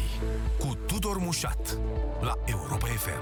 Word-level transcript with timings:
Piața 0.00 0.20
Victoriei 0.20 0.48
cu 0.58 0.74
Tudor 0.86 1.18
Mușat 1.18 1.78
la 2.20 2.34
Europa 2.46 2.86
FM. 2.86 3.20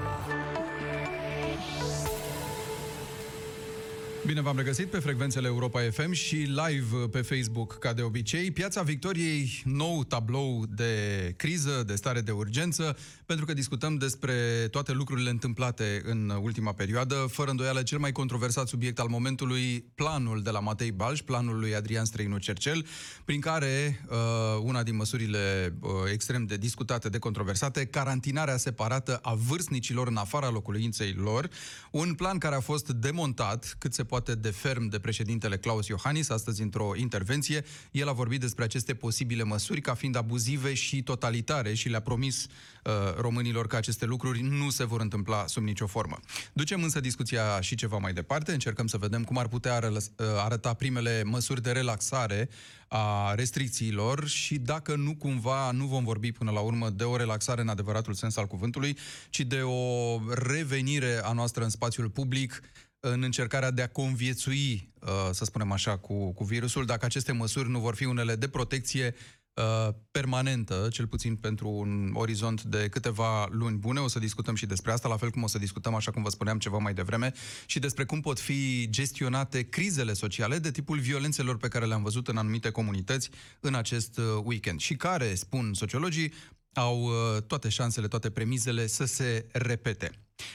Bine 4.29 4.41
v-am 4.41 4.57
regăsit 4.57 4.91
pe 4.91 4.99
frecvențele 4.99 5.47
Europa 5.47 5.81
FM 5.91 6.13
și 6.13 6.35
live 6.35 7.07
pe 7.11 7.23
Facebook, 7.23 7.79
ca 7.79 7.93
de 7.93 8.03
obicei. 8.03 8.51
Piața 8.51 8.83
Victoriei, 8.83 9.63
nou 9.65 10.05
tablou 10.05 10.65
de 10.69 10.93
criză, 11.37 11.83
de 11.87 11.95
stare 11.95 12.21
de 12.21 12.31
urgență, 12.31 12.97
pentru 13.27 13.45
că 13.45 13.53
discutăm 13.53 13.97
despre 13.97 14.69
toate 14.71 14.93
lucrurile 14.93 15.31
întâmplate 15.31 16.03
în 16.05 16.33
ultima 16.43 16.73
perioadă. 16.73 17.15
Fără 17.15 17.51
îndoială, 17.51 17.83
cel 17.83 17.99
mai 17.99 18.13
controversat 18.13 18.69
subiect 18.69 18.99
al 18.99 19.09
momentului, 19.09 19.85
planul 19.95 20.43
de 20.43 20.51
la 20.51 20.61
Matei 20.61 20.93
Balș, 20.93 21.21
planul 21.21 21.59
lui 21.59 21.75
Adrian 21.75 22.05
Străinu 22.05 22.39
Cercel, 22.39 22.87
prin 23.25 23.41
care 23.41 24.05
uh, 24.09 24.17
una 24.63 24.83
din 24.83 24.97
măsurile 24.97 25.75
uh, 25.81 25.91
extrem 26.13 26.45
de 26.45 26.57
discutate, 26.57 27.09
de 27.09 27.19
controversate, 27.19 27.85
carantinarea 27.85 28.57
separată 28.57 29.19
a 29.23 29.35
vârstnicilor 29.35 30.09
în 30.09 30.17
afara 30.17 30.51
locuinței 30.51 31.13
lor, 31.13 31.49
un 31.91 32.15
plan 32.15 32.39
care 32.39 32.55
a 32.55 32.61
fost 32.61 32.89
demontat 32.89 33.77
cât 33.79 33.95
se 33.95 34.05
poate 34.05 34.17
de 34.27 34.51
ferm 34.51 34.89
de 34.89 34.99
președintele 34.99 35.57
Claus 35.57 35.87
Iohannis, 35.87 36.29
astăzi 36.31 36.63
într-o 36.63 36.93
intervenție. 36.97 37.65
El 37.91 38.09
a 38.09 38.13
vorbit 38.13 38.41
despre 38.41 38.65
aceste 38.65 38.95
posibile 38.95 39.43
măsuri 39.43 39.81
ca 39.81 39.95
fiind 39.95 40.17
abuzive 40.17 40.75
și 40.75 41.03
totalitare 41.03 41.75
și 41.75 41.89
le-a 41.89 42.01
promis 42.01 42.45
uh, 42.45 42.93
românilor 43.17 43.67
că 43.67 43.77
aceste 43.77 44.05
lucruri 44.05 44.41
nu 44.41 44.71
se 44.71 44.85
vor 44.85 45.01
întâmpla 45.01 45.47
sub 45.47 45.63
nicio 45.63 45.87
formă. 45.87 46.19
Ducem 46.53 46.83
însă 46.83 47.01
discuția 47.01 47.61
și 47.61 47.75
ceva 47.75 47.99
mai 47.99 48.13
departe, 48.13 48.53
încercăm 48.53 48.87
să 48.87 48.97
vedem 48.97 49.25
cum 49.25 49.39
ar 49.39 49.49
putea 49.49 49.81
uh, 49.93 49.99
arăta 50.45 50.75
primele 50.75 51.23
măsuri 51.23 51.63
de 51.63 51.71
relaxare 51.71 52.49
a 52.89 53.35
restricțiilor 53.35 54.27
și 54.27 54.59
dacă 54.59 54.97
nu 54.97 55.15
cumva 55.15 55.71
nu 55.71 55.87
vom 55.87 56.05
vorbi 56.05 56.33
până 56.33 56.51
la 56.51 56.61
urmă 56.61 56.91
de 56.91 57.05
o 57.05 57.17
relaxare 57.17 57.61
în 57.61 57.69
adevăratul 57.69 58.15
sens 58.15 58.37
al 58.37 58.47
cuvântului, 58.47 58.97
ci 59.31 59.41
de 59.41 59.61
o 59.61 60.19
revenire 60.31 61.21
a 61.23 61.33
noastră 61.33 61.63
în 61.63 61.71
spațiul 61.71 62.11
public 62.11 62.63
în 63.01 63.23
încercarea 63.23 63.71
de 63.71 63.83
a 63.83 63.89
conviețui, 63.89 64.93
uh, 65.01 65.09
să 65.31 65.45
spunem 65.45 65.73
așa, 65.73 65.97
cu, 65.99 66.33
cu 66.33 66.45
virusul, 66.45 66.85
dacă 66.85 67.05
aceste 67.05 67.33
măsuri 67.33 67.71
nu 67.71 67.81
vor 67.81 67.95
fi 67.95 68.05
unele 68.05 68.37
de 68.37 68.49
protecție 68.49 69.15
uh, 69.55 69.95
permanentă, 70.11 70.89
cel 70.93 71.07
puțin 71.07 71.37
pentru 71.37 71.69
un 71.69 72.11
orizont 72.15 72.63
de 72.63 72.89
câteva 72.89 73.49
luni 73.51 73.77
bune. 73.77 74.01
O 74.01 74.09
să 74.09 74.19
discutăm 74.19 74.55
și 74.55 74.67
despre 74.67 74.93
asta, 74.93 75.09
la 75.09 75.17
fel 75.17 75.31
cum 75.31 75.43
o 75.43 75.47
să 75.47 75.59
discutăm, 75.59 75.95
așa 75.95 76.11
cum 76.11 76.23
vă 76.23 76.29
spuneam 76.29 76.59
ceva 76.59 76.79
mai 76.79 76.95
devreme, 76.95 77.33
și 77.67 77.79
despre 77.79 78.05
cum 78.05 78.21
pot 78.21 78.41
fi 78.41 78.91
gestionate 78.91 79.69
crizele 79.69 80.13
sociale 80.13 80.59
de 80.59 80.71
tipul 80.71 80.99
violențelor 80.99 81.57
pe 81.57 81.69
care 81.69 81.87
le-am 81.87 82.03
văzut 82.03 82.29
în 82.29 82.37
anumite 82.37 82.71
comunități 82.71 83.31
în 83.61 83.75
acest 83.75 84.19
uh, 84.19 84.25
weekend 84.45 84.81
și 84.81 84.97
care, 84.97 85.35
spun 85.35 85.75
sociologii, 85.75 86.33
au 86.79 87.11
toate 87.47 87.69
șansele, 87.69 88.09
toate 88.09 88.31
premizele 88.31 88.87
să 88.87 89.05
se 89.05 89.47
repete. 89.53 90.11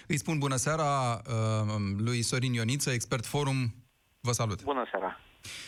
Îi 0.07 0.17
spun 0.17 0.38
bună 0.38 0.55
seara 0.55 1.21
uh, 1.27 1.33
lui 1.97 2.21
Sorin 2.21 2.53
Ioniță, 2.53 2.91
expert 2.91 3.25
forum. 3.25 3.75
Vă 4.19 4.31
salut! 4.31 4.63
Bună 4.63 4.83
seara! 4.91 5.19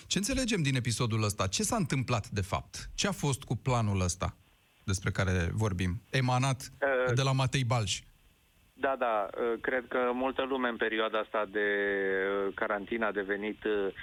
Ce 0.07 0.17
înțelegem 0.17 0.61
din 0.61 0.75
episodul 0.75 1.23
ăsta? 1.23 1.47
Ce 1.47 1.63
s-a 1.63 1.75
întâmplat 1.75 2.29
de 2.29 2.41
fapt? 2.41 2.89
Ce 2.93 3.07
a 3.07 3.11
fost 3.11 3.43
cu 3.43 3.55
planul 3.55 4.01
ăsta 4.01 4.37
despre 4.83 5.11
care 5.11 5.49
vorbim? 5.53 6.01
Emanat 6.09 6.71
uh, 7.07 7.13
de 7.13 7.21
la 7.21 7.31
Matei 7.31 7.63
Balș. 7.63 8.01
Da, 8.77 8.95
da, 8.95 9.29
uh, 9.37 9.53
cred 9.61 9.85
că 9.87 10.11
multă 10.13 10.43
lume 10.43 10.69
în 10.69 10.75
perioada 10.75 11.19
asta 11.19 11.45
de 11.51 11.67
uh, 12.47 12.53
carantină 12.53 13.05
a 13.05 13.11
devenit 13.11 13.63
uh, 13.63 13.93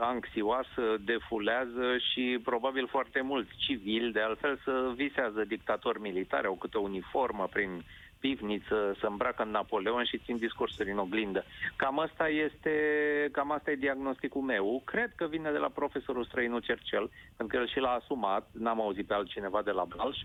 anxioasă, 0.00 0.96
defulează 1.04 1.96
și 2.10 2.38
probabil 2.44 2.86
foarte 2.88 3.20
mulți 3.20 3.50
civili, 3.56 4.12
de 4.12 4.20
altfel, 4.20 4.60
să 4.64 4.92
visează 4.94 5.44
dictatori 5.44 6.00
militari, 6.00 6.46
au 6.46 6.54
câte 6.54 6.76
o 6.78 6.80
uniformă 6.80 7.48
prin 7.52 7.84
pivniță, 8.20 8.96
să 9.00 9.06
îmbracă 9.06 9.42
în 9.42 9.50
Napoleon 9.50 10.04
și 10.04 10.18
țin 10.24 10.36
discursuri 10.36 10.90
în 10.90 10.98
oglindă. 10.98 11.44
Cam 11.76 11.98
asta 11.98 12.28
este, 12.28 12.72
cam 13.32 13.52
asta 13.52 13.70
e 13.70 13.74
diagnosticul 13.74 14.42
meu. 14.42 14.82
Cred 14.84 15.12
că 15.16 15.26
vine 15.26 15.50
de 15.50 15.58
la 15.58 15.68
profesorul 15.68 16.24
străinu 16.24 16.58
Cercel, 16.58 17.10
pentru 17.36 17.56
că 17.56 17.62
el 17.62 17.68
și 17.68 17.78
l-a 17.78 17.90
asumat, 17.90 18.48
n-am 18.52 18.80
auzit 18.80 19.06
pe 19.06 19.14
altcineva 19.14 19.62
de 19.62 19.70
la 19.70 19.84
Balș. 19.96 20.18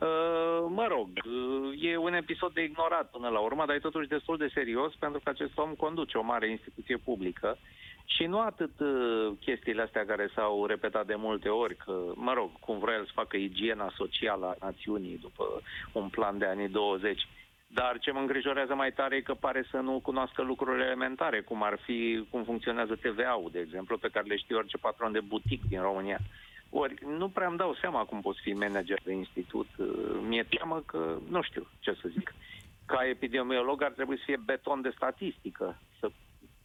Uh, 0.00 0.66
mă 0.68 0.86
rog, 0.88 1.08
uh, 1.08 1.82
e 1.82 1.96
un 1.96 2.14
episod 2.14 2.52
de 2.52 2.62
ignorat 2.62 3.10
până 3.10 3.28
la 3.28 3.38
urmă, 3.38 3.64
dar 3.66 3.76
e 3.76 3.88
totuși 3.88 4.08
destul 4.08 4.36
de 4.36 4.50
serios 4.54 4.94
pentru 4.94 5.20
că 5.24 5.30
acest 5.30 5.58
om 5.58 5.74
conduce 5.74 6.18
o 6.18 6.22
mare 6.22 6.50
instituție 6.50 6.96
publică 6.96 7.58
și 8.04 8.24
nu 8.24 8.40
atât 8.40 8.80
uh, 8.80 9.32
chestiile 9.40 9.82
astea 9.82 10.06
care 10.06 10.30
s-au 10.34 10.66
repetat 10.66 11.06
de 11.06 11.14
multe 11.14 11.48
ori, 11.48 11.76
că, 11.76 12.12
mă 12.14 12.32
rog, 12.32 12.50
cum 12.60 12.78
vrea 12.78 12.94
el 12.94 13.04
să 13.04 13.10
facă 13.14 13.36
igiena 13.36 13.92
socială 13.96 14.46
a 14.46 14.64
națiunii 14.64 15.18
după 15.20 15.44
un 15.92 16.08
plan 16.08 16.38
de 16.38 16.44
anii 16.44 16.68
20. 16.68 17.26
Dar 17.66 17.98
ce 17.98 18.10
mă 18.10 18.20
îngrijorează 18.20 18.74
mai 18.74 18.92
tare 18.92 19.16
e 19.16 19.20
că 19.20 19.34
pare 19.34 19.64
să 19.70 19.76
nu 19.76 20.00
cunoască 20.00 20.42
lucrurile 20.42 20.84
elementare, 20.84 21.40
cum 21.40 21.62
ar 21.62 21.78
fi 21.84 22.26
cum 22.30 22.44
funcționează 22.44 22.94
TVA-ul, 22.94 23.48
de 23.52 23.58
exemplu, 23.58 23.98
pe 23.98 24.08
care 24.12 24.26
le 24.26 24.36
știe 24.36 24.56
orice 24.56 24.76
patron 24.76 25.12
de 25.12 25.20
butic 25.20 25.62
din 25.68 25.80
România. 25.80 26.18
Ori 26.70 26.94
nu 27.06 27.28
prea 27.28 27.46
îmi 27.46 27.56
dau 27.56 27.74
seama 27.74 28.04
cum 28.04 28.20
poți 28.20 28.40
fi 28.40 28.52
manager 28.52 29.00
de 29.04 29.12
institut. 29.12 29.66
Uh, 29.78 30.20
mi-e 30.28 30.42
teamă 30.42 30.82
că 30.86 31.18
nu 31.28 31.42
știu 31.42 31.66
ce 31.78 31.92
să 32.00 32.08
zic. 32.08 32.34
Ca 32.86 33.08
epidemiolog 33.08 33.82
ar 33.82 33.90
trebui 33.90 34.16
să 34.16 34.22
fie 34.26 34.36
beton 34.44 34.80
de 34.80 34.92
statistică, 34.96 35.80
să 36.00 36.10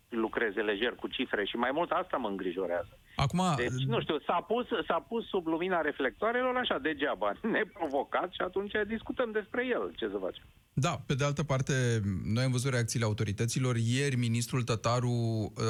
lucreze 0.10 0.62
lejer 0.62 0.94
cu 0.96 1.08
cifre 1.08 1.46
și 1.46 1.56
mai 1.56 1.72
mult 1.74 1.92
asta 1.92 2.18
mă 2.18 2.28
îngrijorează. 2.28 3.00
Acum... 3.16 3.42
Deci, 3.56 3.86
nu 3.88 4.02
știu, 4.02 4.18
s-a 4.20 4.40
pus, 4.48 4.66
s-a 4.88 5.00
pus 5.10 5.28
sub 5.28 5.48
lumina 5.48 5.82
reflectoarelor 5.82 6.56
așa 6.56 6.78
degeaba, 6.78 7.32
neprovocat 7.58 8.30
și 8.32 8.42
atunci 8.42 8.72
discutăm 8.88 9.32
despre 9.32 9.66
el, 9.66 9.94
ce 9.96 10.08
să 10.12 10.18
facem. 10.22 10.44
Da, 10.78 11.02
pe 11.06 11.14
de 11.14 11.24
altă 11.24 11.44
parte, 11.44 12.02
noi 12.24 12.44
am 12.44 12.52
văzut 12.52 12.72
reacțiile 12.72 13.06
autorităților. 13.06 13.76
Ieri, 13.76 14.16
ministrul 14.16 14.64
Tătaru 14.64 15.10
uh, 15.10 15.64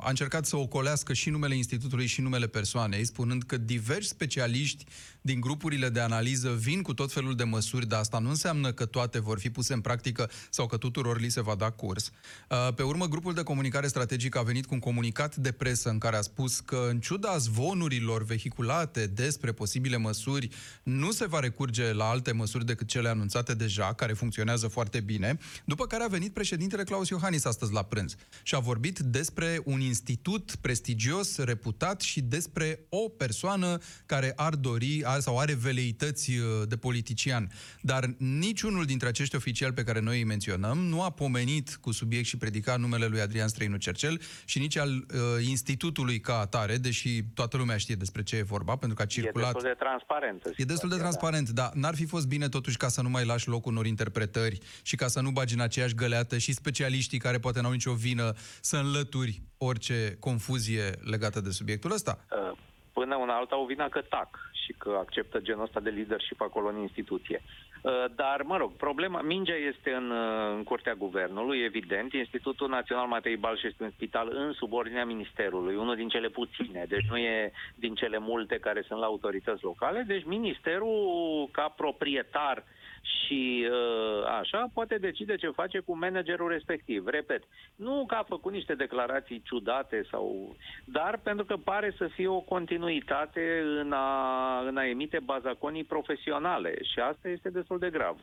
a 0.00 0.08
încercat 0.08 0.46
să 0.46 0.56
ocolească 0.56 1.12
și 1.12 1.30
numele 1.30 1.54
institutului 1.54 2.06
și 2.06 2.20
numele 2.20 2.46
persoanei, 2.46 3.04
spunând 3.04 3.42
că 3.42 3.56
diversi 3.56 4.08
specialiști 4.08 4.84
din 5.20 5.40
grupurile 5.40 5.88
de 5.88 6.00
analiză 6.00 6.50
vin 6.50 6.82
cu 6.82 6.94
tot 6.94 7.12
felul 7.12 7.34
de 7.34 7.44
măsuri, 7.44 7.86
dar 7.86 7.98
asta 7.98 8.18
nu 8.18 8.28
înseamnă 8.28 8.72
că 8.72 8.86
toate 8.86 9.20
vor 9.20 9.38
fi 9.38 9.50
puse 9.50 9.72
în 9.72 9.80
practică 9.80 10.30
sau 10.50 10.66
că 10.66 10.76
tuturor 10.76 11.20
li 11.20 11.28
se 11.28 11.42
va 11.42 11.54
da 11.54 11.70
curs. 11.70 12.10
Uh, 12.50 12.74
pe 12.74 12.82
urmă, 12.82 13.06
grupul 13.06 13.32
de 13.32 13.42
comunicare 13.42 13.86
strategică 13.86 14.38
a 14.38 14.42
venit 14.42 14.66
cu 14.66 14.74
un 14.74 14.80
comunicat 14.80 15.36
de 15.36 15.52
presă 15.52 15.88
în 15.88 15.98
care 15.98 16.16
a 16.16 16.20
spus 16.20 16.60
că, 16.60 16.88
în 16.90 17.00
ciuda 17.00 17.36
zvonurilor 17.36 18.24
vehiculate 18.24 19.06
despre 19.06 19.52
posibile 19.52 19.96
măsuri, 19.96 20.48
nu 20.82 21.10
se 21.10 21.26
va 21.26 21.40
recurge 21.40 21.92
la 21.92 22.04
alte 22.04 22.32
măsuri 22.32 22.66
decât 22.66 22.88
cele 22.88 23.08
anunțate 23.08 23.54
deja, 23.54 23.92
care 23.92 24.12
funcționează 24.12 24.38
funcționează 24.40 24.68
foarte 24.68 25.00
bine, 25.00 25.38
după 25.64 25.86
care 25.86 26.04
a 26.04 26.06
venit 26.06 26.32
președintele 26.32 26.84
Claus 26.84 27.08
Iohannis 27.08 27.44
astăzi 27.44 27.72
la 27.72 27.82
prânz 27.82 28.14
și 28.42 28.54
a 28.54 28.58
vorbit 28.58 28.98
despre 28.98 29.60
un 29.64 29.80
institut 29.80 30.54
prestigios, 30.60 31.36
reputat 31.36 32.00
și 32.00 32.20
despre 32.20 32.86
o 32.88 33.08
persoană 33.08 33.78
care 34.06 34.32
ar 34.36 34.54
dori 34.54 35.04
ar, 35.04 35.20
sau 35.20 35.38
are 35.38 35.54
veleități 35.54 36.30
uh, 36.30 36.68
de 36.68 36.76
politician. 36.76 37.52
Dar 37.80 38.14
niciunul 38.18 38.84
dintre 38.84 39.08
acești 39.08 39.36
oficiali 39.36 39.72
pe 39.72 39.84
care 39.84 40.00
noi 40.00 40.18
îi 40.18 40.24
menționăm 40.24 40.78
nu 40.78 41.02
a 41.02 41.10
pomenit 41.10 41.76
cu 41.80 41.92
subiect 41.92 42.26
și 42.26 42.36
predicat 42.36 42.78
numele 42.78 43.06
lui 43.06 43.20
Adrian 43.20 43.48
Străinu 43.48 43.76
Cercel 43.76 44.20
și 44.44 44.58
nici 44.58 44.76
al 44.76 44.90
uh, 44.90 45.46
institutului 45.48 46.20
ca 46.20 46.38
atare, 46.38 46.78
deși 46.80 47.22
toată 47.34 47.56
lumea 47.56 47.76
știe 47.76 47.94
despre 47.94 48.22
ce 48.22 48.36
e 48.36 48.42
vorba, 48.42 48.76
pentru 48.76 48.96
că 48.96 49.02
a 49.02 49.06
circulat... 49.06 49.48
E 49.48 49.52
destul 49.52 49.70
de 49.70 49.76
transparent. 49.78 50.42
E 50.56 50.64
destul 50.64 50.88
de 50.88 50.96
transparent, 50.96 51.48
da. 51.48 51.62
dar 51.62 51.72
n-ar 51.74 51.94
fi 51.94 52.06
fost 52.06 52.26
bine 52.26 52.48
totuși 52.48 52.76
ca 52.76 52.88
să 52.88 53.02
nu 53.02 53.08
mai 53.08 53.24
lași 53.24 53.48
loc 53.48 53.66
unor 53.66 53.86
interpretări 53.86 54.08
interpretări 54.10 54.58
și 54.82 54.96
ca 54.96 55.08
să 55.08 55.20
nu 55.20 55.30
bagi 55.30 55.54
în 55.54 55.60
aceeași 55.60 55.94
găleată 55.94 56.38
și 56.38 56.52
specialiștii 56.52 57.18
care 57.18 57.38
poate 57.38 57.60
n-au 57.60 57.70
nicio 57.70 57.92
vină 57.92 58.32
să 58.60 58.76
înlături 58.76 59.42
orice 59.58 60.16
confuzie 60.20 60.90
legată 61.00 61.40
de 61.40 61.50
subiectul 61.50 61.92
ăsta? 61.92 62.24
Uh, 62.30 62.58
până 62.92 63.16
una 63.16 63.36
alta 63.36 63.56
o 63.56 63.64
vină 63.64 63.88
că 63.88 64.00
tac 64.00 64.28
și 64.64 64.72
că 64.78 64.96
acceptă 64.98 65.38
genul 65.40 65.62
ăsta 65.62 65.80
de 65.80 65.90
leadership 65.90 66.40
acolo 66.40 66.68
în 66.68 66.76
instituție. 66.76 67.42
Uh, 67.82 68.04
dar, 68.14 68.42
mă 68.42 68.56
rog, 68.56 68.72
problema, 68.72 69.20
mingea 69.20 69.54
este 69.54 69.92
în, 69.92 70.10
uh, 70.10 70.54
în 70.56 70.62
curtea 70.62 70.94
guvernului, 70.94 71.62
evident. 71.64 72.12
Institutul 72.12 72.68
Național 72.68 73.06
Matei 73.06 73.36
Balș 73.36 73.62
este 73.62 73.82
un 73.82 73.90
spital 73.90 74.30
în 74.32 74.52
subordinea 74.52 75.04
Ministerului, 75.04 75.76
unul 75.76 75.96
din 75.96 76.08
cele 76.08 76.28
puține, 76.28 76.84
deci 76.88 77.06
nu 77.08 77.16
e 77.16 77.52
din 77.74 77.94
cele 77.94 78.18
multe 78.18 78.58
care 78.58 78.82
sunt 78.86 78.98
la 78.98 79.06
autorități 79.06 79.64
locale. 79.64 80.04
Deci 80.06 80.24
Ministerul, 80.24 81.48
ca 81.52 81.72
proprietar 81.76 82.56
uh, 82.56 82.79
și 83.02 83.66
uh, 83.70 84.24
așa 84.40 84.70
poate 84.74 84.98
decide 84.98 85.36
ce 85.36 85.48
face 85.48 85.78
cu 85.78 85.98
managerul 85.98 86.48
respectiv. 86.48 87.06
Repet, 87.06 87.42
nu 87.76 88.04
că 88.06 88.14
a 88.14 88.22
făcut 88.22 88.52
niște 88.52 88.74
declarații 88.74 89.42
ciudate 89.44 90.06
sau... 90.10 90.56
dar 90.84 91.20
pentru 91.22 91.44
că 91.44 91.56
pare 91.56 91.94
să 91.96 92.06
fie 92.06 92.28
o 92.28 92.40
continuitate 92.40 93.62
în 93.80 93.92
a, 93.92 94.60
în 94.66 94.76
a 94.76 94.86
emite 94.86 95.18
bazaconii 95.24 95.84
profesionale 95.84 96.78
și 96.92 97.00
asta 97.00 97.28
este 97.28 97.50
destul 97.50 97.78
de 97.78 97.90
grav. 97.90 98.16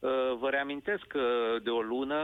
Uh, 0.00 0.10
vă 0.38 0.48
reamintesc 0.50 1.06
că 1.06 1.56
de 1.62 1.70
o 1.70 1.80
lună 1.80 2.18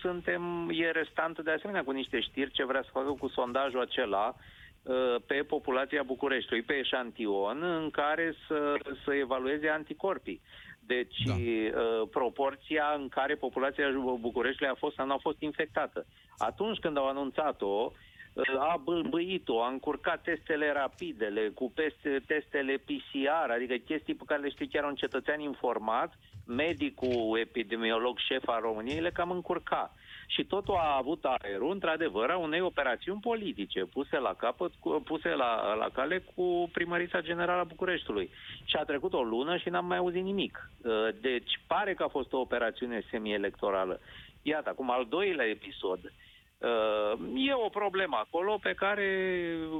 suntem, 0.00 0.70
e 0.72 0.90
restant 0.90 1.40
de 1.40 1.50
asemenea 1.50 1.84
cu 1.84 1.90
niște 1.90 2.20
știri 2.20 2.50
ce 2.50 2.64
vrea 2.64 2.82
să 2.82 2.88
facă 2.92 3.10
cu 3.18 3.28
sondajul 3.28 3.80
acela 3.80 4.34
uh, 4.82 5.14
pe 5.26 5.34
populația 5.34 6.02
Bucureștiului, 6.02 6.64
pe 6.64 6.74
eșantion 6.74 7.62
în 7.62 7.90
care 7.90 8.34
să, 8.46 8.74
să 9.04 9.14
evalueze 9.14 9.68
anticorpii. 9.68 10.40
Deci 10.86 11.22
da. 11.24 11.34
uh, 11.34 12.08
proporția 12.10 12.94
în 12.96 13.08
care 13.08 13.34
populația 13.34 13.84
Bucureștiului 14.20 14.74
a 14.74 14.78
fost 14.78 14.94
sau 14.94 15.06
nu 15.06 15.12
a 15.12 15.18
fost 15.20 15.40
infectată. 15.40 16.06
Atunci 16.38 16.78
când 16.78 16.96
au 16.96 17.08
anunțat-o, 17.08 17.92
uh, 18.32 18.58
a 18.58 18.80
bâlbâit-o, 18.84 19.62
a 19.62 19.68
încurcat 19.68 20.22
testele 20.22 20.72
rapidele 20.72 21.48
cu 21.48 21.72
peste, 21.74 22.22
testele 22.26 22.76
PCR, 22.76 23.50
adică 23.50 23.74
chestii 23.74 24.14
pe 24.14 24.22
care 24.26 24.42
le 24.42 24.48
știi 24.48 24.68
chiar 24.68 24.84
un 24.84 24.94
cetățean 24.94 25.40
informat, 25.40 26.18
medicul 26.46 27.38
epidemiolog 27.38 28.18
șef 28.18 28.48
al 28.48 28.60
României 28.60 29.00
le 29.00 29.10
cam 29.10 29.30
încurca. 29.30 29.94
Și 30.26 30.44
totul 30.44 30.74
a 30.74 30.96
avut 30.96 31.24
aerul, 31.24 31.70
într-adevăr, 31.70 32.30
a 32.30 32.36
unei 32.36 32.60
operațiuni 32.60 33.20
politice 33.20 33.84
puse 33.84 34.18
la 34.18 34.34
capăt, 34.34 34.72
cu, 34.80 35.02
puse 35.04 35.28
la, 35.28 35.74
la 35.74 35.88
cale 35.92 36.24
cu 36.34 36.68
primărița 36.72 37.20
generală 37.20 37.60
a 37.60 37.64
Bucureștiului. 37.64 38.30
Și 38.64 38.76
a 38.76 38.84
trecut 38.84 39.12
o 39.12 39.22
lună 39.22 39.56
și 39.56 39.68
n-am 39.68 39.86
mai 39.86 39.96
auzit 39.96 40.22
nimic. 40.22 40.70
Uh, 40.82 41.08
deci 41.20 41.60
pare 41.66 41.94
că 41.94 42.02
a 42.02 42.08
fost 42.08 42.32
o 42.32 42.38
operațiune 42.38 43.02
semi-electorală. 43.10 44.00
Iată, 44.42 44.68
acum 44.70 44.90
al 44.90 45.06
doilea 45.08 45.46
episod. 45.46 46.12
Uh, 46.58 47.12
e 47.48 47.52
o 47.66 47.68
problemă 47.68 48.16
acolo 48.16 48.58
pe 48.62 48.74
care 48.82 49.06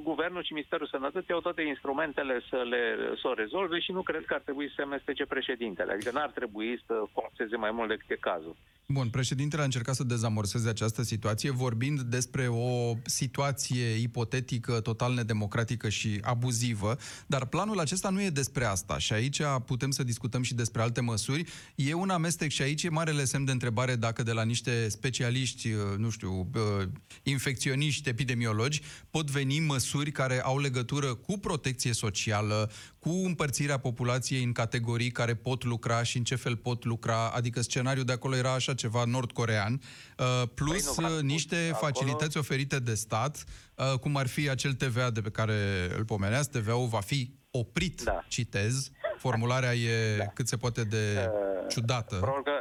Guvernul 0.02 0.44
și 0.44 0.52
Ministerul 0.52 0.86
Sănătății 0.86 1.34
au 1.34 1.40
toate 1.40 1.62
instrumentele 1.62 2.40
să, 2.50 2.56
le, 2.56 2.82
să 3.20 3.28
o 3.28 3.34
rezolve 3.34 3.78
și 3.80 3.92
nu 3.92 4.02
cred 4.02 4.24
că 4.24 4.34
ar 4.34 4.40
trebui 4.40 4.66
să 4.68 4.74
se 4.76 4.82
amestece 4.82 5.24
președintele. 5.26 5.92
Adică 5.92 6.10
n-ar 6.12 6.30
trebui 6.30 6.82
să 6.86 6.94
forțeze 7.12 7.56
mai 7.56 7.70
mult 7.70 7.88
decât 7.88 8.10
e 8.10 8.16
cazul. 8.30 8.56
Bun, 8.88 9.08
președintele 9.08 9.62
a 9.62 9.64
încercat 9.64 9.94
să 9.94 10.04
dezamorseze 10.04 10.68
această 10.68 11.02
situație 11.02 11.50
vorbind 11.50 12.00
despre 12.00 12.48
o 12.48 12.94
situație 13.04 13.86
ipotetică, 14.02 14.80
total 14.80 15.14
nedemocratică 15.14 15.88
și 15.88 16.20
abuzivă, 16.22 16.96
dar 17.26 17.46
planul 17.46 17.78
acesta 17.78 18.08
nu 18.08 18.22
e 18.22 18.28
despre 18.28 18.64
asta 18.64 18.98
și 18.98 19.12
aici 19.12 19.40
putem 19.66 19.90
să 19.90 20.04
discutăm 20.04 20.42
și 20.42 20.54
despre 20.54 20.82
alte 20.82 21.00
măsuri. 21.00 21.44
E 21.74 21.94
un 21.94 22.10
amestec 22.10 22.50
și 22.50 22.62
aici 22.62 22.82
e 22.82 22.88
marele 22.88 23.24
semn 23.24 23.44
de 23.44 23.52
întrebare 23.52 23.94
dacă 23.96 24.22
de 24.22 24.32
la 24.32 24.42
niște 24.42 24.88
specialiști, 24.88 25.68
nu 25.96 26.10
știu, 26.10 26.46
infecționiști, 27.22 28.08
epidemiologi, 28.08 28.82
pot 29.11 29.31
veni 29.31 29.58
măsuri 29.58 30.11
care 30.11 30.43
au 30.43 30.58
legătură 30.58 31.14
cu 31.14 31.38
protecție 31.38 31.93
socială, 31.93 32.70
cu 32.99 33.11
împărțirea 33.11 33.78
populației 33.78 34.43
în 34.43 34.52
categorii 34.52 35.11
care 35.11 35.34
pot 35.34 35.64
lucra 35.64 36.02
și 36.02 36.16
în 36.16 36.25
ce 36.25 36.34
fel 36.34 36.56
pot 36.56 36.84
lucra, 36.84 37.28
adică 37.28 37.61
scenariul 37.61 38.05
de 38.05 38.12
acolo 38.12 38.37
era 38.37 38.52
așa 38.52 38.75
ceva 38.75 39.05
nord-corean, 39.05 39.81
uh, 40.19 40.49
plus 40.55 40.82
păi 40.82 41.05
nu, 41.05 41.16
uh, 41.16 41.22
niște 41.22 41.56
acolo... 41.56 41.93
facilități 41.93 42.37
oferite 42.37 42.78
de 42.78 42.94
stat, 42.94 43.44
uh, 43.75 43.99
cum 43.99 44.17
ar 44.17 44.26
fi 44.26 44.49
acel 44.49 44.72
TVA 44.72 45.10
de 45.10 45.20
pe 45.20 45.31
care 45.31 45.55
îl 45.96 46.05
pomeneați, 46.05 46.50
TVA-ul 46.50 46.87
va 46.87 47.00
fi 47.00 47.34
oprit, 47.50 48.02
da. 48.02 48.25
citez, 48.28 48.90
formularea 49.19 49.75
e 49.75 50.17
da. 50.17 50.25
cât 50.25 50.49
se 50.49 50.56
poate 50.56 50.84
de 50.84 51.28
uh, 51.28 51.67
ciudată. 51.69 52.17
Probabil 52.17 52.43
că 52.43 52.52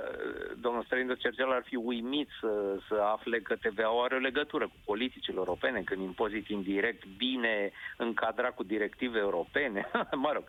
domnul 0.65 0.83
Străindă 0.83 1.13
Cercel 1.13 1.51
ar 1.51 1.63
fi 1.65 1.75
uimit 1.75 2.29
să, 2.39 2.51
să 2.87 2.95
afle 3.15 3.37
că 3.39 3.53
TVA-ul 3.55 4.03
are 4.03 4.15
o 4.15 4.27
legătură 4.29 4.65
cu 4.67 4.77
politicile 4.85 5.37
europene, 5.43 5.79
când 5.85 6.01
impozit 6.01 6.47
indirect 6.47 7.03
bine 7.17 7.71
încadrat 7.97 8.53
cu 8.55 8.63
directive 8.63 9.19
europene. 9.19 9.81
mă 10.25 10.31
rog. 10.33 10.43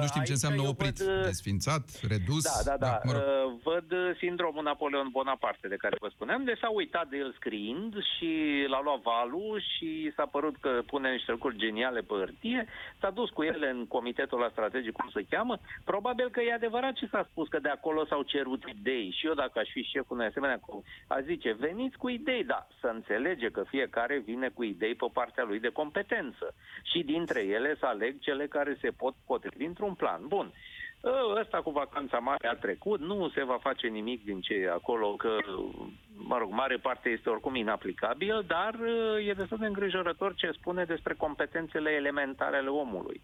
Nu 0.00 0.06
știm 0.06 0.22
ce 0.22 0.36
înseamnă 0.38 0.62
oprit, 0.72 0.96
văd... 0.98 1.24
desfințat, 1.24 1.84
redus. 2.12 2.42
Da, 2.42 2.58
da, 2.70 2.76
da. 2.76 2.86
da 2.86 3.00
mă 3.06 3.12
rog. 3.12 3.22
Văd 3.70 3.88
sindromul 4.22 4.62
Napoleon 4.62 5.08
Bonaparte 5.10 5.68
de 5.68 5.76
care 5.76 5.96
vă 6.00 6.08
spuneam, 6.14 6.44
de 6.44 6.54
s-a 6.60 6.70
uitat 6.70 7.06
de 7.08 7.16
el 7.16 7.32
scriind 7.38 7.94
și 8.12 8.30
l-a 8.72 8.80
luat 8.82 9.00
valul 9.02 9.62
și 9.72 10.12
s-a 10.16 10.26
părut 10.26 10.56
că 10.60 10.82
pune 10.86 11.10
niște 11.10 11.30
lucruri 11.30 11.62
geniale 11.64 12.00
pe 12.00 12.14
hârtie, 12.14 12.66
s-a 13.00 13.10
dus 13.10 13.30
cu 13.30 13.42
ele 13.42 13.68
în 13.70 13.86
comitetul 13.86 14.38
la 14.38 14.48
strategic, 14.50 14.92
cum 14.92 15.10
se 15.12 15.26
cheamă. 15.30 15.58
Probabil 15.84 16.28
că 16.30 16.40
e 16.40 16.52
adevărat 16.52 16.92
ce 16.92 17.06
s-a 17.06 17.26
spus, 17.30 17.48
că 17.48 17.58
de 17.58 17.68
acolo 17.68 18.04
s-au 18.04 18.22
cerut 18.22 18.62
idei 18.68 19.16
și 19.22 19.28
eu 19.28 19.34
dacă 19.34 19.58
aș 19.58 19.70
fi 19.70 19.82
șeful 19.82 20.16
unui 20.16 20.26
asemenea, 20.26 20.60
aș 21.06 21.22
zice, 21.22 21.52
veniți 21.52 21.96
cu 21.96 22.08
idei, 22.08 22.44
dar 22.44 22.66
să 22.80 22.86
înțelege 22.86 23.48
că 23.50 23.62
fiecare 23.62 24.18
vine 24.18 24.48
cu 24.48 24.62
idei 24.62 24.94
pe 24.94 25.06
partea 25.12 25.44
lui 25.44 25.60
de 25.60 25.68
competență 25.68 26.54
și 26.82 27.02
dintre 27.02 27.40
ele 27.40 27.76
să 27.78 27.86
aleg 27.86 28.18
cele 28.20 28.46
care 28.46 28.78
se 28.80 28.90
pot 28.90 29.14
potrivi 29.26 29.64
într-un 29.64 29.94
plan. 29.94 30.20
Bun. 30.26 30.52
Ă, 31.04 31.40
ăsta 31.40 31.58
cu 31.62 31.70
vacanța 31.70 32.18
mare 32.18 32.48
a 32.48 32.54
trecut, 32.54 33.00
nu 33.00 33.28
se 33.28 33.44
va 33.44 33.58
face 33.60 33.86
nimic 33.86 34.24
din 34.24 34.40
ce 34.40 34.54
e 34.54 34.70
acolo, 34.70 35.14
că, 35.14 35.36
mă 36.14 36.38
rog, 36.38 36.50
mare 36.50 36.76
parte 36.76 37.08
este 37.08 37.28
oricum 37.30 37.54
inaplicabil, 37.54 38.44
dar 38.46 38.74
ă, 38.74 39.20
e 39.20 39.32
destul 39.32 39.58
de 39.58 39.66
îngrijorător 39.66 40.34
ce 40.34 40.50
spune 40.50 40.84
despre 40.84 41.14
competențele 41.14 41.90
elementare 41.90 42.56
ale 42.56 42.68
omului 42.68 43.20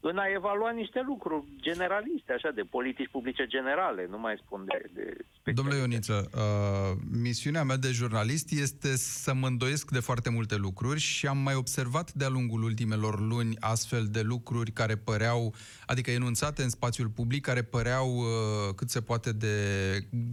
în 0.00 0.18
a 0.18 0.24
evalua 0.34 0.70
niște 0.70 1.02
lucruri 1.06 1.44
generaliste, 1.60 2.32
așa, 2.32 2.50
de 2.54 2.62
politici 2.62 3.10
publice 3.10 3.46
generale, 3.46 4.06
nu 4.10 4.18
mai 4.18 4.40
spun 4.44 4.64
de... 4.64 4.90
de 4.94 5.52
Domnule 5.52 5.78
Ioniță, 5.78 6.30
uh, 6.34 6.98
misiunea 7.10 7.64
mea 7.64 7.76
de 7.76 7.90
jurnalist 7.90 8.52
este 8.52 8.96
să 8.96 9.34
mă 9.34 9.46
îndoiesc 9.46 9.90
de 9.90 10.00
foarte 10.00 10.30
multe 10.30 10.56
lucruri 10.56 11.00
și 11.00 11.26
am 11.26 11.38
mai 11.38 11.54
observat 11.54 12.12
de-a 12.12 12.28
lungul 12.28 12.62
ultimelor 12.62 13.20
luni 13.20 13.56
astfel 13.60 14.06
de 14.10 14.20
lucruri 14.20 14.70
care 14.70 14.96
păreau, 14.96 15.54
adică 15.86 16.10
enunțate 16.10 16.62
în 16.62 16.68
spațiul 16.68 17.08
public, 17.08 17.42
care 17.44 17.62
păreau 17.62 18.16
uh, 18.16 18.74
cât 18.76 18.90
se 18.90 19.00
poate 19.00 19.32
de 19.32 19.54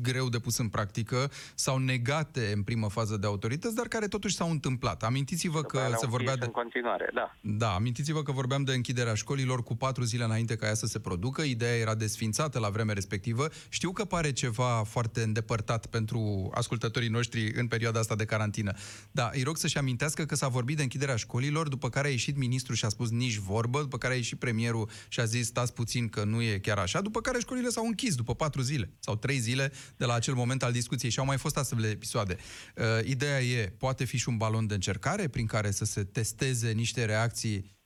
greu 0.01 0.29
de 0.29 0.39
pus 0.39 0.57
în 0.57 0.69
practică 0.69 1.31
sau 1.55 1.77
negate 1.77 2.51
în 2.55 2.63
primă 2.63 2.89
fază 2.89 3.17
de 3.17 3.27
autorități, 3.27 3.75
dar 3.75 3.87
care 3.87 4.07
totuși 4.07 4.35
s-au 4.35 4.49
întâmplat. 4.49 5.03
Amintiți-vă 5.03 5.61
că 5.61 5.79
se 5.95 6.07
vorbea 6.07 6.35
de... 6.35 6.45
în 6.45 6.51
continuare, 6.51 7.09
da. 7.13 7.35
Da, 7.41 7.73
amintiți-vă 7.73 8.23
că 8.23 8.31
vorbeam 8.31 8.63
de 8.63 8.73
închiderea 8.73 9.13
școlilor 9.13 9.56
cu 9.63 9.75
patru 9.75 10.03
zile 10.03 10.23
înainte 10.23 10.55
ca 10.55 10.67
ea 10.67 10.73
să 10.73 10.85
se 10.85 10.99
producă. 10.99 11.41
Ideea 11.41 11.75
era 11.75 11.95
desfințată 11.95 12.59
la 12.59 12.69
vremea 12.69 12.93
respectivă. 12.93 13.49
Știu 13.69 13.91
că 13.91 14.05
pare 14.05 14.31
ceva 14.31 14.83
foarte 14.83 15.21
îndepărtat 15.21 15.85
pentru 15.85 16.51
ascultătorii 16.53 17.09
noștri 17.09 17.51
în 17.53 17.67
perioada 17.67 17.99
asta 17.99 18.15
de 18.15 18.25
carantină. 18.25 18.73
Da, 19.11 19.29
îi 19.33 19.43
rog 19.43 19.57
să-și 19.57 19.77
amintească 19.77 20.25
că 20.25 20.35
s-a 20.35 20.47
vorbit 20.47 20.75
de 20.75 20.81
închiderea 20.81 21.15
școlilor, 21.15 21.67
după 21.67 21.89
care 21.89 22.07
a 22.07 22.11
ieșit 22.11 22.37
ministrul 22.37 22.75
și 22.75 22.85
a 22.85 22.89
spus 22.89 23.09
nici 23.09 23.35
vorbă, 23.35 23.81
după 23.81 23.97
care 23.97 24.13
a 24.13 24.15
ieșit 24.15 24.39
premierul 24.39 24.89
și 25.07 25.19
a 25.19 25.25
zis 25.25 25.45
stați 25.47 25.73
puțin 25.73 26.09
că 26.09 26.23
nu 26.23 26.41
e 26.41 26.57
chiar 26.57 26.77
așa, 26.77 27.01
după 27.01 27.21
care 27.21 27.39
școlile 27.39 27.69
s-au 27.69 27.85
închis 27.85 28.15
după 28.15 28.35
patru 28.35 28.61
zile 28.61 28.91
sau 28.99 29.15
trei 29.15 29.39
zile 29.39 29.71
de 29.97 30.05
la 30.05 30.13
acel 30.13 30.33
moment 30.33 30.63
al 30.63 30.71
discuției 30.71 31.11
și 31.11 31.19
au 31.19 31.25
mai 31.25 31.37
fost 31.37 31.57
astfel 31.57 31.81
de 31.81 31.89
episoade. 31.89 32.37
Uh, 32.75 32.83
ideea 33.03 33.41
e, 33.41 33.73
poate 33.77 34.03
fi 34.03 34.17
și 34.17 34.29
un 34.29 34.37
balon 34.37 34.67
de 34.67 34.73
încercare 34.73 35.27
prin 35.27 35.45
care 35.45 35.71
să 35.71 35.85
se 35.85 36.03
testeze 36.03 36.71
niște 36.71 37.05
reacții 37.05 37.35
Uh, 37.57 37.76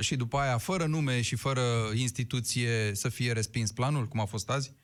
și 0.00 0.16
după 0.16 0.38
aia, 0.38 0.58
fără 0.58 0.86
nume 0.86 1.20
și 1.20 1.36
fără 1.36 1.90
instituție, 1.94 2.94
să 2.94 3.08
fie 3.08 3.32
respins 3.32 3.72
planul, 3.72 4.08
cum 4.08 4.20
a 4.20 4.24
fost 4.24 4.50
azi? 4.50 4.74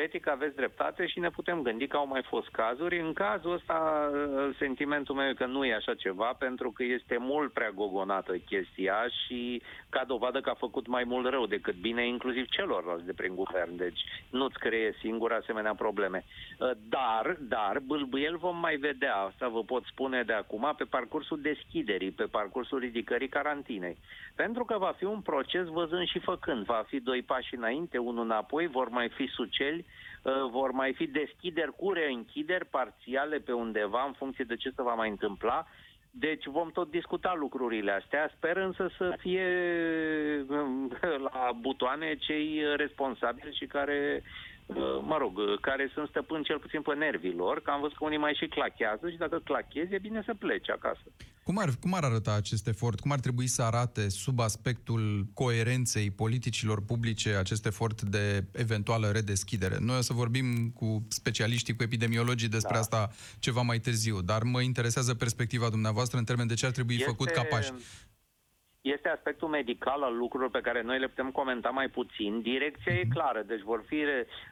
Teoretic 0.00 0.28
aveți 0.28 0.56
dreptate 0.56 1.06
și 1.06 1.18
ne 1.18 1.30
putem 1.30 1.62
gândi 1.62 1.86
că 1.86 1.96
au 1.96 2.06
mai 2.06 2.22
fost 2.22 2.48
cazuri. 2.48 3.00
În 3.00 3.12
cazul 3.12 3.52
ăsta, 3.52 4.10
uh, 4.12 4.56
sentimentul 4.58 5.14
meu 5.14 5.28
e 5.28 5.34
că 5.34 5.46
nu 5.46 5.64
e 5.64 5.74
așa 5.74 5.94
ceva, 5.94 6.32
pentru 6.38 6.70
că 6.70 6.82
este 6.82 7.16
mult 7.18 7.52
prea 7.52 7.70
gogonată 7.70 8.36
chestia 8.36 8.94
și 9.08 9.62
ca 9.88 10.04
dovadă 10.06 10.40
că 10.40 10.50
a 10.50 10.54
făcut 10.54 10.86
mai 10.86 11.04
mult 11.04 11.28
rău 11.28 11.46
decât 11.46 11.74
bine, 11.74 12.06
inclusiv 12.06 12.46
celorlalți 12.48 13.06
de 13.06 13.12
prin 13.12 13.34
guvern. 13.34 13.76
Deci 13.76 14.00
nu-ți 14.30 14.58
cree 14.58 14.94
singur 15.00 15.32
asemenea 15.32 15.74
probleme. 15.74 16.24
Uh, 16.58 16.70
dar, 16.88 17.36
dar, 17.40 17.78
bâlbâiel 17.78 18.36
vom 18.36 18.56
mai 18.56 18.76
vedea, 18.76 19.14
asta 19.14 19.48
vă 19.48 19.62
pot 19.64 19.84
spune 19.84 20.22
de 20.22 20.32
acum, 20.32 20.74
pe 20.76 20.84
parcursul 20.84 21.40
deschiderii, 21.40 22.10
pe 22.10 22.24
parcursul 22.24 22.78
ridicării 22.78 23.28
carantinei. 23.28 23.98
Pentru 24.34 24.64
că 24.64 24.78
va 24.78 24.94
fi 24.96 25.04
un 25.04 25.20
proces 25.20 25.66
văzând 25.66 26.06
și 26.06 26.18
făcând. 26.18 26.64
Va 26.64 26.84
fi 26.86 27.00
doi 27.00 27.22
pași 27.22 27.54
înainte, 27.54 27.98
unul 27.98 28.24
înapoi, 28.24 28.66
vor 28.66 28.88
mai 28.88 29.08
fi 29.08 29.26
suceli, 29.26 29.78
uh, 29.78 29.89
vor 30.50 30.70
mai 30.70 30.92
fi 30.92 31.06
deschideri 31.06 31.76
cu 31.76 31.92
reînchideri 31.92 32.66
parțiale 32.66 33.38
pe 33.38 33.52
undeva 33.52 34.04
în 34.06 34.12
funcție 34.12 34.44
de 34.44 34.56
ce 34.56 34.72
se 34.76 34.82
va 34.82 34.94
mai 34.94 35.08
întâmpla. 35.08 35.66
Deci 36.10 36.44
vom 36.46 36.70
tot 36.70 36.90
discuta 36.90 37.34
lucrurile 37.34 37.92
astea, 37.92 38.32
sper 38.36 38.56
însă 38.56 38.90
să 38.96 39.16
fie 39.18 39.46
um, 40.48 40.92
la 41.32 41.50
butoane 41.60 42.16
cei 42.16 42.62
responsabili 42.76 43.54
și 43.54 43.66
care, 43.66 44.22
uh, 44.22 44.49
mă 45.02 45.16
rog, 45.18 45.60
care 45.60 45.90
sunt 45.94 46.08
stăpâni 46.08 46.44
cel 46.44 46.58
puțin 46.58 46.82
pe 46.82 46.94
nervii 46.94 47.34
lor, 47.34 47.60
că 47.62 47.70
am 47.70 47.80
văzut 47.80 47.96
că 47.96 48.04
unii 48.04 48.18
mai 48.18 48.34
și 48.40 48.46
clachează 48.46 49.10
și 49.10 49.16
dacă 49.16 49.38
clachezi 49.44 49.94
e 49.94 49.98
bine 49.98 50.22
să 50.26 50.34
pleci 50.34 50.70
acasă. 50.70 51.06
Cum 51.42 51.58
ar, 51.58 51.70
cum 51.80 51.94
ar 51.94 52.04
arăta 52.04 52.34
acest 52.34 52.66
efort? 52.66 53.00
Cum 53.00 53.10
ar 53.10 53.20
trebui 53.20 53.46
să 53.46 53.62
arate 53.62 54.08
sub 54.08 54.40
aspectul 54.40 55.26
coerenței 55.34 56.10
politicilor 56.10 56.84
publice 56.84 57.34
acest 57.34 57.66
efort 57.66 58.02
de 58.02 58.44
eventuală 58.52 59.06
redeschidere? 59.08 59.76
Noi 59.80 59.96
o 59.96 60.00
să 60.00 60.12
vorbim 60.12 60.70
cu 60.74 61.06
specialiștii, 61.08 61.76
cu 61.76 61.82
epidemiologii 61.82 62.48
despre 62.48 62.74
da. 62.74 62.80
asta 62.80 63.10
ceva 63.38 63.60
mai 63.60 63.78
târziu, 63.78 64.20
dar 64.20 64.42
mă 64.42 64.60
interesează 64.60 65.14
perspectiva 65.14 65.68
dumneavoastră 65.68 66.18
în 66.18 66.24
termen 66.24 66.46
de 66.46 66.54
ce 66.54 66.66
ar 66.66 66.72
trebui 66.72 66.94
este... 66.94 67.06
făcut 67.06 67.28
ca 67.28 67.42
pași 67.42 67.72
este 68.80 69.08
aspectul 69.08 69.48
medical 69.48 70.02
al 70.02 70.16
lucrurilor 70.16 70.50
pe 70.50 70.60
care 70.60 70.82
noi 70.82 70.98
le 70.98 71.08
putem 71.08 71.30
comenta 71.30 71.70
mai 71.70 71.88
puțin. 71.88 72.40
Direcția 72.40 72.92
e 72.92 73.02
mhm. 73.04 73.12
clară, 73.12 73.42
deci 73.42 73.60
vor 73.60 73.82
fi 73.86 74.04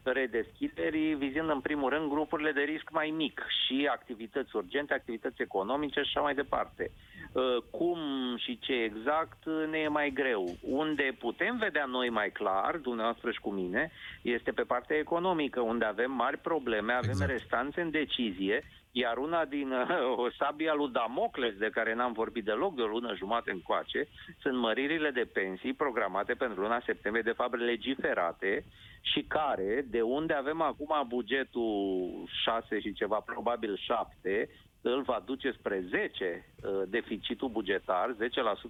redeschideri 0.03 1.13
vizând 1.13 1.49
în 1.49 1.59
primul 1.59 1.89
rând 1.89 2.09
grupurile 2.09 2.51
de 2.51 2.61
risc 2.61 2.89
mai 2.91 3.13
mic 3.15 3.45
și 3.65 3.87
activități 3.91 4.55
urgente, 4.55 4.93
activități 4.93 5.41
economice 5.41 6.01
și 6.01 6.07
așa 6.07 6.21
mai 6.21 6.35
departe. 6.35 6.91
Uh, 7.31 7.57
cum 7.71 7.99
și 8.37 8.59
ce 8.59 8.73
exact 8.73 9.45
uh, 9.45 9.67
ne 9.69 9.77
e 9.77 9.87
mai 9.87 10.11
greu. 10.11 10.57
Unde 10.61 11.15
putem 11.19 11.57
vedea 11.57 11.85
noi 11.85 12.09
mai 12.09 12.29
clar, 12.29 12.77
dumneavoastră 12.77 13.31
și 13.31 13.39
cu 13.39 13.49
mine, 13.49 13.91
este 14.21 14.51
pe 14.51 14.61
partea 14.61 14.97
economică, 14.97 15.59
unde 15.59 15.85
avem 15.85 16.11
mari 16.11 16.37
probleme, 16.37 16.93
avem 16.93 17.09
exact. 17.09 17.31
restanțe 17.31 17.81
în 17.81 17.91
decizie, 17.91 18.63
iar 18.91 19.17
una 19.17 19.45
din 19.45 19.71
uh, 19.71 19.87
o 20.25 20.29
sabia 20.37 20.73
lui 20.73 20.91
Damocles, 20.91 21.55
de 21.57 21.69
care 21.73 21.93
n-am 21.93 22.11
vorbit 22.11 22.43
deloc 22.43 22.75
de 22.75 22.81
o 22.81 22.87
lună 22.87 23.13
jumate 23.15 23.51
încoace, 23.51 24.07
sunt 24.41 24.57
măririle 24.57 25.09
de 25.09 25.29
pensii 25.33 25.73
programate 25.73 26.33
pentru 26.33 26.61
luna 26.61 26.81
septembrie, 26.85 27.23
de 27.23 27.39
fapt 27.41 27.55
legiferate, 27.55 28.65
și 29.01 29.25
care, 29.27 29.85
de 29.87 30.01
unde 30.01 30.33
avem 30.33 30.61
acum 30.61 31.05
bugetul 31.07 32.09
6 32.43 32.79
și 32.79 32.93
ceva, 32.93 33.19
probabil 33.25 33.77
7, 33.77 34.49
îl 34.81 35.01
va 35.01 35.23
duce 35.25 35.51
spre 35.51 35.83
10 35.89 36.45
uh, 36.63 36.71
deficitul 36.87 37.49
bugetar, 37.49 38.15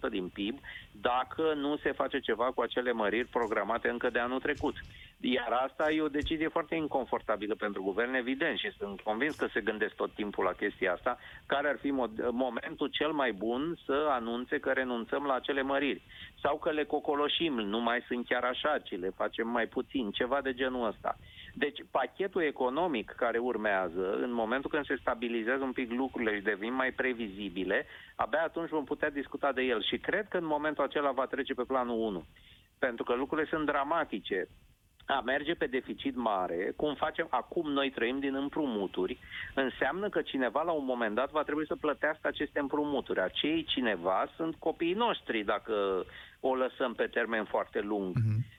10% 0.08 0.10
din 0.10 0.28
PIB, 0.28 0.60
dacă 0.92 1.54
nu 1.56 1.78
se 1.78 1.92
face 1.92 2.20
ceva 2.20 2.46
cu 2.46 2.62
acele 2.62 2.92
măriri 2.92 3.28
programate 3.28 3.90
încă 3.90 4.10
de 4.10 4.20
anul 4.20 4.40
trecut. 4.40 4.76
Iar 5.22 5.52
asta 5.52 5.92
e 5.92 6.02
o 6.02 6.08
decizie 6.08 6.48
foarte 6.48 6.76
inconfortabilă 6.76 7.56
pentru 7.56 7.84
guvern, 7.84 8.14
evident, 8.14 8.58
și 8.58 8.72
sunt 8.78 9.02
convins 9.02 9.36
că 9.36 9.48
se 9.54 9.62
gândesc 9.62 9.96
tot 9.96 10.14
timpul 10.14 10.44
la 10.44 10.52
chestia 10.52 10.94
asta, 10.94 11.18
care 11.46 11.68
ar 11.70 11.78
fi 11.78 11.92
momentul 12.32 12.88
cel 12.88 13.12
mai 13.12 13.32
bun 13.32 13.78
să 13.86 14.08
anunțe 14.10 14.60
că 14.60 14.72
renunțăm 14.72 15.24
la 15.24 15.34
acele 15.34 15.62
măriri. 15.62 16.02
Sau 16.42 16.58
că 16.58 16.72
le 16.72 16.84
cocoloșim, 16.84 17.54
nu 17.54 17.80
mai 17.80 18.04
sunt 18.08 18.26
chiar 18.26 18.44
așa, 18.44 18.78
ci 18.84 19.00
le 19.00 19.10
facem 19.16 19.48
mai 19.48 19.68
puțin, 19.68 20.12
ceva 20.12 20.42
de 20.42 20.54
genul 20.54 20.88
ăsta. 20.88 21.18
Deci, 21.54 21.80
pachetul 21.92 22.42
economic 22.42 23.10
care 23.10 23.38
urmează, 23.38 24.14
în 24.22 24.34
momentul 24.34 24.70
când 24.70 24.86
se 24.86 24.98
stabilizează 25.02 25.64
un 25.64 25.72
pic 25.72 25.92
lucrurile 25.92 26.36
și 26.36 26.42
devin 26.42 26.74
mai 26.74 26.92
previzibile, 26.92 27.86
abia 28.16 28.44
atunci 28.44 28.70
vom 28.70 28.84
putea 28.84 29.10
discuta 29.10 29.52
de 29.52 29.62
el. 29.62 29.84
Și 29.84 29.98
cred 29.98 30.28
că 30.28 30.38
în 30.38 30.46
momentul 30.46 30.84
acela 30.84 31.12
va 31.12 31.26
trece 31.26 31.54
pe 31.54 31.64
planul 31.64 32.00
1. 32.00 32.26
Pentru 32.80 33.04
că 33.04 33.14
lucrurile 33.14 33.48
sunt 33.48 33.66
dramatice 33.66 34.48
a 35.12 35.22
merge 35.26 35.54
pe 35.54 35.66
deficit 35.66 36.16
mare, 36.16 36.74
cum 36.76 36.96
facem 36.96 37.28
acum 37.30 37.72
noi 37.72 37.90
trăim 37.90 38.20
din 38.20 38.36
împrumuturi, 38.36 39.18
înseamnă 39.56 40.10
că 40.10 40.22
cineva 40.22 40.62
la 40.62 40.72
un 40.72 40.86
moment 40.86 41.16
dat 41.16 41.32
va 41.32 41.44
trebui 41.44 41.66
să 41.66 41.76
plătească 41.76 42.28
aceste 42.28 42.60
împrumuturi. 42.60 43.20
Acei 43.20 43.64
cineva 43.64 44.28
sunt 44.36 44.56
copiii 44.56 44.94
noștri 44.94 45.44
dacă 45.44 46.06
o 46.40 46.56
lăsăm 46.56 46.94
pe 46.94 47.08
termen 47.08 47.44
foarte 47.46 47.80
lung. 47.80 48.18
Uh-huh. 48.18 48.58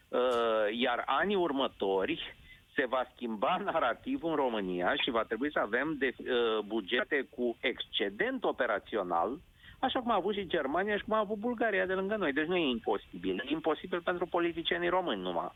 Iar 0.70 1.02
anii 1.06 1.36
următori 1.36 2.34
se 2.74 2.86
va 2.86 3.06
schimba 3.14 3.56
narativul 3.64 4.30
în 4.30 4.36
România 4.36 4.94
și 4.94 5.10
va 5.10 5.22
trebui 5.22 5.52
să 5.52 5.58
avem 5.58 5.96
de, 5.98 6.14
uh, 6.18 6.58
bugete 6.66 7.26
cu 7.30 7.56
excedent 7.60 8.44
operațional, 8.44 9.38
așa 9.78 10.00
cum 10.00 10.10
a 10.10 10.14
avut 10.14 10.34
și 10.34 10.46
Germania 10.46 10.96
și 10.96 11.04
cum 11.04 11.14
a 11.14 11.18
avut 11.18 11.36
Bulgaria 11.38 11.86
de 11.86 11.92
lângă 11.92 12.16
noi. 12.16 12.32
Deci 12.32 12.46
nu 12.46 12.56
e 12.56 12.68
imposibil. 12.68 13.42
E 13.46 13.52
imposibil 13.52 14.00
pentru 14.00 14.26
politicienii 14.26 14.88
români 14.88 15.22
numai. 15.22 15.50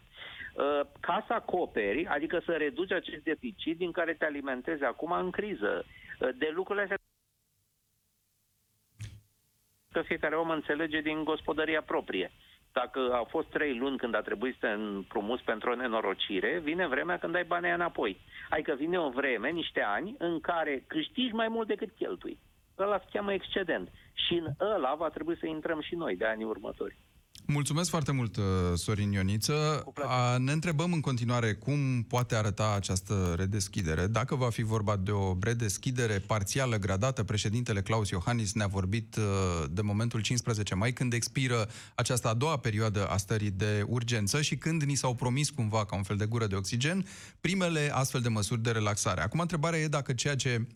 Uh, 0.55 0.81
ca 1.01 1.25
să 1.27 1.33
acoperi, 1.33 2.07
adică 2.07 2.43
să 2.45 2.53
reduci 2.53 2.93
acest 2.93 3.23
deficit 3.23 3.77
din 3.77 3.93
care 3.93 4.15
te 4.15 4.25
alimentezi 4.25 4.85
acum 4.85 5.13
în 5.13 5.31
criză. 5.31 5.85
Uh, 6.21 6.29
de 6.37 6.51
lucrurile 6.55 6.83
astea 6.83 6.99
că 9.93 10.03
fiecare 10.03 10.37
om 10.37 10.51
înțelege 10.51 11.01
din 11.01 11.25
gospodăria 11.25 11.83
proprie. 11.83 12.31
Dacă 12.81 13.01
au 13.13 13.25
fost 13.25 13.49
trei 13.49 13.79
luni 13.79 13.97
când 13.97 14.15
a 14.15 14.21
trebuit 14.21 14.57
să 14.61 14.67
împrumuți 14.67 15.43
pentru 15.43 15.71
o 15.71 15.75
nenorocire, 15.75 16.59
vine 16.63 16.87
vremea 16.87 17.19
când 17.19 17.35
ai 17.35 17.45
banii 17.45 17.71
înapoi. 17.71 18.21
Adică 18.51 18.75
vine 18.75 18.99
o 18.99 19.11
vreme, 19.11 19.51
niște 19.51 19.81
ani, 19.81 20.15
în 20.19 20.41
care 20.41 20.85
câștigi 20.87 21.35
mai 21.35 21.49
mult 21.49 21.67
decât 21.67 21.91
cheltui. 21.97 22.39
Ăla 22.79 22.99
se 22.99 23.05
cheamă 23.13 23.33
excedent. 23.33 23.89
Și 24.13 24.35
în 24.35 24.47
ăla 24.61 24.95
va 24.95 25.09
trebui 25.09 25.37
să 25.37 25.47
intrăm 25.47 25.81
și 25.81 25.95
noi 25.95 26.17
de 26.17 26.25
anii 26.25 26.45
următori. 26.45 26.99
Mulțumesc 27.47 27.91
foarte 27.91 28.13
mult, 28.13 28.37
uh, 28.37 28.45
Sorin 28.75 29.13
Ioniță. 29.13 29.85
Ne 30.39 30.53
întrebăm 30.53 30.93
în 30.93 31.01
continuare 31.01 31.55
cum 31.55 32.03
poate 32.03 32.35
arăta 32.35 32.73
această 32.77 33.35
redeschidere. 33.37 34.07
Dacă 34.07 34.35
va 34.35 34.51
fi 34.51 34.63
vorba 34.63 34.97
de 34.97 35.11
o 35.11 35.37
redeschidere 35.41 36.19
parțială, 36.19 36.77
gradată, 36.77 37.25
președintele 37.25 37.83
Claus 37.83 38.09
Iohannis 38.09 38.53
ne-a 38.53 38.67
vorbit 38.67 39.17
uh, 39.17 39.23
de 39.71 39.81
momentul 39.83 40.21
15 40.21 40.75
mai, 40.75 40.93
când 40.93 41.13
expiră 41.13 41.69
această 41.95 42.29
a 42.29 42.35
doua 42.35 42.57
perioadă 42.57 43.07
a 43.07 43.17
stării 43.17 43.51
de 43.51 43.85
urgență 43.89 44.43
și 44.43 44.57
când 44.57 44.83
ni 44.83 44.95
s-au 44.95 45.15
promis 45.15 45.51
cumva, 45.51 45.85
ca 45.85 45.97
un 45.97 46.03
fel 46.03 46.17
de 46.17 46.27
gură 46.27 46.47
de 46.47 46.55
oxigen, 46.55 47.07
primele 47.41 47.91
astfel 47.93 48.21
de 48.21 48.29
măsuri 48.29 48.63
de 48.63 48.71
relaxare. 48.71 49.21
Acum, 49.21 49.41
întrebarea 49.41 49.79
e 49.79 49.89
dacă 49.89 50.13
ceea 50.13 50.37
ce 50.37 50.67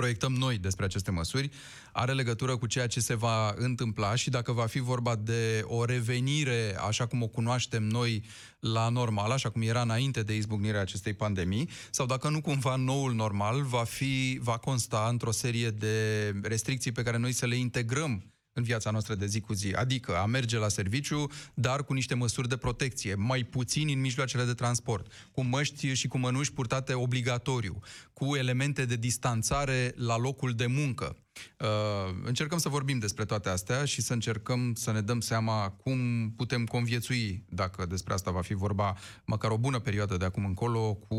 proiectăm 0.00 0.32
noi 0.32 0.58
despre 0.58 0.84
aceste 0.84 1.10
măsuri 1.10 1.50
are 1.92 2.12
legătură 2.12 2.56
cu 2.56 2.66
ceea 2.66 2.86
ce 2.86 3.00
se 3.00 3.14
va 3.14 3.54
întâmpla 3.56 4.14
și 4.14 4.30
dacă 4.30 4.52
va 4.52 4.66
fi 4.66 4.78
vorba 4.78 5.16
de 5.16 5.62
o 5.64 5.84
revenire, 5.84 6.76
așa 6.86 7.06
cum 7.06 7.22
o 7.22 7.26
cunoaștem 7.26 7.82
noi, 7.82 8.24
la 8.60 8.88
normal, 8.88 9.30
așa 9.30 9.50
cum 9.50 9.62
era 9.62 9.80
înainte 9.80 10.22
de 10.22 10.34
izbucnirea 10.34 10.80
acestei 10.80 11.14
pandemii, 11.14 11.68
sau 11.90 12.06
dacă 12.06 12.28
nu 12.28 12.40
cumva 12.40 12.76
noul 12.76 13.14
normal 13.14 13.62
va, 13.62 13.84
fi, 13.84 14.38
va 14.42 14.58
consta 14.58 15.06
într-o 15.10 15.30
serie 15.30 15.70
de 15.70 16.34
restricții 16.42 16.92
pe 16.92 17.02
care 17.02 17.16
noi 17.16 17.32
să 17.32 17.46
le 17.46 17.56
integrăm 17.56 18.35
în 18.56 18.62
viața 18.62 18.90
noastră 18.90 19.14
de 19.14 19.26
zi 19.26 19.40
cu 19.40 19.52
zi. 19.52 19.72
Adică 19.72 20.16
a 20.16 20.26
merge 20.26 20.58
la 20.58 20.68
serviciu, 20.68 21.30
dar 21.54 21.84
cu 21.84 21.92
niște 21.92 22.14
măsuri 22.14 22.48
de 22.48 22.56
protecție, 22.56 23.14
mai 23.14 23.42
puțin 23.42 23.88
în 23.88 24.00
mijloacele 24.00 24.44
de 24.44 24.54
transport, 24.54 25.12
cu 25.32 25.42
măști 25.42 25.94
și 25.94 26.08
cu 26.08 26.18
mănuși 26.18 26.52
purtate 26.52 26.94
obligatoriu, 26.94 27.78
cu 28.12 28.36
elemente 28.36 28.84
de 28.84 28.96
distanțare 28.96 29.92
la 29.96 30.16
locul 30.16 30.52
de 30.52 30.66
muncă. 30.66 31.16
Uh, 31.60 32.14
încercăm 32.24 32.58
să 32.58 32.68
vorbim 32.68 32.98
despre 32.98 33.24
toate 33.24 33.48
astea 33.48 33.84
și 33.84 34.02
să 34.02 34.12
încercăm 34.12 34.74
să 34.74 34.92
ne 34.92 35.00
dăm 35.00 35.20
seama 35.20 35.70
cum 35.70 36.30
putem 36.36 36.64
conviețui, 36.64 37.44
dacă 37.48 37.86
despre 37.86 38.12
asta 38.14 38.30
va 38.30 38.40
fi 38.40 38.54
vorba, 38.54 38.96
măcar 39.24 39.50
o 39.50 39.58
bună 39.58 39.78
perioadă 39.78 40.16
de 40.16 40.24
acum 40.24 40.44
încolo, 40.44 40.94
cu 40.94 41.18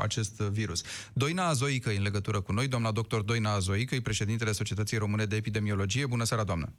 acest 0.00 0.40
virus. 0.40 0.82
Doina 1.12 1.46
Azoică 1.46 1.90
în 1.90 2.02
legătură 2.02 2.40
cu 2.40 2.52
noi, 2.52 2.68
doamna 2.68 2.90
doctor 2.90 3.22
Doina 3.22 3.52
Azoică, 3.52 3.94
e 3.94 4.00
președintele 4.00 4.52
Societății 4.52 4.98
Române 4.98 5.24
de 5.24 5.36
Epidemiologie. 5.36 6.06
Bună 6.06 6.24
seara, 6.24 6.44
doamnă! 6.44 6.72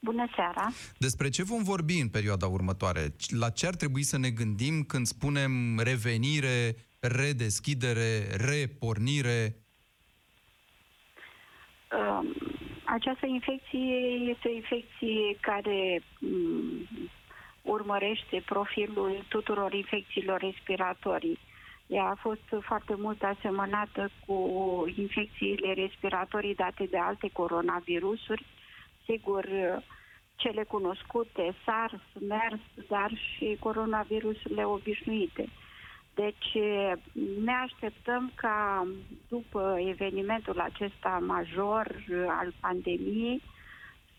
Bună 0.00 0.28
seara! 0.34 0.72
Despre 0.98 1.28
ce 1.28 1.42
vom 1.42 1.62
vorbi 1.62 1.98
în 1.98 2.08
perioada 2.08 2.46
următoare? 2.46 3.14
La 3.28 3.50
ce 3.50 3.66
ar 3.66 3.74
trebui 3.74 4.02
să 4.02 4.18
ne 4.18 4.30
gândim 4.30 4.82
când 4.82 5.06
spunem 5.06 5.78
revenire, 5.78 6.76
redeschidere, 6.98 8.36
repornire? 8.36 9.63
Um, 11.98 12.34
această 12.84 13.26
infecție 13.26 13.94
este 14.30 14.48
o 14.48 14.52
infecție 14.54 15.36
care 15.40 16.02
um, 16.20 16.88
urmărește 17.62 18.42
profilul 18.44 19.24
tuturor 19.28 19.72
infecțiilor 19.72 20.40
respiratorii. 20.40 21.38
Ea 21.86 22.04
a 22.04 22.14
fost 22.20 22.48
foarte 22.60 22.94
mult 22.96 23.22
asemănată 23.22 24.10
cu 24.26 24.38
infecțiile 24.96 25.72
respiratorii 25.72 26.54
date 26.54 26.84
de 26.90 26.98
alte 26.98 27.30
coronavirusuri. 27.32 28.44
Sigur, 29.04 29.48
cele 30.36 30.62
cunoscute, 30.64 31.54
SARS, 31.64 32.02
MERS, 32.28 32.86
dar 32.88 33.10
și 33.36 33.56
coronavirusurile 33.60 34.64
obișnuite. 34.64 35.48
Deci 36.14 36.52
ne 37.44 37.52
așteptăm 37.52 38.32
ca 38.34 38.86
după 39.28 39.76
evenimentul 39.88 40.60
acesta 40.60 41.22
major 41.26 42.04
al 42.28 42.52
pandemiei 42.60 43.42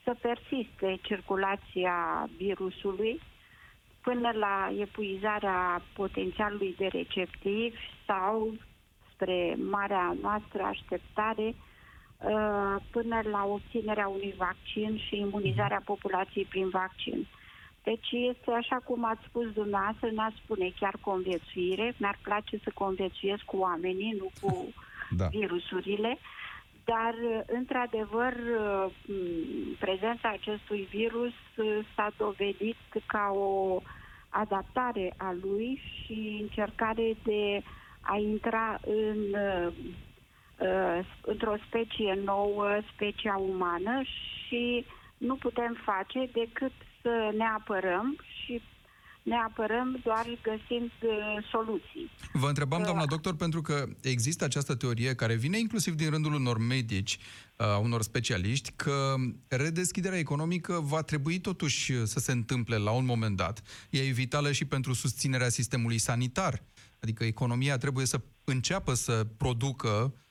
să 0.04 0.16
persiste 0.22 0.98
circulația 1.02 2.30
virusului 2.38 3.22
până 4.02 4.32
la 4.34 4.72
epuizarea 4.80 5.82
potențialului 5.94 6.76
de 6.78 6.88
receptiv 6.88 7.76
sau 8.06 8.54
spre 9.14 9.56
marea 9.70 10.16
noastră 10.22 10.62
așteptare 10.62 11.48
uh, 11.56 12.76
până 12.92 13.22
la 13.32 13.46
obținerea 13.46 14.08
unui 14.08 14.34
vaccin 14.38 14.98
și 14.98 15.20
imunizarea 15.20 15.82
populației 15.86 16.46
prin 16.46 16.70
vaccin. 16.70 17.28
Deci 17.86 18.12
este 18.12 18.52
așa 18.52 18.76
cum 18.76 19.06
ați 19.06 19.26
spus 19.28 19.52
dumneavoastră, 19.52 20.10
n-ați 20.12 20.42
spune 20.44 20.72
chiar 20.80 20.96
conviețuire. 21.02 21.94
Mi-ar 21.98 22.18
place 22.22 22.60
să 22.64 22.72
conviețuiesc 22.74 23.44
cu 23.44 23.58
oamenii, 23.58 24.18
nu 24.20 24.30
cu 24.42 24.74
da. 25.10 25.26
virusurile. 25.26 26.18
Dar, 26.86 27.14
într-adevăr, 27.48 28.34
prezența 29.80 30.30
acestui 30.30 30.88
virus 30.90 31.34
s-a 31.96 32.12
dovedit 32.18 32.78
ca 33.06 33.32
o 33.34 33.82
adaptare 34.30 35.14
a 35.18 35.36
lui 35.42 35.82
și 35.94 36.38
încercare 36.42 37.16
de 37.24 37.62
a 38.02 38.18
intra 38.18 38.80
în, 38.86 39.18
uh, 39.32 41.06
într-o 41.22 41.56
specie 41.68 42.20
nouă, 42.26 42.78
specia 42.94 43.36
umană 43.36 44.02
și 44.04 44.86
nu 45.18 45.36
putem 45.36 45.78
face 45.86 46.30
decât 46.34 46.72
să 47.06 47.32
ne 47.38 47.48
apărăm 47.58 48.08
și 48.42 48.62
ne 49.24 49.36
apărăm 49.36 50.00
doar 50.04 50.26
găsind 50.42 50.92
uh, 51.02 51.48
soluții. 51.52 52.12
Vă 52.34 52.48
întrebam, 52.48 52.84
doamna 52.84 53.06
doctor, 53.06 53.36
pentru 53.36 53.62
că 53.62 53.86
există 54.02 54.44
această 54.44 54.76
teorie 54.76 55.16
care 55.16 55.36
vine 55.36 55.60
inclusiv 55.60 55.94
din 55.94 56.10
rândul 56.10 56.34
unor 56.34 56.58
medici, 56.58 57.18
a 57.56 57.78
unor 57.78 58.02
specialiști, 58.02 58.72
că 58.76 59.16
redeschiderea 59.48 60.18
economică 60.18 60.80
va 60.84 61.02
trebui 61.02 61.40
totuși 61.40 62.06
să 62.06 62.20
se 62.20 62.32
întâmple 62.32 62.78
la 62.78 62.92
un 62.92 63.06
moment 63.06 63.36
dat. 63.36 63.62
E 63.90 64.02
vitală 64.02 64.52
și 64.52 64.66
pentru 64.66 64.94
susținerea 64.94 65.50
sistemului 65.50 65.98
sanitar. 65.98 66.64
Adică 67.00 67.24
economia 67.24 67.78
trebuie 67.78 68.06
să 68.06 68.22
înceapă 68.44 68.94
să 68.94 69.26
producă 69.38 70.14
Uh, 70.14 70.25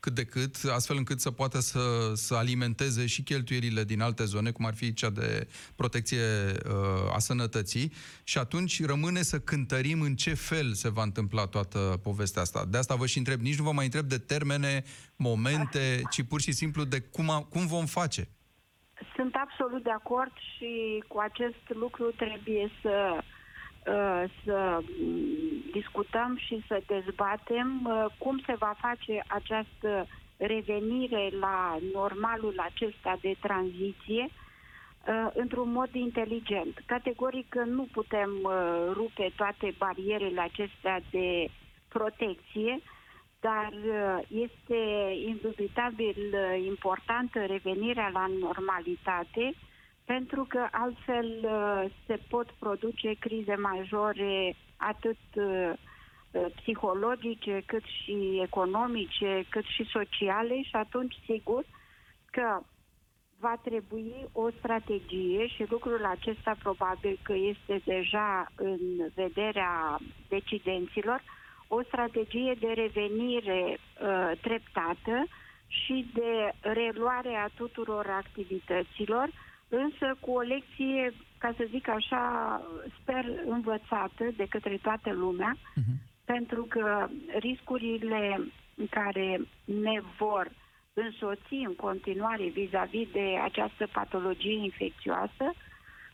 cât 0.00 0.14
de 0.14 0.24
cât, 0.24 0.56
astfel 0.74 0.96
încât 0.96 1.20
să 1.20 1.30
poată 1.30 1.60
să, 1.60 2.12
să 2.14 2.34
alimenteze 2.34 3.06
și 3.06 3.22
cheltuielile 3.22 3.84
din 3.84 4.00
alte 4.00 4.24
zone, 4.24 4.50
cum 4.50 4.64
ar 4.64 4.74
fi 4.74 4.92
cea 4.92 5.10
de 5.10 5.48
protecție 5.76 6.18
uh, 6.18 7.14
a 7.14 7.18
sănătății, 7.18 7.92
și 8.24 8.38
atunci 8.38 8.84
rămâne 8.84 9.22
să 9.22 9.38
cântărim 9.38 10.00
în 10.00 10.14
ce 10.14 10.34
fel 10.34 10.72
se 10.72 10.90
va 10.90 11.02
întâmpla 11.02 11.46
toată 11.46 12.00
povestea 12.02 12.42
asta. 12.42 12.64
De 12.68 12.78
asta 12.78 12.94
vă 12.94 13.06
și 13.06 13.18
întreb, 13.18 13.40
nici 13.40 13.58
nu 13.58 13.64
vă 13.64 13.72
mai 13.72 13.84
întreb 13.84 14.04
de 14.04 14.18
termene, 14.18 14.84
momente, 15.16 16.02
ci 16.10 16.22
pur 16.22 16.40
și 16.40 16.52
simplu 16.52 16.84
de 16.84 17.00
cum, 17.00 17.30
a, 17.30 17.42
cum 17.42 17.66
vom 17.66 17.86
face. 17.86 18.28
Sunt 19.16 19.34
absolut 19.34 19.82
de 19.82 19.90
acord 19.90 20.32
și 20.56 21.02
cu 21.08 21.18
acest 21.18 21.64
lucru 21.68 22.10
trebuie 22.16 22.70
să 22.82 22.90
Uh, 22.90 23.29
să 24.44 24.78
mm, 25.00 25.70
discutăm 25.72 26.36
și 26.36 26.64
să 26.66 26.82
dezbatem 26.86 27.80
uh, 27.84 28.04
cum 28.18 28.38
se 28.46 28.54
va 28.58 28.74
face 28.80 29.22
această 29.26 30.06
revenire 30.36 31.30
la 31.40 31.78
normalul 31.92 32.54
acesta 32.58 33.18
de 33.20 33.34
tranziție 33.40 34.28
uh, 34.28 35.30
într-un 35.34 35.72
mod 35.72 35.94
inteligent. 35.94 36.82
Categoric 36.86 37.54
nu 37.54 37.88
putem 37.92 38.30
rupe 38.92 39.32
toate 39.36 39.74
barierele 39.78 40.40
acestea 40.40 41.00
de 41.10 41.48
protecție, 41.88 42.80
dar 43.40 43.72
este 44.28 44.78
indubitabil 45.26 46.16
importantă 46.66 47.38
revenirea 47.46 48.10
la 48.12 48.26
normalitate 48.40 49.54
pentru 50.16 50.44
că 50.48 50.66
altfel 50.70 51.28
uh, 51.42 51.90
se 52.06 52.18
pot 52.28 52.50
produce 52.58 53.12
crize 53.18 53.54
majore 53.54 54.56
atât 54.76 55.18
uh, 55.34 55.72
uh, 56.30 56.46
psihologice, 56.56 57.62
cât 57.66 57.82
și 57.84 58.40
economice, 58.42 59.44
cât 59.48 59.64
și 59.64 59.84
sociale 59.84 60.62
și 60.62 60.76
atunci 60.76 61.14
sigur 61.24 61.64
că 62.30 62.60
va 63.38 63.54
trebui 63.62 64.14
o 64.32 64.50
strategie 64.58 65.46
și 65.46 65.66
lucrul 65.68 66.04
acesta 66.04 66.54
probabil 66.62 67.18
că 67.22 67.34
este 67.34 67.80
deja 67.84 68.52
în 68.56 68.80
vederea 69.14 69.98
decidenților, 70.28 71.22
o 71.68 71.82
strategie 71.82 72.56
de 72.60 72.72
revenire 72.74 73.78
uh, 73.78 74.30
treptată 74.40 75.26
și 75.66 76.10
de 76.14 76.52
reluare 76.60 77.34
a 77.34 77.48
tuturor 77.56 78.06
activităților, 78.06 79.28
însă 79.70 80.16
cu 80.20 80.30
o 80.30 80.40
lecție, 80.40 81.12
ca 81.38 81.54
să 81.56 81.66
zic 81.70 81.88
așa, 81.88 82.22
sper 83.00 83.24
învățată 83.46 84.24
de 84.36 84.46
către 84.48 84.78
toată 84.82 85.12
lumea, 85.12 85.56
uh-huh. 85.56 85.96
pentru 86.24 86.62
că 86.68 87.08
riscurile 87.38 88.40
care 88.90 89.40
ne 89.64 90.00
vor 90.18 90.50
însoți 90.92 91.54
în 91.54 91.74
continuare 91.74 92.48
vis-a-vis 92.48 93.08
de 93.12 93.38
această 93.42 93.88
patologie 93.92 94.64
infecțioasă, 94.64 95.54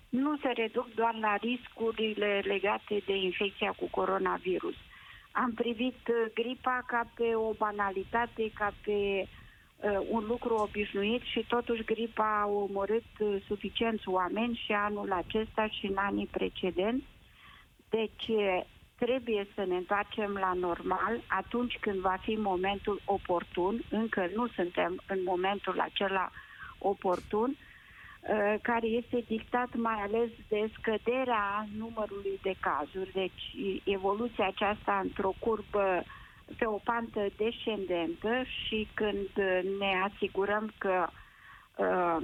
nu 0.08 0.36
se 0.36 0.48
reduc 0.54 0.94
doar 0.94 1.14
la 1.14 1.36
riscurile 1.40 2.40
legate 2.44 3.02
de 3.06 3.16
infecția 3.16 3.70
cu 3.70 3.88
coronavirus. 3.90 4.74
Am 5.30 5.52
privit 5.52 5.98
gripa 6.34 6.84
ca 6.86 7.10
pe 7.14 7.34
o 7.34 7.52
banalitate, 7.52 8.50
ca 8.54 8.74
pe 8.84 8.92
uh, 8.92 9.28
un 10.08 10.24
lucru 10.26 10.54
obișnuit 10.54 11.22
și 11.22 11.44
totuși 11.48 11.84
gripa 11.84 12.40
a 12.40 12.46
omorât 12.46 13.04
uh, 13.18 13.36
suficienți 13.46 14.08
oameni 14.08 14.60
și 14.64 14.72
anul 14.72 15.12
acesta 15.12 15.68
și 15.68 15.86
în 15.86 15.96
anii 15.96 16.28
precedenți. 16.30 17.04
Deci 17.88 18.30
trebuie 18.98 19.46
să 19.54 19.64
ne 19.68 19.76
întoarcem 19.76 20.32
la 20.32 20.52
normal 20.52 21.20
atunci 21.26 21.76
când 21.80 21.98
va 21.98 22.16
fi 22.20 22.34
momentul 22.34 23.00
oportun, 23.04 23.82
încă 23.90 24.30
nu 24.34 24.46
suntem 24.46 25.02
în 25.06 25.18
momentul 25.24 25.80
acela 25.80 26.30
oportun, 26.78 27.56
uh, 27.56 28.54
care 28.62 28.86
este 28.86 29.24
dictat 29.26 29.74
mai 29.74 30.02
ales 30.02 30.30
de 30.48 30.70
scăderea 30.78 31.66
numărului 31.76 32.38
de 32.42 32.54
cazuri. 32.60 33.12
Deci 33.12 33.54
evoluția 33.84 34.46
aceasta 34.46 35.00
într-o 35.02 35.34
curbă 35.38 36.02
pe 36.58 36.66
o 36.66 36.78
pantă 36.84 37.26
descendentă 37.36 38.42
și 38.44 38.88
când 38.94 39.28
ne 39.78 40.02
asigurăm 40.12 40.72
că 40.78 41.06
uh, 41.76 42.16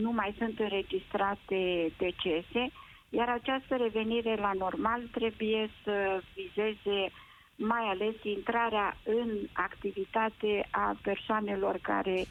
nu 0.00 0.10
mai 0.12 0.34
sunt 0.38 0.58
înregistrate 0.58 1.92
decese, 1.98 2.70
iar 3.08 3.28
această 3.28 3.76
revenire 3.76 4.34
la 4.34 4.52
normal 4.52 5.00
trebuie 5.12 5.70
să 5.84 6.22
vizeze 6.34 7.10
mai 7.56 7.82
ales 7.88 8.14
intrarea 8.22 8.96
în 9.04 9.28
activitate 9.52 10.66
a 10.70 10.96
persoanelor 11.02 11.78
care 11.82 12.24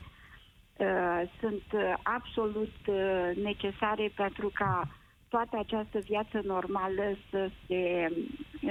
uh, 0.77 1.21
sunt 1.39 1.63
absolut 2.03 2.73
uh, 2.85 3.31
necesare 3.43 4.12
pentru 4.15 4.51
ca 4.53 4.88
toată 5.29 5.57
această 5.57 5.99
viață 5.99 6.41
normală 6.43 7.17
să 7.29 7.51
se, 7.67 8.07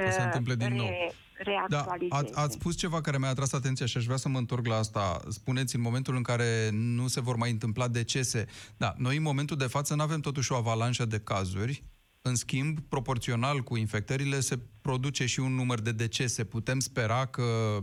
să 0.07 0.11
se 0.11 0.23
întâmple 0.23 0.55
din 0.55 0.69
re, 0.69 0.75
nou. 0.75 0.89
reactualizeze. 1.35 2.09
Da, 2.09 2.17
ați, 2.17 2.39
ați 2.39 2.55
spus 2.55 2.77
ceva 2.77 3.01
care 3.01 3.19
mi-a 3.19 3.29
atras 3.29 3.53
atenția 3.53 3.87
și 3.87 3.97
aș 3.97 4.05
vrea 4.05 4.17
să 4.17 4.29
mă 4.29 4.39
întorc 4.39 4.67
la 4.67 4.77
asta. 4.77 5.21
Spuneți 5.29 5.75
în 5.75 5.81
momentul 5.81 6.17
în 6.17 6.23
care 6.23 6.69
nu 6.73 7.07
se 7.07 7.21
vor 7.21 7.37
mai 7.37 7.51
întâmpla 7.51 7.89
decese. 7.89 8.45
Da, 8.77 8.95
noi 8.97 9.17
în 9.17 9.23
momentul 9.23 9.57
de 9.57 9.67
față 9.67 9.95
nu 9.95 10.03
avem 10.03 10.21
totuși 10.21 10.53
o 10.53 10.57
avalanșă 10.57 11.05
de 11.05 11.19
cazuri. 11.19 11.83
În 12.23 12.35
schimb, 12.35 12.79
proporțional 12.89 13.61
cu 13.61 13.77
infectările, 13.77 14.41
se 14.41 14.59
produce 14.81 15.27
și 15.27 15.41
un 15.41 15.55
număr 15.55 15.81
de 15.81 15.93
decese. 15.93 16.45
Putem 16.45 16.79
spera 16.79 17.27
că 17.27 17.79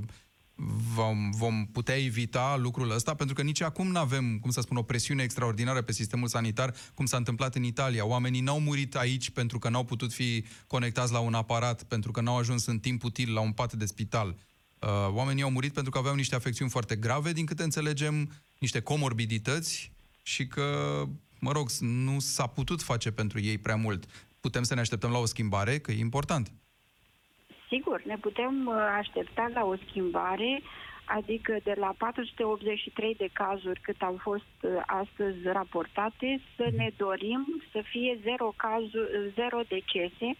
vom, 0.93 1.31
vom 1.31 1.65
putea 1.71 2.03
evita 2.03 2.57
lucrul 2.59 2.91
ăsta, 2.91 3.13
pentru 3.13 3.35
că 3.35 3.41
nici 3.41 3.61
acum 3.61 3.87
nu 3.87 3.99
avem, 3.99 4.39
cum 4.39 4.51
să 4.51 4.61
spun, 4.61 4.77
o 4.77 4.81
presiune 4.81 5.23
extraordinară 5.23 5.81
pe 5.81 5.91
sistemul 5.91 6.27
sanitar, 6.27 6.73
cum 6.93 7.05
s-a 7.05 7.17
întâmplat 7.17 7.55
în 7.55 7.63
Italia. 7.63 8.05
Oamenii 8.05 8.41
n-au 8.41 8.59
murit 8.59 8.95
aici 8.95 9.29
pentru 9.29 9.59
că 9.59 9.69
n-au 9.69 9.83
putut 9.83 10.13
fi 10.13 10.45
conectați 10.67 11.11
la 11.11 11.19
un 11.19 11.33
aparat, 11.33 11.83
pentru 11.83 12.11
că 12.11 12.21
n-au 12.21 12.37
ajuns 12.37 12.65
în 12.65 12.79
timp 12.79 13.03
util 13.03 13.33
la 13.33 13.39
un 13.39 13.51
pat 13.51 13.73
de 13.73 13.85
spital. 13.85 14.35
Uh, 14.79 14.89
oamenii 15.09 15.43
au 15.43 15.51
murit 15.51 15.73
pentru 15.73 15.91
că 15.91 15.97
aveau 15.97 16.15
niște 16.15 16.35
afecțiuni 16.35 16.71
foarte 16.71 16.95
grave, 16.95 17.31
din 17.31 17.45
câte 17.45 17.63
înțelegem, 17.63 18.31
niște 18.59 18.79
comorbidități 18.79 19.91
și 20.21 20.47
că, 20.47 21.01
mă 21.39 21.51
rog, 21.51 21.69
nu 21.79 22.19
s-a 22.19 22.47
putut 22.47 22.81
face 22.81 23.11
pentru 23.11 23.39
ei 23.39 23.57
prea 23.57 23.75
mult. 23.75 24.05
Putem 24.39 24.63
să 24.63 24.73
ne 24.73 24.79
așteptăm 24.79 25.11
la 25.11 25.17
o 25.17 25.25
schimbare, 25.25 25.79
că 25.79 25.91
e 25.91 25.99
important. 25.99 26.51
Sigur, 27.75 28.01
ne 28.05 28.17
putem 28.21 28.65
uh, 28.67 28.75
aștepta 28.97 29.49
la 29.53 29.63
o 29.65 29.75
schimbare, 29.75 30.61
adică 31.05 31.57
de 31.63 31.73
la 31.77 31.93
483 31.97 33.15
de 33.15 33.29
cazuri 33.33 33.79
cât 33.79 34.01
au 34.01 34.17
fost 34.21 34.55
uh, 34.61 34.71
astăzi 34.85 35.37
raportate, 35.43 36.41
să 36.55 36.69
ne 36.75 36.89
dorim 36.97 37.61
să 37.71 37.81
fie 37.83 38.19
zero, 38.23 38.53
cazuri, 38.55 39.31
zero 39.33 39.59
decese 39.67 40.35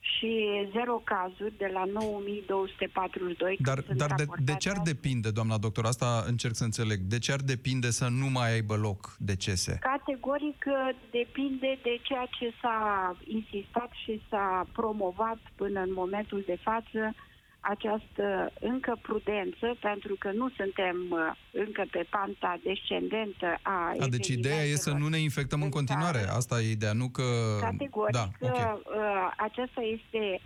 și 0.00 0.30
zero 0.72 1.02
cazuri 1.04 1.56
de 1.56 1.70
la 1.72 1.84
9242. 1.84 3.56
Dar, 3.60 3.80
dar 3.96 4.12
de, 4.16 4.24
de 4.44 4.54
ce 4.54 4.70
ar 4.70 4.80
depinde, 4.84 5.30
doamna 5.30 5.58
doctor? 5.58 5.84
Asta 5.84 6.24
încerc 6.26 6.54
să 6.54 6.64
înțeleg. 6.64 6.98
De 6.98 7.18
ce 7.18 7.32
ar 7.32 7.40
depinde 7.40 7.90
să 7.90 8.08
nu 8.08 8.26
mai 8.26 8.52
aibă 8.52 8.76
loc 8.76 9.16
decese? 9.18 9.78
Categoric 9.80 10.64
uh, 10.66 10.96
depinde 11.10 11.78
de 11.82 12.00
ceea 12.02 12.26
ce 12.38 12.52
s-a 12.60 13.16
insistat 13.24 13.90
și 14.04 14.22
s-a 14.28 14.66
promovat 14.72 15.38
până 15.54 15.80
în 15.80 15.92
momentul 15.92 16.42
de 16.46 16.58
față 16.62 17.14
această 17.60 18.52
încă 18.60 18.98
prudență, 19.02 19.76
pentru 19.80 20.16
că 20.18 20.30
nu 20.32 20.50
suntem 20.56 20.96
uh, 21.10 21.30
încă 21.52 21.84
pe 21.90 22.06
panta 22.10 22.60
descendentă 22.62 23.58
a 23.62 23.94
a 24.00 24.06
Deci 24.06 24.28
ideea 24.28 24.62
e 24.62 24.74
să 24.74 24.90
nu 24.90 25.08
ne 25.08 25.18
infectăm 25.18 25.62
în 25.62 25.68
continuare. 25.68 26.28
Asta 26.28 26.60
e 26.60 26.70
ideea, 26.70 26.92
nu 26.92 27.08
că... 27.08 27.22
Categoric, 27.60 28.14
da, 28.14 28.28
okay. 28.40 28.80
uh, 28.84 29.32
aceasta 29.36 29.80
este 29.80 30.40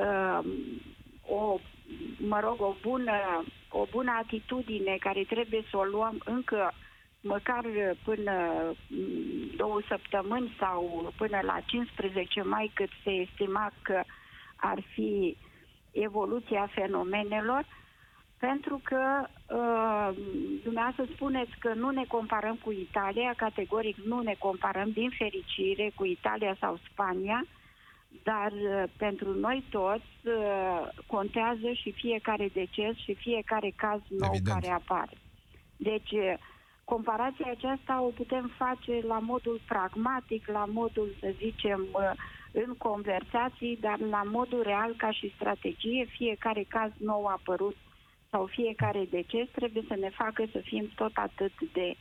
uh, 0.00 0.50
o, 1.26 1.58
mă 2.16 2.40
rog, 2.40 2.60
o 2.60 2.74
bună, 2.82 3.44
o 3.68 3.86
bună 3.90 4.12
atitudine 4.22 4.96
care 5.00 5.24
trebuie 5.28 5.64
să 5.70 5.76
o 5.76 5.84
luăm 5.84 6.22
încă 6.24 6.72
măcar 7.20 7.64
până 8.04 8.32
mm, 8.86 9.56
două 9.56 9.80
săptămâni 9.88 10.56
sau 10.58 11.12
până 11.16 11.38
la 11.42 11.60
15 11.66 12.42
mai, 12.42 12.70
cât 12.74 12.90
se 13.04 13.10
estima 13.10 13.72
că 13.82 14.02
ar 14.56 14.82
fi 14.94 15.36
uh, 15.38 15.50
evoluția 15.92 16.70
fenomenelor, 16.74 17.66
pentru 18.38 18.80
că 18.82 19.02
uh, 19.22 20.16
dumneavoastră 20.62 21.04
spuneți 21.14 21.52
că 21.58 21.72
nu 21.74 21.90
ne 21.90 22.04
comparăm 22.08 22.58
cu 22.64 22.72
Italia, 22.72 23.34
categoric 23.36 23.96
nu 23.96 24.20
ne 24.20 24.34
comparăm 24.38 24.90
din 24.90 25.10
fericire 25.18 25.92
cu 25.94 26.04
Italia 26.04 26.56
sau 26.60 26.78
Spania, 26.90 27.46
Dar 28.22 28.52
uh, 28.52 28.84
pentru 28.96 29.38
noi 29.38 29.64
toți 29.70 30.12
uh, 30.24 30.88
contează 31.06 31.72
și 31.72 31.92
fiecare 31.92 32.48
deces 32.52 32.96
și 32.96 33.14
fiecare 33.14 33.72
caz 33.76 34.00
nou 34.08 34.30
Evident. 34.34 34.60
care 34.60 34.72
apare. 34.72 35.16
Deci, 35.76 36.10
uh, 36.10 36.34
comparația 36.84 37.46
aceasta 37.50 38.02
o 38.02 38.08
putem 38.08 38.50
face 38.56 39.06
la 39.06 39.18
modul 39.18 39.60
pragmatic, 39.66 40.46
la 40.46 40.64
modul, 40.64 41.14
să 41.20 41.34
zicem, 41.38 41.86
uh, 41.92 42.10
în 42.52 42.74
conversații, 42.78 43.78
dar 43.80 43.98
la 43.98 44.22
modul 44.22 44.62
real 44.62 44.94
ca 44.96 45.10
și 45.10 45.32
strategie, 45.34 46.04
fiecare 46.04 46.64
caz 46.68 46.90
nou 46.98 47.24
apărut 47.26 47.76
sau 48.30 48.46
fiecare 48.46 49.04
deces 49.10 49.48
trebuie 49.52 49.84
să 49.88 49.96
ne 49.98 50.10
facă 50.10 50.44
să 50.52 50.58
fim 50.58 50.90
tot 50.94 51.12
atât 51.14 51.52
de 51.72 51.96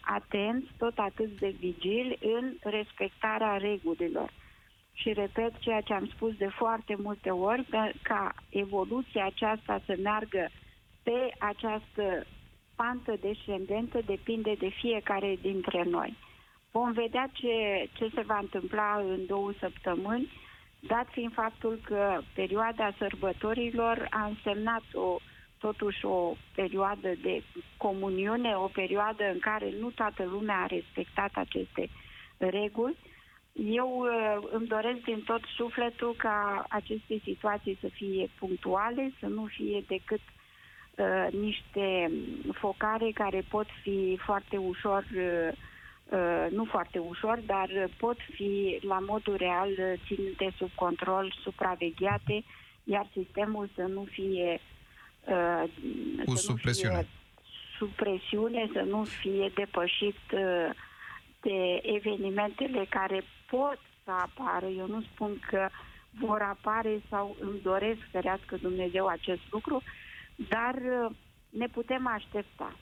atenți, 0.00 0.66
tot 0.78 0.98
atât 0.98 1.38
de 1.38 1.54
vigili 1.58 2.18
în 2.20 2.56
respectarea 2.60 3.56
regulilor. 3.56 4.32
Și 4.92 5.12
repet 5.12 5.58
ceea 5.58 5.80
ce 5.80 5.92
am 5.94 6.06
spus 6.06 6.34
de 6.36 6.48
foarte 6.48 6.94
multe 6.98 7.30
ori, 7.30 7.64
că, 7.70 7.88
ca 8.02 8.34
evoluția 8.50 9.24
aceasta 9.24 9.80
să 9.86 9.96
meargă 10.02 10.48
pe 11.02 11.34
această 11.38 12.26
pantă 12.76 13.14
descendentă 13.20 14.00
depinde 14.06 14.54
de 14.58 14.68
fiecare 14.68 15.36
dintre 15.40 15.82
noi. 15.82 16.16
Vom 16.72 16.92
vedea 16.92 17.30
ce, 17.32 17.88
ce 17.92 18.10
se 18.14 18.20
va 18.20 18.38
întâmpla 18.38 18.96
în 19.08 19.26
două 19.26 19.52
săptămâni, 19.58 20.28
dat 20.80 21.08
fiind 21.10 21.32
faptul 21.32 21.80
că 21.84 22.20
perioada 22.34 22.94
sărbătorilor 22.98 24.06
a 24.10 24.24
însemnat 24.24 24.82
o, 24.92 25.16
totuși 25.58 26.04
o 26.04 26.34
perioadă 26.54 27.12
de 27.22 27.42
comuniune, 27.76 28.54
o 28.56 28.66
perioadă 28.66 29.24
în 29.32 29.38
care 29.38 29.72
nu 29.80 29.90
toată 29.90 30.24
lumea 30.24 30.56
a 30.56 30.66
respectat 30.66 31.30
aceste 31.34 31.88
reguli. 32.36 32.96
Eu 33.52 33.98
uh, 33.98 34.48
îmi 34.50 34.66
doresc 34.66 35.00
din 35.00 35.22
tot 35.22 35.40
sufletul 35.56 36.14
ca 36.16 36.64
aceste 36.68 37.20
situații 37.24 37.78
să 37.80 37.88
fie 37.92 38.30
punctuale, 38.38 39.12
să 39.20 39.26
nu 39.26 39.44
fie 39.44 39.84
decât 39.86 40.20
uh, 40.20 41.32
niște 41.32 42.10
focare 42.52 43.10
care 43.14 43.44
pot 43.48 43.66
fi 43.82 44.18
foarte 44.24 44.56
ușor 44.56 45.04
uh, 45.16 45.52
Uh, 45.52 45.69
nu 46.50 46.64
foarte 46.64 46.98
ușor, 46.98 47.40
dar 47.46 47.90
pot 47.98 48.16
fi 48.32 48.78
la 48.80 48.98
modul 48.98 49.36
real 49.36 49.70
ținute 50.06 50.52
sub 50.56 50.70
control, 50.74 51.34
supravegheate, 51.42 52.44
iar 52.84 53.08
sistemul 53.12 53.68
să 53.74 53.82
nu 53.82 54.06
fie 54.10 54.60
uh, 55.24 55.64
Pus 56.24 56.40
să 56.40 56.46
sub 56.46 56.54
nu 56.54 56.60
presiune. 56.62 56.94
Fie 56.94 57.06
sub 57.80 57.88
presiune, 57.88 58.70
să 58.72 58.80
nu 58.80 59.04
fie 59.04 59.50
depășit 59.54 60.20
uh, 60.32 60.70
de 61.40 61.80
evenimentele 61.82 62.86
care 62.88 63.22
pot 63.50 63.78
să 64.04 64.10
apară. 64.10 64.66
Eu 64.66 64.86
nu 64.86 65.02
spun 65.02 65.38
că 65.50 65.68
vor 66.18 66.40
apare 66.40 67.02
sau 67.08 67.36
îmi 67.40 67.60
doresc 67.62 67.98
să 68.10 68.18
rească 68.18 68.56
Dumnezeu 68.56 69.06
acest 69.06 69.40
lucru, 69.50 69.82
dar 70.48 70.74
uh, 70.74 71.10
ne 71.48 71.66
putem 71.66 72.06
aștepta. 72.06 72.76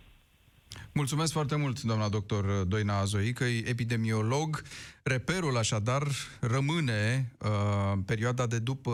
Mulțumesc 0.93 1.33
foarte 1.33 1.57
mult, 1.57 1.83
doamna 1.83 2.09
doctor 2.09 2.65
Doina 2.67 2.99
Azoică, 2.99 3.45
epidemiolog. 3.45 4.63
Reperul, 5.03 5.57
așadar, 5.57 6.07
rămâne 6.41 7.33
uh, 7.39 7.99
perioada 8.05 8.47
de 8.47 8.59
după 8.59 8.93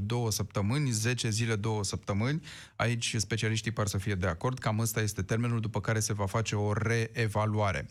două 0.00 0.30
săptămâni, 0.30 0.90
10 0.90 1.30
zile, 1.30 1.56
două 1.56 1.84
săptămâni. 1.84 2.42
Aici 2.76 3.14
specialiștii 3.18 3.70
par 3.70 3.86
să 3.86 3.98
fie 3.98 4.14
de 4.14 4.26
acord, 4.26 4.58
cam 4.58 4.78
ăsta 4.78 5.00
este 5.00 5.22
termenul 5.22 5.60
după 5.60 5.80
care 5.80 6.00
se 6.00 6.12
va 6.12 6.26
face 6.26 6.56
o 6.56 6.72
reevaluare. 6.72 7.88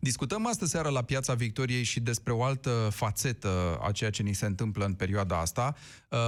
Discutăm 0.00 0.46
astă 0.46 0.66
seară 0.66 0.88
la 0.88 1.02
Piața 1.02 1.34
Victoriei 1.34 1.82
și 1.82 2.00
despre 2.00 2.32
o 2.32 2.42
altă 2.42 2.88
fațetă 2.92 3.78
a 3.82 3.92
ceea 3.92 4.10
ce 4.10 4.22
ni 4.22 4.32
se 4.32 4.46
întâmplă 4.46 4.84
în 4.84 4.94
perioada 4.94 5.40
asta. 5.40 5.74
Uh, 6.08 6.18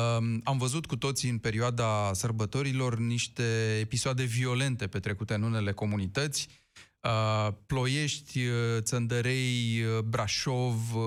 am 0.44 0.58
văzut 0.58 0.86
cu 0.86 0.96
toții 0.96 1.30
în 1.30 1.38
perioada 1.38 2.10
sărbătorilor 2.12 2.98
niște 2.98 3.78
episoade 3.80 4.22
violente 4.22 4.86
petrecute 4.86 5.34
în 5.34 5.42
unele 5.42 5.72
comunități, 5.72 6.48
Uh, 6.48 6.73
Ploiești, 7.66 8.38
uh, 8.38 8.80
Țăndărei, 8.80 9.82
uh, 9.96 10.02
Brașov, 10.02 10.94
uh, 10.94 11.02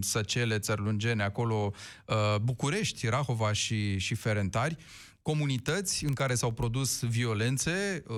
Săcele, 0.00 0.58
Țărlungene, 0.58 1.22
acolo 1.22 1.72
uh, 2.06 2.36
București, 2.42 3.08
Rahova 3.08 3.52
și, 3.52 3.98
și 3.98 4.14
Ferentari, 4.14 4.76
comunități 5.22 6.04
în 6.04 6.12
care 6.12 6.34
s-au 6.34 6.52
produs 6.52 7.02
violențe, 7.02 8.02
uh, 8.06 8.16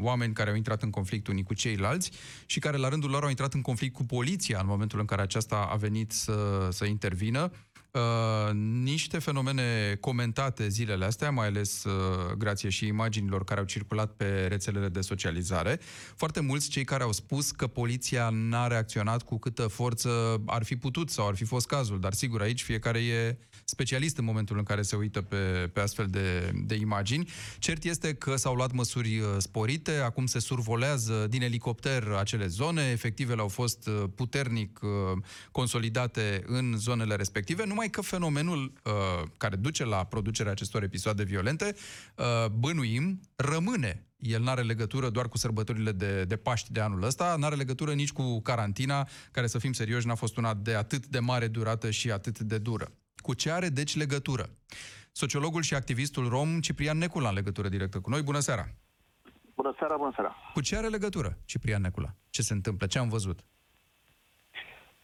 oameni 0.00 0.32
care 0.32 0.50
au 0.50 0.56
intrat 0.56 0.82
în 0.82 0.90
conflict 0.90 1.26
unii 1.26 1.42
cu 1.42 1.54
ceilalți 1.54 2.10
și 2.46 2.58
care 2.58 2.76
la 2.76 2.88
rândul 2.88 3.10
lor 3.10 3.22
au 3.22 3.28
intrat 3.28 3.54
în 3.54 3.62
conflict 3.62 3.94
cu 3.94 4.04
poliția 4.04 4.58
în 4.60 4.66
momentul 4.66 5.00
în 5.00 5.04
care 5.04 5.22
aceasta 5.22 5.68
a 5.70 5.76
venit 5.76 6.12
să, 6.12 6.68
să 6.70 6.84
intervină. 6.84 7.50
Uh, 7.94 8.50
niște 8.82 9.18
fenomene 9.18 9.96
comentate 10.00 10.68
zilele 10.68 11.04
astea, 11.04 11.30
mai 11.30 11.46
ales 11.46 11.84
uh, 11.84 12.32
grație 12.38 12.68
și 12.68 12.86
imaginilor 12.86 13.44
care 13.44 13.60
au 13.60 13.66
circulat 13.66 14.12
pe 14.16 14.46
rețelele 14.46 14.88
de 14.88 15.00
socializare. 15.00 15.80
Foarte 16.16 16.40
mulți 16.40 16.68
cei 16.68 16.84
care 16.84 17.02
au 17.02 17.12
spus 17.12 17.50
că 17.50 17.66
poliția 17.66 18.28
n-a 18.32 18.66
reacționat 18.66 19.22
cu 19.22 19.38
câtă 19.38 19.66
forță 19.66 20.42
ar 20.46 20.64
fi 20.64 20.76
putut 20.76 21.10
sau 21.10 21.28
ar 21.28 21.34
fi 21.34 21.44
fost 21.44 21.66
cazul, 21.66 22.00
dar 22.00 22.12
sigur 22.12 22.40
aici 22.40 22.62
fiecare 22.62 22.98
e 22.98 23.38
specialist 23.64 24.18
în 24.18 24.24
momentul 24.24 24.58
în 24.58 24.62
care 24.62 24.82
se 24.82 24.96
uită 24.96 25.22
pe, 25.22 25.70
pe 25.72 25.80
astfel 25.80 26.06
de, 26.06 26.52
de 26.64 26.74
imagini. 26.74 27.28
Cert 27.58 27.84
este 27.84 28.14
că 28.14 28.36
s-au 28.36 28.54
luat 28.54 28.72
măsuri 28.72 29.18
uh, 29.18 29.26
sporite, 29.38 29.96
acum 29.96 30.26
se 30.26 30.38
survolează 30.38 31.26
din 31.30 31.42
elicopter 31.42 32.08
acele 32.18 32.46
zone, 32.46 32.90
efectivele 32.90 33.40
au 33.40 33.48
fost 33.48 33.86
uh, 33.86 34.04
puternic 34.14 34.80
uh, 34.82 34.90
consolidate 35.50 36.42
în 36.46 36.74
zonele 36.76 37.14
respective, 37.14 37.64
numai 37.64 37.90
că 37.90 38.00
fenomenul 38.00 38.72
uh, 38.84 38.92
care 39.36 39.56
duce 39.56 39.84
la 39.84 40.04
producerea 40.04 40.52
acestor 40.52 40.82
episoade 40.82 41.22
violente, 41.22 41.74
uh, 42.16 42.50
bănuim, 42.50 43.20
rămâne. 43.36 44.06
El 44.16 44.42
nu 44.42 44.48
are 44.48 44.62
legătură 44.62 45.08
doar 45.08 45.28
cu 45.28 45.38
sărbătorile 45.38 45.92
de, 45.92 46.24
de 46.24 46.36
Paști 46.36 46.72
de 46.72 46.80
anul 46.80 47.02
ăsta, 47.02 47.36
nu 47.38 47.44
are 47.46 47.54
legătură 47.54 47.92
nici 47.92 48.12
cu 48.12 48.40
carantina, 48.40 49.08
care, 49.30 49.46
să 49.46 49.58
fim 49.58 49.72
serioși, 49.72 50.06
n-a 50.06 50.14
fost 50.14 50.36
una 50.36 50.54
de 50.54 50.74
atât 50.74 51.06
de 51.06 51.18
mare 51.18 51.48
durată 51.48 51.90
și 51.90 52.10
atât 52.10 52.38
de 52.38 52.58
dură. 52.58 52.92
Cu 53.26 53.34
ce 53.34 53.50
are, 53.50 53.68
deci, 53.68 53.96
legătură? 53.96 54.44
Sociologul 55.12 55.62
și 55.62 55.74
activistul 55.74 56.28
rom 56.28 56.60
Ciprian 56.60 56.98
Necula 56.98 57.28
în 57.28 57.34
legătură 57.34 57.68
directă 57.68 58.00
cu 58.00 58.10
noi. 58.10 58.22
Bună 58.22 58.38
seara! 58.38 58.64
Bună 59.54 59.74
seara, 59.78 59.96
bună 59.96 60.12
seara. 60.14 60.36
Cu 60.54 60.60
ce 60.60 60.76
are 60.76 60.86
legătură 60.86 61.36
Ciprian 61.44 61.82
Necula? 61.82 62.10
Ce 62.30 62.42
se 62.42 62.52
întâmplă? 62.52 62.86
Ce 62.86 62.98
am 62.98 63.08
văzut? 63.08 63.38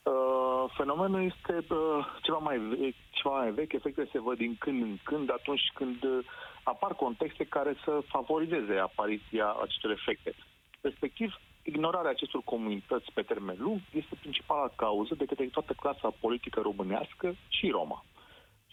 Uh, 0.02 0.64
fenomenul 0.76 1.22
este 1.32 1.74
uh, 1.74 2.06
ceva, 2.22 2.38
mai 2.38 2.58
vechi, 2.58 2.94
ceva 3.10 3.38
mai 3.38 3.50
vechi, 3.50 3.72
efectele 3.72 4.08
se 4.12 4.20
văd 4.20 4.36
din 4.36 4.56
când 4.58 4.82
în 4.82 4.98
când, 5.02 5.30
atunci 5.30 5.70
când 5.74 6.02
uh, 6.02 6.24
apar 6.62 6.92
contexte 6.94 7.44
care 7.44 7.76
să 7.84 8.02
favorizeze 8.08 8.74
apariția 8.78 9.46
acestor 9.62 9.90
efecte. 9.90 10.34
Respectiv, 10.80 11.30
ignorarea 11.62 12.10
acestor 12.10 12.40
comunități 12.44 13.12
pe 13.14 13.22
termen 13.22 13.56
lung 13.58 13.80
este 13.92 14.14
principala 14.20 14.72
cauză 14.76 15.14
de 15.14 15.24
către 15.24 15.44
toată 15.44 15.72
clasa 15.72 16.14
politică 16.20 16.60
românească 16.60 17.34
și 17.48 17.68
Roma. 17.68 18.04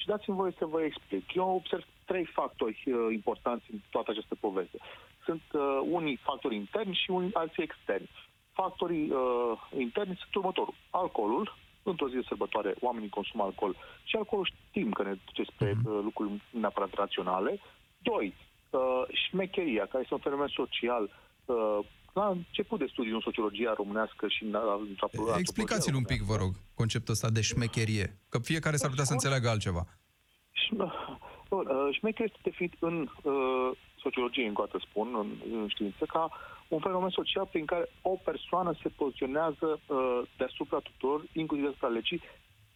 Și 0.07 0.13
dați-mi 0.13 0.35
voie 0.35 0.53
să 0.57 0.65
vă 0.65 0.81
explic. 0.81 1.33
Eu 1.33 1.49
observ 1.55 1.85
trei 2.05 2.25
factori 2.25 2.83
uh, 2.85 3.13
importanți 3.13 3.65
în 3.71 3.79
toată 3.89 4.11
această 4.11 4.35
poveste. 4.39 4.77
Sunt 5.25 5.41
uh, 5.51 5.79
unii 5.89 6.15
factori 6.15 6.55
interni 6.55 6.93
și 6.93 7.11
unii 7.11 7.33
alții 7.33 7.63
externi. 7.63 8.09
Factorii 8.51 9.09
uh, 9.09 9.19
interni 9.77 10.19
sunt 10.21 10.35
următorul. 10.35 10.73
Alcoolul, 10.89 11.55
într-o 11.83 12.07
zi 12.07 12.15
de 12.15 12.25
sărbătoare 12.27 12.75
oamenii 12.79 13.09
consumă 13.09 13.43
alcool 13.43 13.75
și 14.03 14.15
alcoolul 14.15 14.51
știm 14.53 14.91
că 14.91 15.03
ne 15.03 15.15
duce 15.25 15.51
spre 15.51 15.73
Mhm. 15.73 15.91
uh, 15.91 15.99
lucruri 16.03 16.41
neapărat 16.49 16.93
raționale. 16.93 17.59
Doi, 17.97 18.33
uh, 18.69 19.03
șmecheria, 19.11 19.85
care 19.85 20.01
este 20.01 20.13
un 20.13 20.19
fenomen 20.19 20.47
social 20.47 21.03
uh, 21.45 21.79
la 22.17 22.27
început 22.27 22.79
de 22.79 22.91
studiu 22.93 23.15
în 23.15 23.21
sociologia 23.29 23.73
românească 23.77 24.27
și 24.27 24.43
în 24.43 24.55
antropologia 24.55 25.37
Explicați-l 25.37 25.95
un 25.95 26.03
pic, 26.03 26.21
vă 26.21 26.35
rog, 26.35 26.51
conceptul 26.73 27.13
ăsta 27.13 27.29
de 27.29 27.41
șmecherie. 27.41 28.07
Că 28.29 28.37
fiecare 28.39 28.75
s-ar 28.75 28.89
putea 28.89 29.03
să 29.03 29.13
înțeleagă 29.13 29.49
altceva. 29.49 29.83
Bun, 31.49 31.65
uh, 31.67 31.95
Șmecher 31.95 32.25
este 32.25 32.39
definit 32.43 32.73
în 32.79 33.09
uh, 33.23 33.69
sociologie, 33.99 34.47
încă 34.47 34.61
o 34.61 34.65
dată 34.65 34.79
spun, 34.89 35.07
în, 35.21 35.29
în 35.59 35.67
știință, 35.67 36.05
ca 36.05 36.31
un 36.67 36.79
fenomen 36.79 37.09
social 37.09 37.45
prin 37.45 37.65
care 37.65 37.89
o 38.01 38.15
persoană 38.29 38.71
se 38.81 38.89
poziționează 38.89 39.67
uh, 39.87 40.21
deasupra 40.37 40.79
tuturor, 40.79 41.21
inclusiv 41.31 41.65
deasupra 41.65 41.87
legii, 41.87 42.21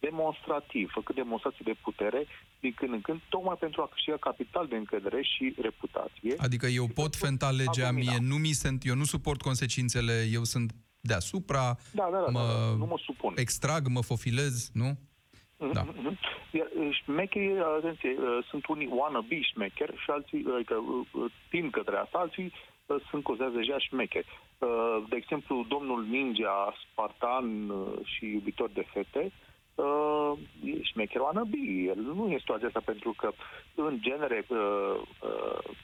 demonstrativ, 0.06 0.90
făcând 0.98 1.18
demonstrații 1.18 1.64
de 1.64 1.74
putere 1.86 2.20
din 2.60 2.72
când 2.78 2.92
în 2.92 3.00
când, 3.00 3.20
tocmai 3.28 3.56
pentru 3.64 3.82
a 3.82 3.88
câștiga 3.92 4.16
capital 4.16 4.66
de 4.66 4.76
încredere 4.76 5.22
și 5.22 5.54
reputație. 5.60 6.34
Adică 6.38 6.66
eu 6.66 6.86
pot 7.00 7.16
fenta 7.16 7.50
legea 7.50 7.88
A 7.88 7.90
mie, 7.90 8.04
domina. 8.14 8.26
nu 8.34 8.36
mi 8.44 8.52
se, 8.60 8.68
eu 8.82 8.94
nu 8.94 9.04
suport 9.04 9.40
consecințele, 9.42 10.14
eu 10.32 10.44
sunt 10.44 10.68
deasupra, 11.00 11.64
Da, 12.00 12.08
da, 12.12 12.18
da, 12.24 12.30
mă, 12.30 12.40
da, 12.40 12.52
da, 12.70 12.76
nu 12.82 12.86
mă 12.86 12.98
supun. 13.04 13.32
extrag, 13.36 13.82
mă 13.86 14.02
fofilez, 14.02 14.70
nu? 14.82 14.90
Da. 15.72 15.82
Mhm. 15.82 16.18
Iar 16.52 16.68
uh, 16.78 16.88
șmecherii, 17.02 17.56
atenție, 17.78 18.10
uh, 18.10 18.46
sunt 18.50 18.66
unii 18.66 18.88
wannabe 18.98 19.40
șmecheri 19.40 19.96
și 20.02 20.10
alții, 20.10 20.42
uh, 20.46 20.52
adică 20.54 20.74
uh, 20.74 21.06
uh, 21.12 21.30
tind 21.50 21.70
către 21.70 21.96
asta, 21.96 22.18
alții 22.18 22.52
uh, 22.86 22.96
sunt 23.10 23.22
considerați 23.22 23.56
deja 23.56 23.78
șmecheri. 23.78 24.26
Uh, 24.58 24.68
De 25.08 25.16
exemplu, 25.16 25.64
domnul 25.68 26.00
ninja, 26.16 26.74
spartan 26.84 27.68
uh, 27.68 27.98
și 28.12 28.24
iubitor 28.36 28.70
de 28.74 28.84
fete, 28.92 29.32
uh, 29.74 30.32
șmecherul 30.82 31.26
wannabe. 31.26 31.58
El 31.86 32.00
nu 32.00 32.24
este 32.24 32.38
situația 32.38 32.66
asta 32.66 32.82
pentru 32.84 33.14
că, 33.16 33.32
în 33.74 33.98
genere, 34.00 34.46
uh, 34.48 35.02
uh, 35.28 35.76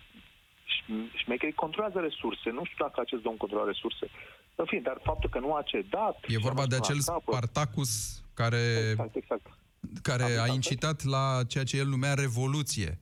șmecherii 1.14 1.54
controlează 1.54 1.98
resurse. 2.00 2.50
Nu 2.50 2.64
știu 2.64 2.84
dacă 2.84 3.00
acest 3.00 3.22
domn 3.22 3.36
controlează 3.36 3.70
resurse. 3.70 4.06
În 4.54 4.64
fine, 4.64 4.80
dar 4.80 4.98
faptul 5.02 5.30
că 5.30 5.38
nu 5.38 5.54
a 5.54 5.62
cedat... 5.62 6.24
E 6.28 6.38
vorba 6.38 6.66
de 6.66 6.76
acel 6.76 6.98
Spartacus 6.98 8.22
care, 8.34 8.62
exact, 8.90 9.14
exact. 9.16 9.46
care 10.02 10.38
a 10.40 10.46
incitat 10.46 11.04
la 11.04 11.40
ceea 11.48 11.64
ce 11.64 11.76
el 11.76 11.86
numea 11.86 12.14
revoluție. 12.14 13.00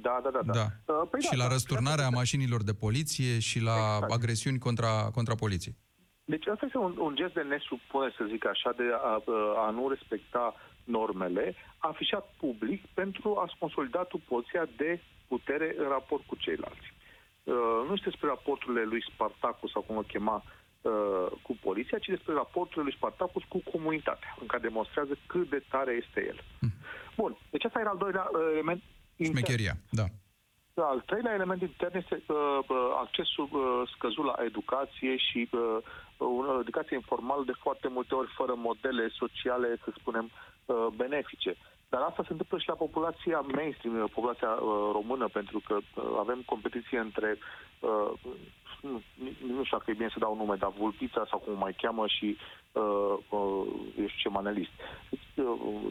Da, 0.00 0.20
da, 0.22 0.30
da. 0.30 0.40
da. 0.44 0.52
da. 0.52 0.92
Uh, 0.92 1.08
păi 1.10 1.20
și 1.20 1.30
da, 1.30 1.36
la 1.36 1.46
da, 1.46 1.52
răsturnarea 1.52 2.10
da, 2.10 2.16
mașinilor 2.16 2.62
de 2.62 2.72
poliție 2.72 3.38
și 3.38 3.60
la 3.60 3.76
exact. 3.94 4.12
agresiuni 4.12 4.58
contra, 4.58 5.10
contra 5.14 5.34
poliției. 5.34 5.76
Deci 6.32 6.46
asta 6.46 6.64
este 6.64 6.78
un, 6.78 6.94
un 6.98 7.14
gest 7.14 7.34
de 7.34 7.42
nesupune, 7.42 8.14
să 8.16 8.24
zic 8.28 8.46
așa, 8.46 8.72
de 8.76 8.82
a, 8.92 9.22
a 9.66 9.70
nu 9.70 9.88
respecta 9.88 10.54
normele, 10.84 11.54
afișat 11.78 12.34
public 12.38 12.86
pentru 12.94 13.36
a-ți 13.36 13.56
consolida 13.58 14.02
tu 14.02 14.18
poziția 14.28 14.66
de 14.76 15.00
putere 15.28 15.74
în 15.78 15.88
raport 15.88 16.22
cu 16.26 16.36
ceilalți. 16.36 16.88
Uh, 17.44 17.54
nu 17.86 17.92
este 17.94 18.08
despre 18.08 18.28
raporturile 18.28 18.84
lui 18.84 19.02
Spartacus, 19.12 19.70
sau 19.70 19.82
cum 19.82 19.96
o 19.96 20.00
chema, 20.00 20.42
uh, 20.80 21.26
cu 21.42 21.56
poliția, 21.60 21.98
ci 21.98 22.14
despre 22.16 22.32
raporturile 22.32 22.82
lui 22.82 22.94
Spartacus 22.96 23.42
cu 23.48 23.62
comunitatea, 23.72 24.36
în 24.40 24.46
care 24.46 24.62
demonstrează 24.62 25.18
cât 25.26 25.50
de 25.50 25.62
tare 25.70 25.92
este 25.92 26.26
el. 26.26 26.38
Mm. 26.60 26.72
Bun, 27.16 27.36
deci 27.50 27.64
asta 27.64 27.80
era 27.80 27.90
al 27.90 27.98
doilea 27.98 28.28
uh, 28.32 28.40
element. 28.52 28.82
Șmecheria, 29.18 29.74
da. 29.90 30.04
Al 30.74 31.02
treilea 31.06 31.34
element 31.34 31.60
intern 31.62 31.96
este 31.96 32.22
uh, 32.26 32.36
uh, 32.68 32.76
accesul 33.04 33.48
uh, 33.52 33.88
scăzut 33.94 34.24
la 34.24 34.36
educație 34.44 35.16
și 35.16 35.48
uh, 35.52 35.78
o 36.18 36.60
educație 36.60 36.96
informală 36.96 37.42
de 37.46 37.52
foarte 37.52 37.88
multe 37.88 38.14
ori 38.14 38.28
fără 38.36 38.54
modele 38.56 39.08
sociale, 39.08 39.76
să 39.84 39.90
spunem, 39.98 40.30
uh, 40.66 40.86
benefice. 40.96 41.56
Dar 41.88 42.00
asta 42.00 42.22
se 42.22 42.32
întâmplă 42.32 42.58
și 42.58 42.68
la 42.68 42.74
populația 42.74 43.40
mainstream, 43.40 44.08
populația 44.14 44.48
uh, 44.48 44.90
română, 44.92 45.28
pentru 45.28 45.62
că 45.66 45.76
uh, 45.76 46.04
avem 46.18 46.42
competiție 46.46 46.98
între 46.98 47.38
uh, 47.80 48.10
nu, 48.80 49.02
nu 49.54 49.64
știu 49.64 49.78
dacă 49.78 49.90
e 49.90 50.00
bine 50.00 50.08
să 50.12 50.18
dau 50.18 50.36
nume, 50.36 50.54
dar 50.54 50.72
Vulpița 50.78 51.26
sau 51.30 51.38
cum 51.38 51.52
o 51.52 51.56
mai 51.56 51.72
cheamă 51.72 52.06
și 52.06 52.36
uh, 52.72 53.16
uh, 53.28 53.66
eu 53.98 54.06
știu 54.06 54.22
ce 54.22 54.28
manelist, 54.28 54.70
uh, 55.34 55.46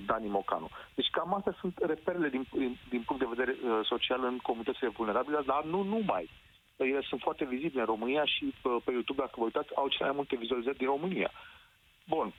Dani 0.05 0.27
Mocanu. 0.27 0.69
Deci 0.95 1.09
cam 1.11 1.33
astea 1.33 1.55
sunt 1.59 1.77
reperele 1.77 2.29
din, 2.29 2.45
din, 2.51 2.77
din 2.89 3.01
punct 3.05 3.21
de 3.21 3.33
vedere 3.35 3.55
uh, 3.63 3.79
social 3.83 4.23
în 4.23 4.37
comunitățile 4.37 4.89
vulnerabile, 4.89 5.41
dar 5.45 5.63
nu 5.63 5.83
numai. 5.83 6.29
Ele 6.77 7.01
sunt 7.01 7.21
foarte 7.21 7.45
vizibile 7.45 7.79
în 7.79 7.85
România 7.85 8.25
și 8.25 8.53
uh, 8.63 8.75
pe 8.83 8.91
YouTube, 8.91 9.21
dacă 9.21 9.33
vă 9.35 9.43
uitați, 9.43 9.75
au 9.75 9.87
cele 9.87 10.05
mai 10.05 10.15
multe 10.15 10.35
vizualizări 10.35 10.77
din 10.77 10.87
România. 10.87 11.31
Bun. 12.07 12.33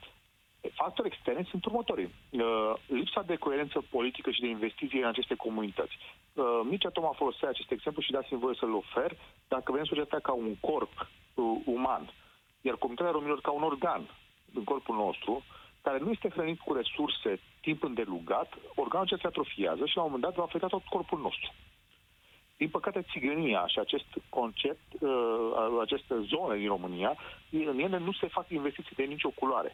Factori 0.72 1.08
externe 1.08 1.46
sunt 1.50 1.64
următorii. 1.64 2.14
Uh, 2.30 2.72
lipsa 2.86 3.22
de 3.22 3.36
coerență 3.36 3.84
politică 3.90 4.30
și 4.30 4.40
de 4.40 4.46
investiție 4.46 5.02
în 5.02 5.08
aceste 5.08 5.34
comunități. 5.34 5.96
Uh, 6.32 6.44
Mircea 6.64 6.88
Toma 6.88 7.12
folosea 7.16 7.48
acest 7.48 7.70
exemplu 7.70 8.02
și 8.02 8.10
dați-mi 8.10 8.40
voie 8.40 8.54
să-l 8.58 8.74
ofer. 8.74 9.16
Dacă 9.48 9.70
vedem 9.72 9.86
societatea 9.86 10.18
ca 10.18 10.32
un 10.32 10.56
corp 10.60 10.92
uh, 11.34 11.60
uman, 11.64 12.12
iar 12.60 12.76
comunitatea 12.76 13.12
românilor 13.12 13.40
ca 13.40 13.50
un 13.50 13.62
organ 13.62 14.02
în 14.54 14.64
corpul 14.64 14.96
nostru, 14.96 15.44
care 15.82 15.98
nu 15.98 16.10
este 16.10 16.28
hrănit 16.28 16.58
cu 16.58 16.72
resurse 16.72 17.40
timp 17.60 17.82
îndelugat, 17.82 18.54
organul 18.74 19.06
acesta 19.06 19.22
se 19.22 19.26
atrofiază 19.26 19.86
și 19.86 19.96
la 19.96 20.02
un 20.02 20.10
moment 20.10 20.24
dat 20.24 20.34
va 20.34 20.42
afecta 20.42 20.66
tot 20.66 20.84
corpul 20.84 21.20
nostru. 21.20 21.54
Din 22.56 22.68
păcate, 22.68 23.06
țigănia 23.12 23.66
și 23.66 23.78
acest 23.78 24.06
concept, 24.28 24.92
uh, 25.00 25.10
aceste 25.80 26.14
zone 26.20 26.56
din 26.56 26.68
România, 26.68 27.16
în 27.50 27.78
ele 27.78 27.98
nu 27.98 28.12
se 28.12 28.26
fac 28.26 28.48
investiții 28.48 28.96
de 28.96 29.02
nicio 29.02 29.28
culoare 29.28 29.72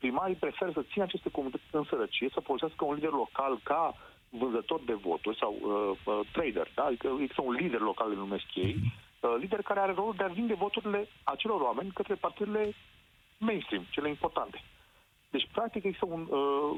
primarii 0.00 0.42
preferă 0.44 0.70
să 0.74 0.88
țină 0.90 1.04
aceste 1.04 1.30
comunități 1.30 1.64
în 1.70 1.84
sărăcie, 1.84 2.28
să 2.32 2.40
folosească 2.48 2.84
un 2.84 2.94
lider 2.94 3.14
local 3.24 3.60
ca 3.62 3.94
vânzător 4.28 4.80
de 4.86 4.94
voturi 4.94 5.36
sau 5.42 5.52
uh, 5.60 5.70
uh, 6.04 6.20
trader, 6.32 6.68
da? 6.74 6.84
adică 6.84 7.06
există 7.20 7.42
un 7.42 7.52
lider 7.52 7.80
local, 7.80 8.10
îl 8.10 8.16
numesc 8.16 8.48
ei, 8.54 8.74
uh, 8.76 9.34
lider 9.38 9.62
care 9.62 9.80
are 9.80 9.92
rolul 9.92 10.14
de 10.16 10.24
a 10.24 10.36
vinde 10.38 10.54
voturile 10.54 11.08
acelor 11.22 11.60
oameni 11.60 11.90
către 11.94 12.14
partidele 12.14 12.74
mainstream, 13.38 13.84
cele 13.90 14.08
importante. 14.08 14.62
Deci, 15.30 15.48
practic, 15.52 15.84
există 15.84 16.06
un, 16.06 16.22
uh, 16.30 16.70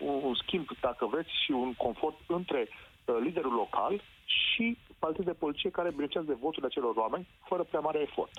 uh, 0.00 0.22
un 0.28 0.34
schimb, 0.34 0.66
dacă 0.80 1.06
vreți, 1.06 1.30
și 1.44 1.50
un 1.50 1.74
confort 1.74 2.16
între 2.26 2.68
uh, 2.68 3.16
liderul 3.24 3.52
local 3.52 4.02
și 4.24 4.76
partidele 4.98 5.32
de 5.32 5.38
poliție 5.38 5.70
care 5.70 5.90
beneficiază 5.90 6.26
de 6.26 6.38
voturile 6.40 6.66
acelor 6.66 6.94
oameni 6.96 7.26
fără 7.48 7.62
prea 7.62 7.80
mare 7.80 8.00
efort. 8.00 8.32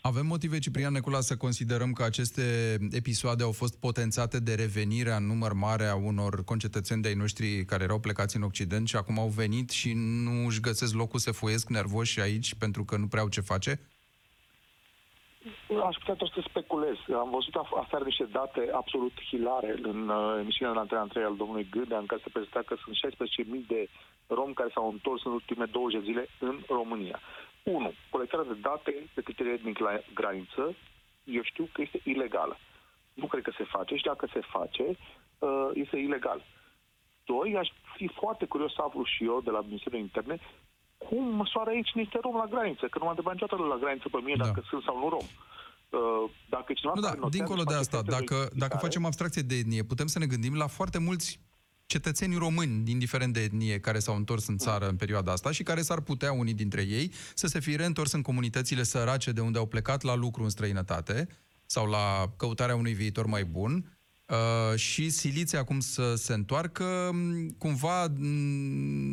Avem 0.00 0.26
motive, 0.26 0.58
Ciprian 0.58 0.92
Necula, 0.92 1.20
să 1.20 1.36
considerăm 1.36 1.92
că 1.92 2.02
aceste 2.02 2.78
episoade 2.90 3.42
au 3.42 3.52
fost 3.52 3.78
potențate 3.78 4.40
de 4.40 4.54
revenirea 4.54 5.16
în 5.16 5.26
număr 5.26 5.52
mare 5.52 5.86
a 5.86 5.94
unor 5.94 6.44
concetățeni 6.44 7.02
de-ai 7.02 7.14
noștri 7.14 7.64
care 7.64 7.82
erau 7.82 7.98
plecați 7.98 8.36
în 8.36 8.42
Occident 8.42 8.88
și 8.88 8.96
acum 8.96 9.18
au 9.18 9.28
venit 9.28 9.70
și 9.70 9.92
nu 9.96 10.46
își 10.46 10.60
găsesc 10.60 10.94
locul, 10.94 11.18
se 11.18 11.30
foiesc 11.30 11.68
nervoși 11.68 12.20
aici 12.20 12.54
pentru 12.54 12.84
că 12.84 12.96
nu 12.96 13.06
prea 13.06 13.22
au 13.22 13.28
ce 13.28 13.40
face? 13.40 13.80
Aș 15.88 15.96
putea 15.96 16.14
tot 16.14 16.30
să 16.32 16.40
speculez. 16.48 16.96
Am 17.14 17.30
văzut 17.30 17.54
aseară 17.54 18.04
niște 18.04 18.24
date 18.24 18.70
absolut 18.72 19.12
hilare 19.28 19.74
în 19.82 20.08
uh, 20.08 20.36
emisiunea 20.38 20.72
de 20.72 20.78
Antena 20.78 21.06
3 21.06 21.24
al 21.24 21.36
domnului 21.36 21.68
Gândea, 21.70 21.98
în 21.98 22.06
care 22.06 22.20
se 22.24 22.30
prezenta 22.32 22.62
că 22.66 22.76
sunt 22.82 23.14
16.000 23.60 23.66
de 23.66 23.88
romi 24.26 24.54
care 24.54 24.70
s-au 24.74 24.88
întors 24.90 25.24
în 25.24 25.32
ultimele 25.32 25.70
20 25.72 26.02
zile 26.02 26.28
în 26.38 26.58
România. 26.68 27.20
1. 27.62 27.92
Colectarea 28.10 28.52
de 28.52 28.58
date 28.60 28.94
pe 29.14 29.22
criterii 29.22 29.52
etnic 29.52 29.78
la 29.78 30.00
graniță, 30.14 30.74
eu 31.24 31.42
știu 31.42 31.68
că 31.72 31.80
este 31.82 32.00
ilegală. 32.04 32.58
Nu 33.14 33.26
cred 33.26 33.42
că 33.42 33.52
se 33.56 33.64
face 33.64 33.94
și 33.96 34.04
dacă 34.04 34.28
se 34.32 34.40
face, 34.40 34.96
uh, 35.38 35.70
este 35.74 35.96
ilegal. 35.96 36.44
Doi, 37.24 37.56
aș 37.56 37.68
fi 37.96 38.06
foarte 38.08 38.44
curios 38.46 38.72
să 38.72 38.82
aflu 38.82 39.04
și 39.04 39.24
eu 39.24 39.40
de 39.40 39.50
la 39.50 39.60
Ministerul 39.60 39.98
Interne 39.98 40.38
cum 41.08 41.24
măsoară 41.34 41.70
aici 41.70 41.90
niște 41.94 42.18
rom 42.22 42.36
la 42.36 42.46
graniță, 42.50 42.86
că 42.86 42.96
nu 42.98 43.04
m-a 43.04 43.10
întrebat 43.10 43.34
niciodată 43.34 43.68
la 43.68 43.78
graniță 43.82 44.08
pe 44.08 44.20
mine 44.24 44.36
da. 44.36 44.44
dacă 44.44 44.62
sunt 44.68 44.82
sau 44.82 44.98
nu 44.98 45.08
rom. 45.08 45.26
Uh, 45.90 46.30
dacă 46.48 46.72
cineva 46.72 46.94
nu, 46.94 47.00
da, 47.00 47.28
dincolo 47.28 47.62
de 47.62 47.74
asta, 47.74 48.02
dacă, 48.02 48.36
dacă 48.52 48.76
facem 48.76 49.04
abstracție 49.04 49.42
de 49.42 49.54
etnie, 49.54 49.82
putem 49.82 50.06
să 50.06 50.18
ne 50.18 50.26
gândim 50.26 50.54
la 50.56 50.66
foarte 50.66 50.98
mulți 50.98 51.40
cetățenii 51.86 52.38
români, 52.38 52.90
indiferent 52.90 53.32
de 53.32 53.40
etnie, 53.40 53.80
care 53.80 53.98
s-au 53.98 54.16
întors 54.16 54.46
în 54.46 54.56
țară 54.56 54.88
în 54.88 54.96
perioada 54.96 55.32
asta 55.32 55.50
și 55.50 55.62
care 55.62 55.80
s-ar 55.80 56.00
putea, 56.00 56.32
unii 56.32 56.54
dintre 56.54 56.82
ei, 56.82 57.12
să 57.34 57.46
se 57.46 57.60
fi 57.60 57.76
reîntors 57.76 58.12
în 58.12 58.22
comunitățile 58.22 58.82
sărace 58.82 59.32
de 59.32 59.40
unde 59.40 59.58
au 59.58 59.66
plecat 59.66 60.02
la 60.02 60.14
lucru 60.14 60.42
în 60.42 60.48
străinătate 60.48 61.28
sau 61.66 61.86
la 61.86 62.32
căutarea 62.36 62.74
unui 62.74 62.92
viitor 62.92 63.26
mai 63.26 63.44
bun 63.44 63.98
uh, 64.32 64.78
și 64.78 65.10
siliți 65.10 65.56
acum 65.56 65.80
să 65.80 66.14
se 66.14 66.32
întoarcă, 66.32 67.10
cumva 67.58 68.02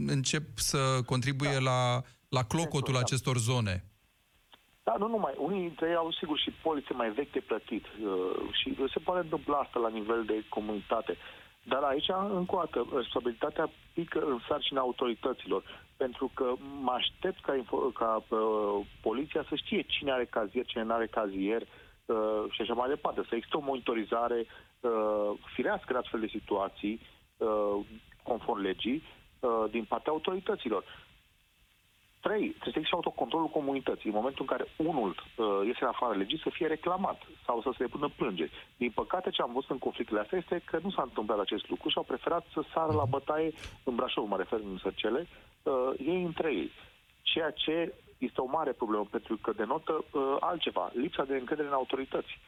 încep 0.07 0.43
să 0.55 0.77
contribuie 1.05 1.53
da. 1.53 1.59
la, 1.59 2.01
la 2.29 2.43
clocotul 2.43 2.93
da. 2.93 2.99
acestor 2.99 3.37
zone. 3.37 3.83
Da, 4.83 4.95
nu 4.97 5.07
numai. 5.07 5.33
Unii 5.37 5.61
dintre 5.61 5.87
ei 5.87 5.95
au, 5.95 6.11
sigur, 6.11 6.37
și 6.39 6.51
poliție 6.63 6.95
mai 6.95 7.11
vechi 7.11 7.31
de 7.31 7.39
plătit. 7.39 7.85
Uh, 7.85 8.53
și 8.59 8.75
se 8.93 8.99
poate 8.99 9.21
întâmpla 9.21 9.57
asta 9.57 9.79
la 9.79 9.89
nivel 9.89 10.23
de 10.25 10.43
comunitate. 10.49 11.17
Dar 11.63 11.81
aici, 11.83 12.09
încă 12.33 12.55
o 12.55 12.57
dată, 12.57 12.87
responsabilitatea 12.95 13.69
pică 13.93 14.19
în 14.19 14.39
sarcina 14.47 14.79
autorităților, 14.79 15.63
pentru 15.97 16.31
că 16.33 16.53
mă 16.81 16.91
aștept 16.91 17.39
ca, 17.41 17.53
ca 17.93 18.23
uh, 18.27 18.85
poliția 19.01 19.45
să 19.49 19.55
știe 19.55 19.81
cine 19.81 20.11
are 20.11 20.25
cazier, 20.25 20.65
cine 20.65 20.83
nu 20.83 20.93
are 20.93 21.07
cazier 21.07 21.61
uh, 21.61 22.43
și 22.49 22.61
așa 22.61 22.73
mai 22.73 22.89
departe. 22.89 23.21
Să 23.29 23.35
există 23.35 23.57
o 23.57 23.67
monitorizare 23.69 24.39
uh, 24.39 24.47
firească 25.55 25.93
de 25.93 25.97
astfel 25.97 26.19
de 26.19 26.27
situații, 26.27 27.01
uh, 27.37 27.85
conform 28.23 28.61
legii, 28.61 29.03
uh, 29.39 29.65
din 29.71 29.83
partea 29.83 30.11
autorităților. 30.11 30.83
Trei, 32.21 32.45
trebuie 32.49 32.73
să 32.73 32.79
existe 32.79 32.95
autocontrolul 32.95 33.47
comunității. 33.47 34.09
În 34.09 34.15
momentul 34.15 34.45
în 34.45 34.51
care 34.55 34.65
unul 34.89 35.09
uh, 35.09 35.45
iese 35.65 35.81
în 35.81 35.87
afară 35.87 36.17
legii, 36.17 36.39
să 36.43 36.49
fie 36.49 36.67
reclamat 36.67 37.21
sau 37.45 37.61
să 37.61 37.69
se 37.71 37.83
depună 37.83 38.09
plângeri. 38.15 38.51
Din 38.77 38.91
păcate, 38.91 39.29
ce 39.29 39.41
am 39.41 39.53
văzut 39.53 39.69
în 39.69 39.77
conflictele 39.77 40.19
astea 40.19 40.37
este 40.37 40.61
că 40.65 40.79
nu 40.83 40.91
s-a 40.91 41.01
întâmplat 41.01 41.39
acest 41.39 41.69
lucru 41.69 41.89
și 41.89 41.97
au 41.97 42.03
preferat 42.03 42.45
să 42.53 42.61
sară 42.73 42.93
la 42.93 43.05
bătaie 43.05 43.51
în 43.83 43.95
Brașov, 43.95 44.27
mă 44.27 44.37
refer 44.37 44.59
în 44.59 44.77
Sărcele, 44.77 45.27
uh, 45.63 45.89
ei 46.05 46.23
între 46.23 46.53
ei. 46.53 46.71
Ceea 47.21 47.51
ce 47.51 47.93
este 48.17 48.41
o 48.41 48.51
mare 48.57 48.71
problemă, 48.71 49.05
pentru 49.11 49.37
că 49.41 49.51
denotă 49.51 49.93
uh, 50.11 50.35
altceva, 50.39 50.91
lipsa 50.93 51.23
de 51.23 51.35
încredere 51.35 51.67
în 51.67 51.73
autorități. 51.73 52.39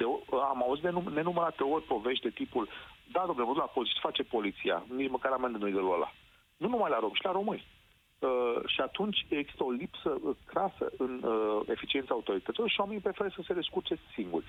De, 0.00 0.06
uh, 0.06 0.18
am 0.52 0.62
auzit 0.62 0.84
de 0.84 0.92
num- 0.96 1.14
nenumărate 1.14 1.62
ori 1.62 1.84
povești 1.84 2.26
de 2.26 2.30
tipul, 2.40 2.68
da, 3.14 3.22
domnule, 3.26 3.58
la 3.64 3.74
poliție, 3.74 3.94
ce 3.96 4.06
face 4.08 4.22
poliția? 4.22 4.76
Nici 4.96 5.14
măcar 5.16 5.32
amendă 5.32 5.58
nu-i 5.58 5.72
de 5.72 5.82
ăla. 5.96 6.10
Nu 6.56 6.68
numai 6.68 6.90
la 6.90 6.98
rom, 6.98 7.12
și 7.14 7.24
la 7.24 7.32
români. 7.32 7.64
Uh, 8.18 8.60
și 8.66 8.80
atunci 8.80 9.26
există 9.28 9.64
o 9.64 9.70
lipsă 9.70 10.10
uh, 10.22 10.36
crasă 10.44 10.84
în 10.98 11.12
uh, 11.22 11.60
eficiența 11.74 12.14
autorităților 12.14 12.68
și 12.70 12.80
oamenii 12.80 13.06
preferă 13.06 13.28
să 13.34 13.42
se 13.46 13.58
descurce 13.60 13.94
singuri, 14.14 14.44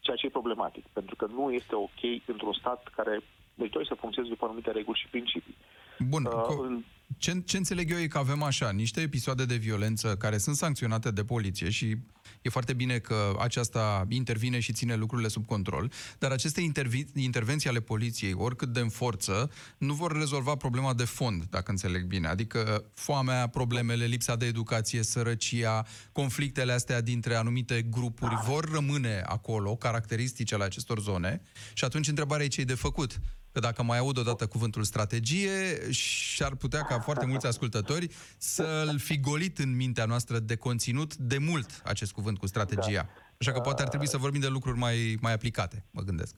ceea 0.00 0.16
ce 0.16 0.26
e 0.26 0.38
problematic, 0.38 0.84
pentru 0.92 1.16
că 1.16 1.26
nu 1.26 1.52
este 1.52 1.74
ok 1.74 2.02
într-un 2.26 2.52
stat 2.52 2.80
care 2.96 3.20
meritoriu 3.54 3.86
să 3.86 3.94
funcționeze 3.94 4.32
după 4.32 4.44
anumite 4.46 4.70
reguli 4.70 4.98
și 5.02 5.08
principii. 5.14 5.56
Bun, 5.98 6.24
uh, 6.24 6.32
co- 6.32 6.84
Ce, 7.16 7.42
ce 7.44 7.56
înțeleg 7.56 7.90
eu 7.90 7.98
e 7.98 8.06
că 8.06 8.18
avem 8.18 8.42
așa, 8.42 8.70
niște 8.70 9.00
episoade 9.00 9.44
de 9.44 9.54
violență 9.54 10.16
care 10.16 10.38
sunt 10.38 10.56
sancționate 10.56 11.10
de 11.10 11.24
poliție 11.24 11.70
și 11.70 11.96
e 12.42 12.48
foarte 12.48 12.72
bine 12.72 12.98
că 12.98 13.36
aceasta 13.38 14.06
intervine 14.08 14.60
și 14.60 14.72
ține 14.72 14.96
lucrurile 14.96 15.28
sub 15.28 15.46
control, 15.46 15.92
dar 16.18 16.30
aceste 16.30 16.60
intervi- 16.60 17.12
intervenții 17.14 17.68
ale 17.68 17.80
poliției, 17.80 18.32
oricât 18.32 18.68
de 18.68 18.80
în 18.80 18.88
forță, 18.88 19.50
nu 19.78 19.94
vor 19.94 20.12
rezolva 20.12 20.54
problema 20.54 20.94
de 20.94 21.04
fond, 21.04 21.44
dacă 21.50 21.70
înțeleg 21.70 22.04
bine. 22.04 22.28
Adică 22.28 22.84
foamea, 22.94 23.46
problemele, 23.46 24.04
lipsa 24.04 24.36
de 24.36 24.46
educație, 24.46 25.02
sărăcia, 25.02 25.86
conflictele 26.12 26.72
astea 26.72 27.00
dintre 27.00 27.34
anumite 27.34 27.82
grupuri 27.82 28.34
vor 28.44 28.70
rămâne 28.70 29.22
acolo, 29.26 29.76
caracteristici 29.76 30.52
ale 30.52 30.64
acestor 30.64 31.00
zone, 31.00 31.42
și 31.72 31.84
atunci 31.84 32.08
întrebarea 32.08 32.44
e 32.44 32.48
ce 32.48 32.64
de 32.64 32.74
făcut. 32.74 33.20
Că 33.52 33.60
dacă 33.60 33.82
mai 33.82 33.98
aud 33.98 34.18
odată 34.18 34.46
cuvântul 34.46 34.82
strategie, 34.82 35.90
și-ar 35.90 36.54
putea 36.54 36.82
ca 36.82 36.98
foarte 36.98 37.26
mulți 37.26 37.46
ascultători 37.46 38.06
să-l 38.38 38.98
fi 38.98 39.20
golit 39.20 39.58
în 39.58 39.76
mintea 39.76 40.04
noastră 40.04 40.38
de 40.38 40.56
conținut 40.56 41.16
de 41.16 41.38
mult 41.38 41.82
acest 41.84 42.12
cuvânt 42.12 42.38
cu 42.38 42.46
strategia. 42.46 43.08
Așa 43.40 43.52
că 43.52 43.60
poate 43.60 43.82
ar 43.82 43.88
trebui 43.88 44.08
să 44.08 44.16
vorbim 44.16 44.40
de 44.40 44.48
lucruri 44.48 44.78
mai, 44.78 44.96
mai 45.20 45.32
aplicate, 45.32 45.84
mă 45.90 46.02
gândesc. 46.02 46.34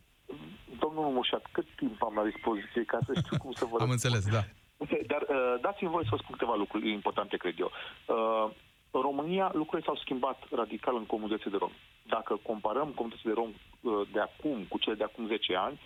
Domnul 0.78 1.12
Mușat, 1.12 1.44
cât 1.52 1.66
timp 1.76 2.02
am 2.02 2.14
la 2.14 2.24
dispoziție 2.24 2.82
ca 2.84 2.98
să 3.06 3.12
știu 3.22 3.36
cum 3.38 3.52
să 3.52 3.64
vă 3.64 3.76
Am 3.84 3.90
înțeles, 3.90 4.24
da. 4.36 4.42
Dar 5.12 5.22
uh, 5.28 5.54
dați-mi 5.60 5.90
voi 5.90 6.04
să 6.04 6.08
vă 6.10 6.16
spun 6.22 6.36
câteva 6.36 6.54
lucruri 6.54 6.90
importante, 6.90 7.36
cred 7.36 7.54
eu. 7.58 7.70
Uh, 7.70 8.50
în 8.90 9.00
România 9.00 9.50
lucrurile 9.54 9.86
s-au 9.86 9.96
schimbat 9.96 10.38
radical 10.50 10.96
în 10.96 11.06
comunitățile 11.06 11.50
de 11.50 11.56
romi. 11.60 11.78
Dacă 12.16 12.32
comparăm 12.50 12.88
comunitățile 12.88 13.32
de 13.32 13.40
romi 13.40 13.56
uh, 13.56 14.08
de 14.12 14.20
acum 14.20 14.56
cu 14.68 14.78
cele 14.78 14.96
de 15.00 15.04
acum 15.04 15.26
10 15.26 15.54
ani, 15.56 15.80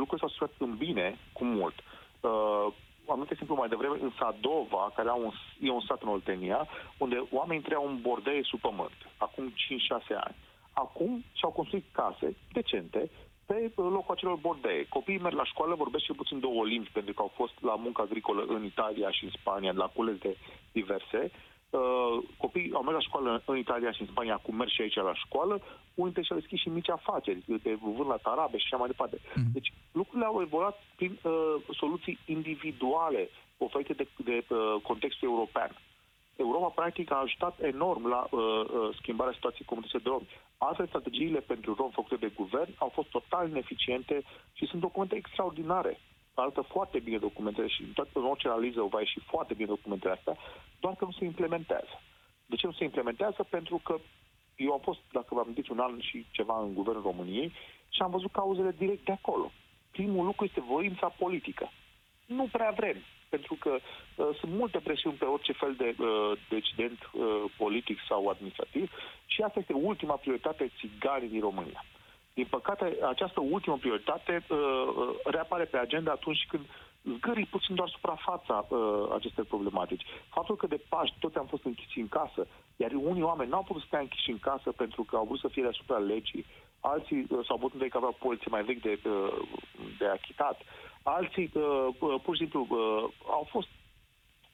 lucrurile 0.00 0.28
s-au 0.28 0.28
schimbat 0.28 0.68
în 0.68 0.76
bine 0.86 1.18
cu 1.32 1.44
mult. 1.44 1.74
Uh, 2.20 2.66
am 3.08 3.18
dat 3.18 3.30
exemplu 3.30 3.54
mai 3.54 3.68
devreme 3.68 3.96
în 4.00 4.12
Sadova, 4.18 4.92
care 4.96 5.08
au 5.08 5.20
un, 5.24 5.32
e 5.60 5.70
un 5.70 5.80
sat 5.88 6.02
în 6.02 6.08
Oltenia, 6.08 6.68
unde 6.98 7.26
oamenii 7.30 7.62
trăiau 7.62 7.86
în 7.88 7.98
bordei 8.00 8.44
sub 8.44 8.60
pământ, 8.60 8.98
acum 9.16 9.48
5-6 9.48 9.52
ani. 10.24 10.36
Acum 10.72 11.24
și-au 11.32 11.50
construit 11.50 11.84
case 11.92 12.36
decente 12.52 13.10
pe 13.46 13.72
locul 13.76 14.14
acelor 14.14 14.36
bordei. 14.36 14.86
Copiii 14.88 15.18
merg 15.18 15.36
la 15.36 15.44
școală, 15.44 15.74
vorbesc 15.74 16.04
cel 16.04 16.14
puțin 16.14 16.40
două 16.40 16.64
limbi, 16.64 16.90
pentru 16.92 17.12
că 17.12 17.22
au 17.22 17.32
fost 17.34 17.52
la 17.60 17.74
muncă 17.74 18.02
agricolă 18.02 18.44
în 18.48 18.64
Italia 18.64 19.10
și 19.10 19.24
în 19.24 19.30
Spania, 19.30 19.72
la 19.72 19.86
cules 19.86 20.18
de 20.18 20.36
diverse. 20.72 21.20
Uh, 21.22 21.53
copiii 22.36 22.72
au 22.72 22.82
mers 22.82 22.96
la 22.96 23.00
școală 23.08 23.42
în 23.46 23.56
Italia 23.56 23.92
și 23.92 24.00
în 24.00 24.06
Spania, 24.06 24.34
acum 24.34 24.56
merg 24.56 24.70
și 24.70 24.80
aici 24.80 24.94
la 24.94 25.14
școală, 25.14 25.54
unii 25.94 26.12
dintre 26.12 26.22
și-au 26.22 26.38
deschis 26.38 26.60
și 26.60 26.68
mici 26.68 26.90
afaceri, 26.90 27.44
de 27.62 27.78
vând 27.80 28.08
la 28.08 28.16
tarabe 28.16 28.58
și 28.58 28.64
așa 28.66 28.76
mai 28.76 28.88
departe. 28.88 29.18
Mhm. 29.34 29.52
Deci 29.52 29.72
lucrurile 29.92 30.26
au 30.26 30.40
evoluat 30.40 30.82
prin 30.96 31.18
uh, 31.22 31.54
soluții 31.80 32.18
individuale 32.26 33.28
oferite 33.58 33.92
de, 33.92 34.06
de 34.16 34.44
uh, 34.48 34.74
contextul 34.82 35.28
european. 35.28 35.70
Europa, 36.36 36.68
practic, 36.68 37.12
a 37.12 37.20
ajutat 37.22 37.62
enorm 37.62 38.08
la 38.08 38.26
uh, 38.30 38.40
uh, 38.40 38.96
schimbarea 39.00 39.32
situației 39.32 39.66
comunității 39.66 40.04
de 40.04 40.08
romi. 40.08 40.28
Altfel, 40.58 40.86
strategiile 40.86 41.40
pentru 41.40 41.74
rom 41.74 41.90
făcute 41.90 42.16
de 42.16 42.32
guvern 42.36 42.74
au 42.78 42.88
fost 42.88 43.08
total 43.08 43.48
ineficiente 43.48 44.22
și 44.52 44.66
sunt 44.66 44.80
documente 44.80 45.16
extraordinare. 45.16 46.00
Arată 46.34 46.60
foarte 46.60 46.98
bine 46.98 47.18
documentele 47.18 47.68
și 47.68 47.82
toată 47.82 48.10
în 48.14 48.24
orice 48.24 48.48
analiză 48.48 48.82
va 48.82 49.00
ieși 49.00 49.20
foarte 49.20 49.54
bine 49.54 49.68
documentele 49.68 50.12
astea, 50.12 50.36
doar 50.80 50.94
că 50.94 51.04
nu 51.04 51.12
se 51.12 51.24
implementează. 51.24 52.00
De 52.46 52.56
ce 52.56 52.66
nu 52.66 52.72
se 52.72 52.84
implementează? 52.84 53.46
Pentru 53.50 53.80
că 53.84 53.98
eu 54.56 54.72
am 54.72 54.80
fost, 54.80 55.00
dacă 55.12 55.34
v-am 55.34 55.52
zis, 55.54 55.68
un 55.68 55.78
an 55.78 56.00
și 56.00 56.26
ceva 56.30 56.60
în 56.60 56.74
guvernul 56.74 57.02
României 57.02 57.52
și 57.88 58.02
am 58.02 58.10
văzut 58.10 58.32
cauzele 58.32 58.74
direct 58.78 59.04
de 59.04 59.12
acolo. 59.12 59.52
Primul 59.90 60.24
lucru 60.24 60.44
este 60.44 60.60
voința 60.60 61.08
politică. 61.08 61.70
Nu 62.26 62.48
prea 62.52 62.70
vrem, 62.70 62.96
pentru 63.28 63.54
că 63.54 63.70
uh, 63.70 64.28
sunt 64.38 64.52
multe 64.52 64.78
presiuni 64.78 65.16
pe 65.16 65.24
orice 65.24 65.52
fel 65.52 65.74
de 65.74 65.94
uh, 65.98 66.38
decident 66.48 66.98
uh, 67.12 67.44
politic 67.56 67.98
sau 68.08 68.28
administrativ 68.28 68.90
și 69.26 69.42
asta 69.42 69.58
este 69.58 69.72
ultima 69.72 70.14
prioritate 70.14 70.72
țiganii 70.78 71.28
din 71.28 71.40
România. 71.40 71.84
Din 72.34 72.46
păcate, 72.50 72.96
această 73.08 73.40
ultimă 73.40 73.76
prioritate 73.76 74.44
uh, 74.48 74.58
uh, 74.58 75.14
reapare 75.24 75.64
pe 75.64 75.76
agenda 75.76 76.10
atunci 76.12 76.46
când 76.48 76.64
zgârii 77.16 77.46
puțin 77.46 77.74
doar 77.74 77.88
suprafața 77.88 78.66
uh, 78.68 78.78
acestei 79.14 79.44
problematici. 79.44 80.04
Faptul 80.28 80.56
că 80.56 80.66
de 80.66 80.80
Paști 80.88 81.16
toți 81.18 81.36
am 81.36 81.46
fost 81.46 81.64
închiși 81.64 82.00
în 82.00 82.08
casă, 82.08 82.46
iar 82.76 82.90
unii 82.92 83.22
oameni 83.22 83.50
n-au 83.50 83.62
putut 83.62 83.82
stea 83.82 83.98
închiși 84.00 84.30
în 84.30 84.38
casă 84.38 84.72
pentru 84.72 85.02
că 85.02 85.16
au 85.16 85.24
vrut 85.24 85.38
să 85.38 85.48
fie 85.48 85.62
deasupra 85.62 85.96
legii, 85.96 86.46
alții 86.80 87.26
uh, 87.28 87.44
s-au 87.46 87.58
putut 87.58 87.88
că 87.88 87.96
aveau 87.96 88.16
poliție 88.18 88.48
mai 88.50 88.64
vechi 88.64 88.82
de, 88.82 88.98
uh, 89.08 89.38
de 89.98 90.06
achitat, 90.06 90.60
alții 91.02 91.50
uh, 91.54 91.86
uh, 91.98 92.14
pur 92.22 92.34
și 92.34 92.40
simplu 92.40 92.66
uh, 92.70 93.04
au 93.26 93.46
fost 93.50 93.68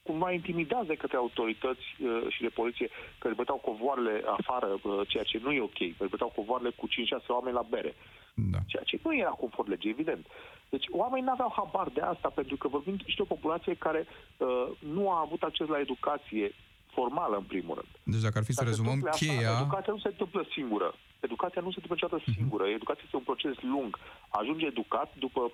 cumva 0.03 0.31
intimidați 0.31 0.87
de 0.87 0.95
către 0.95 1.17
autorități 1.17 1.85
uh, 1.99 2.25
și 2.29 2.41
de 2.41 2.47
poliție 2.49 2.89
că 3.19 3.27
își 3.27 3.35
băteau 3.35 3.57
covoarele 3.57 4.23
afară, 4.37 4.67
uh, 4.83 5.01
ceea 5.07 5.23
ce 5.23 5.39
nu 5.43 5.51
e 5.51 5.61
ok, 5.61 5.77
că 5.97 6.01
își 6.03 6.09
băteau 6.15 6.31
covoarele 6.35 6.69
cu 6.69 6.87
5-6 6.87 6.91
oameni 7.27 7.55
la 7.55 7.65
bere. 7.69 7.95
Da. 8.33 8.57
Ceea 8.67 8.83
ce 8.83 8.99
nu 9.03 9.15
era 9.17 9.29
conform 9.29 9.69
legii, 9.69 9.89
evident. 9.89 10.25
Deci 10.69 10.85
oamenii 10.91 11.25
nu 11.25 11.31
aveau 11.31 11.53
habar 11.55 11.87
de 11.89 12.01
asta, 12.01 12.29
pentru 12.35 12.55
că 12.55 12.67
vorbim 12.67 12.95
de 12.95 13.03
o 13.17 13.23
populație 13.35 13.73
care 13.75 14.07
uh, 14.37 14.67
nu 14.79 15.11
a 15.11 15.19
avut 15.25 15.41
acces 15.43 15.67
la 15.67 15.79
educație 15.79 16.51
formală, 16.95 17.35
în 17.37 17.43
primul 17.43 17.75
rând. 17.75 17.87
Deci 18.03 18.21
dacă 18.27 18.37
ar 18.37 18.43
fi 18.43 18.51
să 18.51 18.59
Dacă 18.63 18.69
rezumăm, 18.69 18.93
întâmple 18.93 19.17
asta, 19.19 19.25
cheia... 19.41 19.59
Educația 19.61 19.93
nu 19.93 19.99
se 19.99 20.07
întâmplă 20.07 20.45
singură. 20.51 20.95
Educația 21.19 21.61
nu 21.61 21.71
se 21.71 21.79
întâmplă 21.79 21.95
niciodată 21.95 22.23
Mhm. 22.25 22.37
singură. 22.37 22.65
Educația 22.67 23.03
este 23.05 23.15
un 23.21 23.27
proces 23.31 23.55
lung. 23.61 23.99
Ajunge 24.29 24.65
educat 24.65 25.09
după 25.25 25.51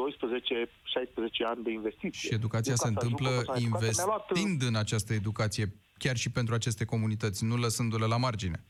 12-16 0.00 1.44
ani 1.44 1.62
de 1.64 1.70
investiție. 1.70 2.28
Și 2.28 2.34
educația 2.34 2.72
Eu, 2.72 2.76
se 2.76 2.82
ca 2.82 2.88
să 2.88 2.96
ajung 2.96 3.02
întâmplă 3.02 3.28
o 3.28 3.32
persoană 3.32 3.60
educată, 3.60 3.90
mi-a 3.96 4.04
luat, 4.04 4.30
uh, 4.30 4.38
investind 4.38 4.62
în 4.62 4.74
această 4.74 5.12
educație, 5.12 5.72
chiar 5.98 6.16
și 6.16 6.30
pentru 6.30 6.54
aceste 6.54 6.84
comunități, 6.84 7.44
nu 7.44 7.56
lăsându-le 7.56 8.06
la 8.06 8.16
margine. 8.16 8.64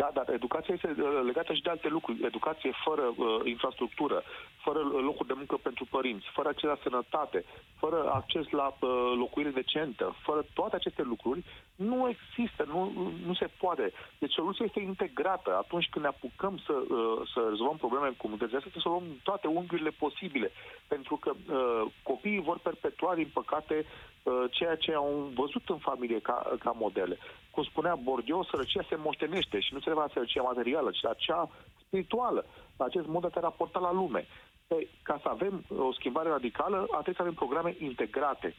Da, 0.00 0.10
dar 0.14 0.26
educația 0.30 0.74
este 0.74 0.94
uh, 1.02 1.20
legată 1.24 1.52
și 1.54 1.62
de 1.62 1.70
alte 1.70 1.88
lucruri. 1.88 2.24
Educație 2.24 2.72
fără 2.84 3.06
uh, 3.16 3.40
infrastructură, 3.44 4.22
fără 4.64 4.78
uh, 4.78 5.00
locuri 5.02 5.28
de 5.28 5.34
muncă 5.36 5.56
pentru 5.62 5.84
părinți, 5.90 6.26
fără 6.32 6.48
acces 6.48 6.68
la 6.68 6.78
sănătate, 6.82 7.44
fără 7.78 8.10
acces 8.12 8.48
la 8.50 8.66
uh, 8.66 8.88
locuire 9.16 9.50
decentă, 9.50 10.16
fără 10.26 10.44
toate 10.54 10.76
aceste 10.76 11.02
lucruri, 11.02 11.44
nu 11.76 12.08
există, 12.08 12.64
nu, 12.72 12.80
nu 13.26 13.34
se 13.34 13.48
poate. 13.58 13.92
Deci 14.18 14.32
soluția 14.32 14.64
este 14.64 14.80
integrată. 14.80 15.56
Atunci 15.56 15.88
când 15.90 16.04
ne 16.04 16.10
apucăm 16.10 16.60
să, 16.66 16.72
uh, 16.72 17.28
să 17.32 17.46
rezolvăm 17.48 17.76
probleme 17.76 18.06
în 18.06 18.14
comunități, 18.22 18.54
asta 18.54 18.68
trebuie 18.68 18.86
să 18.86 18.88
luăm 18.88 19.20
toate 19.22 19.46
unghiurile 19.46 19.90
posibile. 19.90 20.50
Pentru 20.88 21.16
că 21.16 21.30
uh, 21.34 21.82
copiii 22.02 22.46
vor 22.48 22.58
perpetua, 22.58 23.14
din 23.14 23.30
păcate, 23.32 23.76
uh, 24.22 24.44
ceea 24.50 24.76
ce 24.76 24.92
au 24.94 25.30
văzut 25.34 25.68
în 25.68 25.78
familie 25.78 26.20
ca, 26.20 26.56
ca 26.58 26.70
modele. 26.70 27.18
Cum 27.58 27.66
spunea 27.66 27.94
Bourdieu, 27.94 28.44
sărăcia 28.44 28.82
se 28.88 28.96
moștenește 28.96 29.60
și 29.60 29.74
nu 29.74 29.80
se 29.80 29.90
la 29.90 30.08
sărăcia 30.12 30.42
materială, 30.42 30.90
ci 30.90 31.02
la 31.02 31.14
cea 31.14 31.50
spirituală, 31.84 32.46
la 32.76 32.84
acest 32.84 33.06
mod 33.06 33.20
de 33.20 33.26
a 33.26 33.30
te 33.30 33.40
raporta 33.40 33.78
la 33.78 33.92
lume. 33.92 34.26
Pe, 34.66 34.88
ca 35.02 35.18
să 35.22 35.28
avem 35.28 35.64
o 35.78 35.92
schimbare 35.92 36.28
radicală, 36.28 36.86
trebuie 36.90 37.14
să 37.14 37.22
avem 37.22 37.34
programe 37.34 37.76
integrate, 37.78 38.54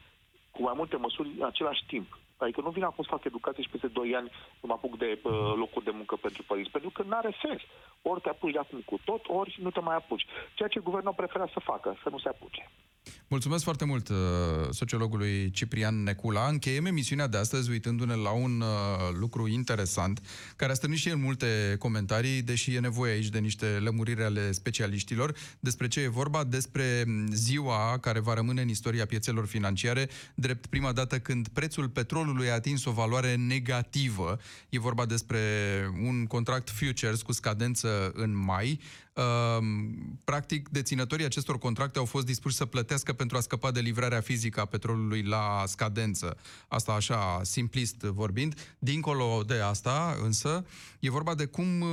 cu 0.50 0.62
mai 0.62 0.72
multe 0.76 0.96
măsuri 0.96 1.28
în 1.38 1.44
același 1.44 1.84
timp. 1.86 2.18
Adică 2.36 2.60
nu 2.60 2.70
vin 2.70 2.82
acum 2.82 3.04
să 3.04 3.10
fac 3.10 3.24
educație 3.24 3.62
și 3.62 3.68
peste 3.70 3.86
2 3.86 4.14
ani 4.14 4.30
să 4.60 4.66
mă 4.66 4.72
apuc 4.72 4.98
de 4.98 5.18
uh, 5.22 5.32
locuri 5.54 5.84
de 5.84 5.90
muncă 5.90 6.16
pentru 6.16 6.42
părinți, 6.42 6.70
pentru 6.70 6.90
că 6.90 7.02
nu 7.02 7.16
are 7.16 7.36
sens. 7.42 7.60
Ori 8.02 8.20
te 8.20 8.28
apuci 8.28 8.52
de 8.52 8.58
acum 8.58 8.80
cu 8.84 8.98
tot, 9.04 9.22
ori 9.28 9.58
nu 9.62 9.70
te 9.70 9.80
mai 9.80 9.96
apuci. 9.96 10.26
Ceea 10.54 10.68
ce 10.68 10.80
guvernul 10.80 11.20
preferă 11.20 11.48
să 11.52 11.60
facă, 11.60 11.96
să 12.02 12.08
nu 12.08 12.18
se 12.18 12.28
apuce. 12.28 12.70
Mulțumesc 13.32 13.64
foarte 13.64 13.84
mult 13.84 14.08
uh, 14.08 14.16
sociologului 14.70 15.50
Ciprian 15.50 16.02
Necula. 16.02 16.48
Încheiem 16.48 16.84
emisiunea 16.86 17.26
de 17.26 17.36
astăzi 17.36 17.70
uitându-ne 17.70 18.14
la 18.14 18.30
un 18.30 18.60
uh, 18.60 18.68
lucru 19.18 19.48
interesant, 19.48 20.20
care 20.56 20.72
a 20.72 20.74
stârnit 20.74 20.98
și 20.98 21.08
el 21.08 21.16
multe 21.16 21.76
comentarii, 21.78 22.42
deși 22.42 22.74
e 22.74 22.80
nevoie 22.80 23.12
aici 23.12 23.28
de 23.28 23.38
niște 23.38 23.66
lămuriri 23.66 24.22
ale 24.22 24.52
specialiștilor. 24.52 25.34
Despre 25.60 25.88
ce 25.88 26.00
e 26.00 26.08
vorba? 26.08 26.44
Despre 26.44 27.04
ziua 27.32 27.98
care 28.00 28.20
va 28.20 28.34
rămâne 28.34 28.62
în 28.62 28.68
istoria 28.68 29.06
piețelor 29.06 29.46
financiare, 29.46 30.08
drept 30.34 30.66
prima 30.66 30.92
dată 30.92 31.18
când 31.18 31.48
prețul 31.48 31.88
petrolului 31.88 32.50
a 32.50 32.54
atins 32.54 32.84
o 32.84 32.90
valoare 32.90 33.34
negativă. 33.34 34.38
E 34.68 34.78
vorba 34.78 35.06
despre 35.06 35.40
un 36.02 36.26
contract 36.26 36.70
futures 36.70 37.22
cu 37.22 37.32
scadență 37.32 38.12
în 38.14 38.36
mai. 38.36 38.80
Practic, 40.24 40.68
deținătorii 40.68 41.24
acestor 41.24 41.58
contracte 41.58 41.98
au 41.98 42.04
fost 42.04 42.26
dispuși 42.26 42.56
să 42.56 42.64
plătească 42.64 43.12
pentru 43.20 43.36
a 43.36 43.40
scăpa 43.40 43.70
de 43.70 43.80
livrarea 43.80 44.20
fizică 44.20 44.60
a 44.60 44.64
petrolului 44.64 45.22
la 45.22 45.62
scadență. 45.66 46.36
Asta 46.68 46.92
așa, 46.92 47.40
simplist 47.42 47.96
vorbind. 47.96 48.74
Dincolo 48.78 49.42
de 49.46 49.54
asta, 49.54 50.18
însă, 50.22 50.66
e 51.00 51.10
vorba 51.10 51.34
de 51.34 51.44
cum 51.44 51.80
uh, 51.80 51.88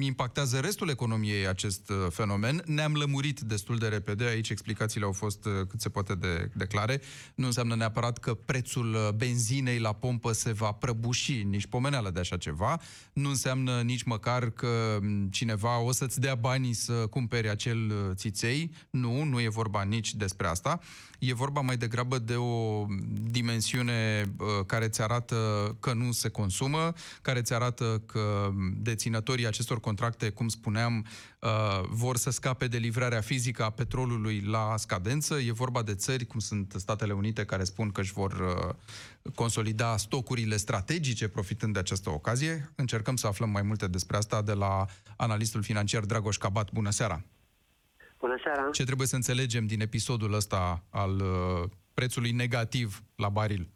impactează 0.00 0.58
restul 0.58 0.88
economiei 0.88 1.46
acest 1.46 1.90
uh, 1.90 1.96
fenomen. 2.10 2.62
Ne-am 2.64 2.92
lămurit 2.92 3.40
destul 3.40 3.78
de 3.78 3.88
repede, 3.88 4.24
aici 4.24 4.50
explicațiile 4.50 5.06
au 5.06 5.12
fost 5.12 5.44
uh, 5.44 5.52
cât 5.68 5.80
se 5.80 5.88
poate 5.88 6.14
de, 6.14 6.50
de 6.54 6.64
clare. 6.64 7.00
Nu 7.34 7.46
înseamnă 7.46 7.74
neapărat 7.74 8.18
că 8.18 8.34
prețul 8.34 8.94
uh, 8.94 9.08
benzinei 9.14 9.78
la 9.78 9.92
pompă 9.92 10.32
se 10.32 10.52
va 10.52 10.72
prăbuși, 10.72 11.42
nici 11.42 11.66
pomeneală 11.66 12.10
de 12.10 12.20
așa 12.20 12.36
ceva. 12.36 12.80
Nu 13.12 13.28
înseamnă 13.28 13.80
nici 13.80 14.02
măcar 14.02 14.50
că 14.50 14.98
m, 15.00 15.28
cineva 15.30 15.80
o 15.80 15.92
să-ți 15.92 16.20
dea 16.20 16.34
banii 16.34 16.72
să 16.72 16.92
cumpere 16.92 17.26
cumpere 17.28 17.48
acel 17.48 17.90
uh, 17.90 18.14
țiței. 18.14 18.70
Nu, 18.90 19.24
nu 19.24 19.40
e 19.40 19.48
vorba 19.48 19.82
nici 19.82 20.14
despre 20.14 20.37
asta. 20.46 20.80
E 21.18 21.34
vorba 21.34 21.60
mai 21.60 21.76
degrabă 21.76 22.18
de 22.18 22.34
o 22.34 22.86
dimensiune 23.30 24.24
uh, 24.38 24.46
care 24.66 24.88
ți 24.88 25.02
arată 25.02 25.36
că 25.80 25.92
nu 25.92 26.12
se 26.12 26.28
consumă, 26.28 26.92
care 27.22 27.42
ți 27.42 27.54
arată 27.54 28.02
că 28.06 28.50
deținătorii 28.76 29.46
acestor 29.46 29.80
contracte, 29.80 30.30
cum 30.30 30.48
spuneam, 30.48 31.06
uh, 31.40 31.80
vor 31.90 32.16
să 32.16 32.30
scape 32.30 32.66
de 32.66 32.76
livrarea 32.76 33.20
fizică 33.20 33.64
a 33.64 33.70
petrolului 33.70 34.40
la 34.40 34.74
scadență. 34.76 35.34
E 35.34 35.52
vorba 35.52 35.82
de 35.82 35.94
țări 35.94 36.26
cum 36.26 36.40
sunt 36.40 36.74
Statele 36.76 37.12
Unite 37.12 37.44
care 37.44 37.64
spun 37.64 37.90
că 37.90 38.00
își 38.00 38.12
vor 38.12 38.32
uh, 38.32 38.74
consolida 39.34 39.96
stocurile 39.96 40.56
strategice 40.56 41.28
profitând 41.28 41.72
de 41.72 41.78
această 41.78 42.10
ocazie. 42.10 42.72
Încercăm 42.74 43.16
să 43.16 43.26
aflăm 43.26 43.50
mai 43.50 43.62
multe 43.62 43.86
despre 43.86 44.16
asta 44.16 44.42
de 44.42 44.52
la 44.52 44.86
analistul 45.16 45.62
financiar 45.62 46.04
Dragoș 46.04 46.36
Cabat. 46.36 46.72
Bună 46.72 46.90
seara! 46.90 47.24
Bună 48.18 48.36
seara! 48.42 48.70
Ce 48.70 48.84
trebuie 48.84 49.06
să 49.06 49.14
înțelegem 49.14 49.66
din 49.66 49.80
episodul 49.80 50.32
ăsta 50.32 50.82
al 50.90 51.10
uh, 51.10 51.70
prețului 51.94 52.30
negativ 52.30 53.00
la 53.16 53.28
baril? 53.28 53.68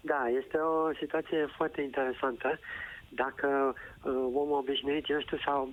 Da, 0.00 0.28
este 0.42 0.56
o 0.56 0.94
situație 1.00 1.46
foarte 1.56 1.80
interesantă. 1.82 2.58
Dacă 3.08 3.74
uh, 4.02 4.12
omul 4.42 4.58
obișnuit, 4.58 5.08
eu 5.08 5.20
știu, 5.20 5.38
sau 5.44 5.72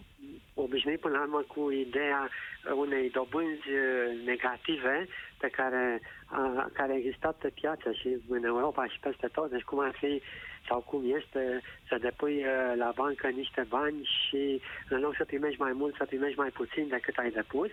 obișnuit 0.53 0.99
până 0.99 1.17
la 1.17 1.21
urmă 1.21 1.43
cu 1.47 1.71
ideea 1.71 2.29
unei 2.75 3.09
dobânzi 3.09 3.69
uh, 3.69 4.25
negative 4.25 5.07
pe 5.37 5.47
care, 5.47 6.01
uh, 6.01 6.65
care 6.73 6.91
a 6.91 6.95
existat 6.97 7.35
pe 7.35 7.49
piață 7.49 7.91
și 7.91 8.17
în 8.27 8.43
Europa 8.43 8.87
și 8.87 8.99
peste 8.99 9.27
tot, 9.27 9.49
deci 9.49 9.69
cum 9.69 9.79
ar 9.79 9.95
fi 9.99 10.21
sau 10.67 10.79
cum 10.79 11.03
este 11.19 11.61
să 11.87 11.97
depui 11.97 12.37
uh, 12.37 12.73
la 12.75 12.91
bancă 12.95 13.27
niște 13.27 13.65
bani 13.69 14.09
și 14.19 14.61
în 14.89 14.99
loc 14.99 15.15
să 15.15 15.25
primești 15.25 15.61
mai 15.61 15.71
mult, 15.71 15.95
să 15.95 16.05
primești 16.05 16.39
mai 16.39 16.49
puțin 16.49 16.87
decât 16.87 17.17
ai 17.17 17.31
depus, 17.31 17.69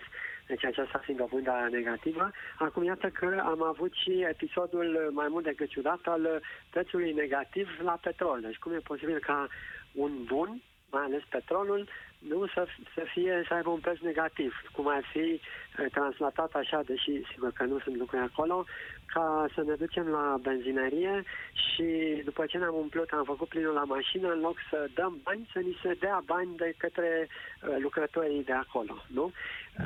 deci 0.47 0.65
aceasta 0.65 0.97
fiind 0.97 1.19
dobânda 1.19 1.67
negativă. 1.71 2.31
Acum 2.57 2.83
iată 2.83 3.09
că 3.09 3.41
am 3.43 3.63
avut 3.63 3.93
și 3.93 4.25
episodul 4.29 5.09
mai 5.13 5.27
mult 5.29 5.43
decât 5.43 5.69
ciudat 5.69 5.99
al 6.03 6.41
prețului 6.69 7.13
negativ 7.13 7.69
la 7.83 7.97
petrol. 8.01 8.39
Deci 8.41 8.57
cum 8.57 8.73
e 8.73 8.77
posibil 8.77 9.19
ca 9.19 9.47
un 9.91 10.11
bun, 10.23 10.61
mai 10.91 11.03
ales 11.03 11.23
petrolul, 11.29 11.87
nu 12.27 12.47
să, 12.47 12.65
să 12.95 13.03
fie, 13.13 13.43
să 13.47 13.53
aibă 13.53 13.69
un 13.69 13.79
preț 13.79 13.99
negativ, 13.99 14.53
cum 14.71 14.87
ar 14.87 15.03
fi 15.11 15.19
eh, 15.19 15.85
translatat 15.91 16.53
așa, 16.53 16.81
deși 16.85 17.21
sigur 17.31 17.51
că 17.51 17.63
nu 17.63 17.79
sunt 17.79 17.95
lucruri 17.95 18.23
acolo, 18.23 18.65
ca 19.13 19.45
să 19.55 19.61
ne 19.61 19.73
ducem 19.73 20.07
la 20.07 20.37
benzinărie 20.41 21.23
și 21.53 21.87
după 22.23 22.45
ce 22.45 22.57
ne-am 22.57 22.75
umplut, 22.75 23.09
am 23.09 23.23
făcut 23.23 23.47
plinul 23.47 23.73
la 23.73 23.83
mașină, 23.83 24.27
în 24.31 24.39
loc 24.39 24.57
să 24.69 24.89
dăm 24.93 25.19
bani, 25.23 25.49
să 25.53 25.59
ni 25.59 25.77
se 25.83 25.93
dea 25.99 26.21
bani 26.25 26.55
de 26.55 26.73
către 26.77 27.27
uh, 27.27 27.75
lucrătorii 27.79 28.43
de 28.43 28.53
acolo, 28.53 28.95
nu? 29.07 29.25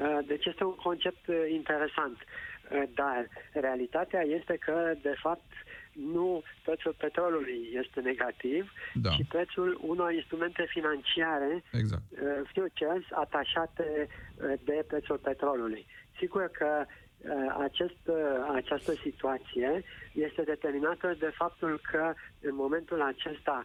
Uh, 0.01 0.19
deci 0.26 0.45
este 0.45 0.63
un 0.63 0.76
concept 0.76 1.28
uh, 1.28 1.36
interesant, 1.49 2.17
uh, 2.17 2.84
dar 2.93 3.28
realitatea 3.53 4.21
este 4.21 4.57
că, 4.65 4.93
de 5.01 5.15
fapt, 5.21 5.51
nu 5.91 6.41
prețul 6.63 6.95
petrolului 6.97 7.69
este 7.84 7.99
negativ, 7.99 8.71
Da. 8.93 9.09
ci 9.09 9.28
prețul 9.28 9.80
unor 9.82 10.13
instrumente 10.13 10.65
financiare, 10.69 11.63
Exact. 11.71 12.01
uh, 12.11 12.49
futures, 12.53 13.03
atașate 13.11 14.07
uh, 14.07 14.53
de 14.63 14.84
prețul 14.88 15.17
petrolului. 15.17 15.86
Sigur 16.17 16.49
că 16.53 16.69
uh, 16.80 17.04
acest, 17.57 17.97
uh, 18.05 18.15
această 18.53 18.93
situație 18.93 19.84
este 20.13 20.41
determinată 20.41 21.15
de 21.19 21.32
faptul 21.36 21.80
că 21.91 22.13
în 22.41 22.55
momentul 22.55 23.01
acesta 23.01 23.63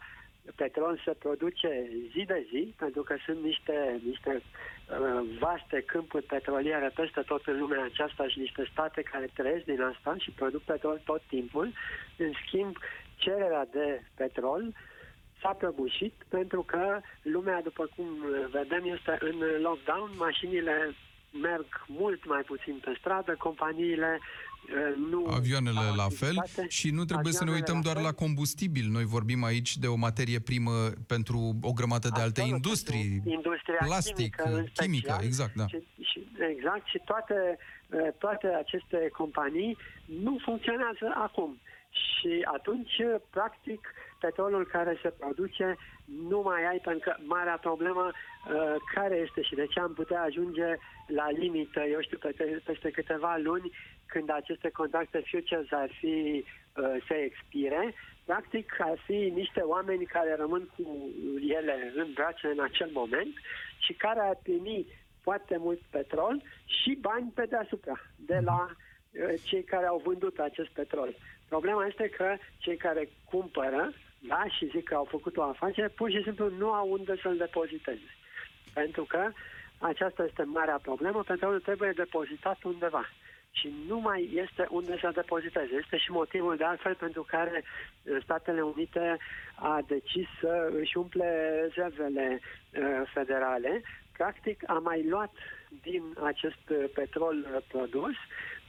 petrol 0.54 1.00
se 1.04 1.10
produce 1.10 1.90
zi 2.12 2.24
de 2.26 2.46
zi, 2.50 2.74
pentru 2.78 3.02
că 3.02 3.16
sunt 3.24 3.42
niște, 3.42 4.00
niște 4.04 4.42
uh, 4.42 5.20
vaste 5.38 5.82
câmpuri 5.86 6.24
petroliere 6.24 6.90
peste 6.94 7.20
tot 7.20 7.46
în 7.46 7.58
lumea 7.58 7.84
aceasta 7.84 8.28
și 8.28 8.38
niște 8.38 8.68
state 8.72 9.02
care 9.02 9.30
trăiesc 9.34 9.64
din 9.64 9.82
asta 9.82 10.16
și 10.18 10.30
produc 10.30 10.62
petrol 10.62 11.00
tot 11.04 11.22
timpul. 11.28 11.72
În 12.16 12.32
schimb, 12.46 12.76
cererea 13.16 13.66
de 13.72 14.02
petrol 14.16 14.72
s-a 15.40 15.52
prăbușit 15.52 16.14
pentru 16.28 16.62
că 16.62 17.00
lumea, 17.22 17.62
după 17.62 17.88
cum 17.96 18.06
vedem, 18.50 18.84
este 18.84 19.18
în 19.20 19.62
lockdown, 19.62 20.10
mașinile 20.16 20.94
merg 21.30 21.84
mult 21.86 22.26
mai 22.26 22.42
puțin 22.42 22.80
pe 22.84 22.96
stradă, 22.98 23.34
companiile 23.38 24.18
uh, 24.20 24.96
nu... 25.10 25.26
Avioanele 25.26 25.78
au 25.78 25.94
la 25.94 26.08
fel 26.08 26.36
activitate. 26.38 26.68
și 26.68 26.90
nu 26.90 27.04
trebuie 27.04 27.32
să 27.32 27.44
ne 27.44 27.50
Avioanele 27.50 27.72
uităm 27.72 27.80
doar 27.80 27.96
fel. 27.96 28.04
la 28.04 28.12
combustibil. 28.24 28.86
Noi 28.90 29.04
vorbim 29.04 29.44
aici 29.44 29.76
de 29.76 29.86
o 29.86 29.94
materie 29.94 30.40
primă 30.40 30.70
pentru 31.06 31.38
o 31.62 31.72
grămadă 31.72 32.08
de 32.14 32.20
alte 32.20 32.40
Absolut, 32.40 32.64
industrii. 32.64 33.10
pentru 33.10 33.30
Industria 33.30 33.78
plastic, 33.86 34.34
chimică, 34.36 34.58
în 34.58 34.66
chimică, 34.72 35.12
special. 35.12 35.24
exact, 35.24 35.54
da. 35.54 35.66
Și, 35.66 35.78
și, 36.10 36.18
exact, 36.54 36.86
și 36.86 37.00
toate, 37.04 37.58
eh, 37.90 38.12
toate 38.18 38.46
aceste 38.46 39.08
companii 39.12 39.76
nu 40.22 40.38
funcționează 40.44 41.06
acum. 41.14 41.60
Și 41.90 42.32
atunci, 42.56 42.98
eh, 42.98 43.14
practic, 43.30 43.80
petrolul 44.20 44.66
care 44.66 44.98
se 45.02 45.10
produce 45.18 45.76
nu 46.28 46.40
mai 46.40 46.64
ai, 46.64 46.78
pentru 46.78 47.10
că 47.10 47.16
marea 47.24 47.58
problemă 47.58 48.10
eh, 48.10 48.74
care 48.94 49.14
este 49.14 49.42
și 49.42 49.54
de 49.54 49.66
ce 49.66 49.80
am 49.80 49.92
putea 49.92 50.22
ajunge 50.22 50.76
la 51.06 51.30
limită, 51.30 51.80
eu 51.80 52.00
știu, 52.00 52.18
peste, 52.18 52.62
peste 52.64 52.90
câteva 52.90 53.36
luni, 53.36 53.70
când 54.06 54.30
aceste 54.30 54.70
contracte 54.70 55.22
futures 55.30 55.72
ar 55.72 55.90
fi 56.00 56.44
uh, 56.44 57.04
se 57.08 57.14
expire, 57.14 57.94
practic 58.24 58.76
ar 58.78 58.98
fi 59.06 59.32
niște 59.34 59.60
oameni 59.60 60.04
care 60.04 60.34
rămân 60.34 60.68
cu 60.76 61.10
ele 61.48 61.92
în 61.94 62.12
brațe 62.14 62.46
în 62.46 62.60
acel 62.60 62.90
moment 62.92 63.34
și 63.78 63.92
care 63.92 64.20
ar 64.20 64.38
primi 64.42 64.86
foarte 65.22 65.56
mult 65.58 65.80
petrol 65.90 66.42
și 66.64 66.98
bani 67.00 67.32
pe 67.34 67.44
deasupra 67.44 68.00
de 68.16 68.38
la 68.44 68.66
uh, 68.70 69.34
cei 69.42 69.62
care 69.62 69.86
au 69.86 70.02
vândut 70.04 70.38
acest 70.38 70.70
petrol. 70.70 71.14
Problema 71.48 71.86
este 71.86 72.08
că 72.08 72.36
cei 72.58 72.76
care 72.76 73.08
cumpără, 73.30 73.92
da, 74.20 74.44
și 74.48 74.70
zic 74.70 74.84
că 74.84 74.94
au 74.94 75.04
făcut 75.04 75.36
o 75.36 75.42
afacere, 75.42 75.88
pur 75.88 76.10
și 76.10 76.22
simplu 76.22 76.50
nu 76.50 76.72
au 76.72 76.90
unde 76.90 77.16
să-l 77.22 77.36
depoziteze. 77.36 78.16
Pentru 78.74 79.04
că 79.04 79.30
aceasta 79.78 80.24
este 80.24 80.42
marea 80.42 80.78
problemă, 80.82 81.22
petrolul 81.22 81.60
trebuie 81.60 81.92
depozitat 81.96 82.62
undeva 82.62 83.08
și 83.50 83.74
nu 83.86 83.98
mai 83.98 84.30
este 84.34 84.66
unde 84.70 84.98
să 85.00 85.10
depoziteze. 85.14 85.74
Este 85.82 85.96
și 85.96 86.10
motivul 86.10 86.56
de 86.56 86.64
altfel 86.64 86.94
pentru 86.94 87.22
care 87.22 87.62
uh, 87.62 88.16
Statele 88.22 88.60
Unite 88.60 89.16
a 89.54 89.82
decis 89.86 90.26
să 90.40 90.72
își 90.80 90.96
umple 90.96 91.60
rezervele 91.60 92.40
uh, 92.40 93.10
federale. 93.12 93.82
Practic 94.12 94.62
a 94.66 94.72
mai 94.72 95.08
luat 95.08 95.32
din 95.82 96.02
acest 96.22 96.68
uh, 96.70 96.84
petrol 96.94 97.36
uh, 97.36 97.62
produs, 97.68 98.14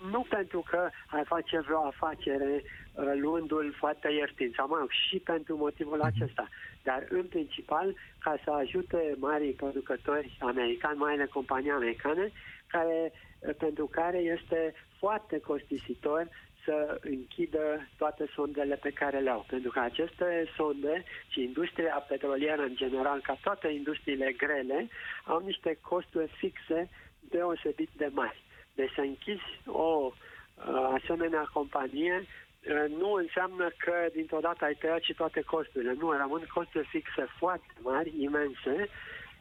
nu 0.10 0.26
pentru 0.30 0.64
că 0.70 0.90
ar 1.08 1.26
face 1.26 1.60
vreo 1.60 1.86
afacere 1.86 2.64
uh, 2.64 3.12
luându-l 3.16 3.74
foarte 3.78 4.10
ieftin, 4.10 4.54
sau 4.56 4.68
mă 4.68 4.78
rog, 4.80 4.90
și 4.90 5.18
pentru 5.20 5.58
motivul 5.58 6.02
acesta, 6.02 6.48
dar 6.84 7.06
în 7.10 7.24
principal 7.24 7.96
ca 8.20 8.40
să 8.44 8.52
ajute 8.52 9.16
marii 9.18 9.52
producători 9.54 10.38
americani, 10.40 10.98
marile 10.98 11.26
companii 11.26 11.72
americane, 11.72 12.32
care, 12.68 13.12
uh, 13.40 13.56
pentru 13.58 13.86
care 13.86 14.18
este 14.18 14.74
foarte 14.98 15.40
costisitor 15.40 16.28
să 16.66 17.00
închidă 17.02 17.88
toate 17.98 18.26
sondele 18.36 18.76
pe 18.76 18.90
care 18.90 19.20
le 19.20 19.30
au. 19.30 19.46
Pentru 19.48 19.72
că 19.72 19.80
aceste 19.80 20.50
sonde 20.56 21.04
și 21.28 21.44
industria 21.44 22.06
petrolieră 22.08 22.62
în 22.62 22.76
general, 22.76 23.20
ca 23.22 23.38
toate 23.44 23.68
industriile 23.68 24.32
grele, 24.32 24.88
au 25.24 25.40
niște 25.40 25.78
costuri 25.82 26.32
fixe 26.38 26.90
deosebit 27.20 27.90
de 27.98 28.10
mari. 28.14 28.42
Deci 28.76 28.92
să 28.96 29.02
închizi 29.02 29.52
o 29.66 30.12
uh, 30.12 31.00
asemenea 31.00 31.50
companie 31.54 32.18
uh, 32.26 32.98
nu 33.00 33.12
înseamnă 33.14 33.72
că 33.78 33.94
dintr-o 34.14 34.40
dată 34.40 34.66
ai 34.66 34.78
tăiat 34.80 35.02
și 35.02 35.14
toate 35.14 35.42
costurile. 35.42 35.94
Nu, 36.00 36.12
rămân 36.12 36.44
costuri 36.54 36.88
fixe 36.88 37.26
foarte 37.38 37.74
mari, 37.82 38.14
imense 38.20 38.90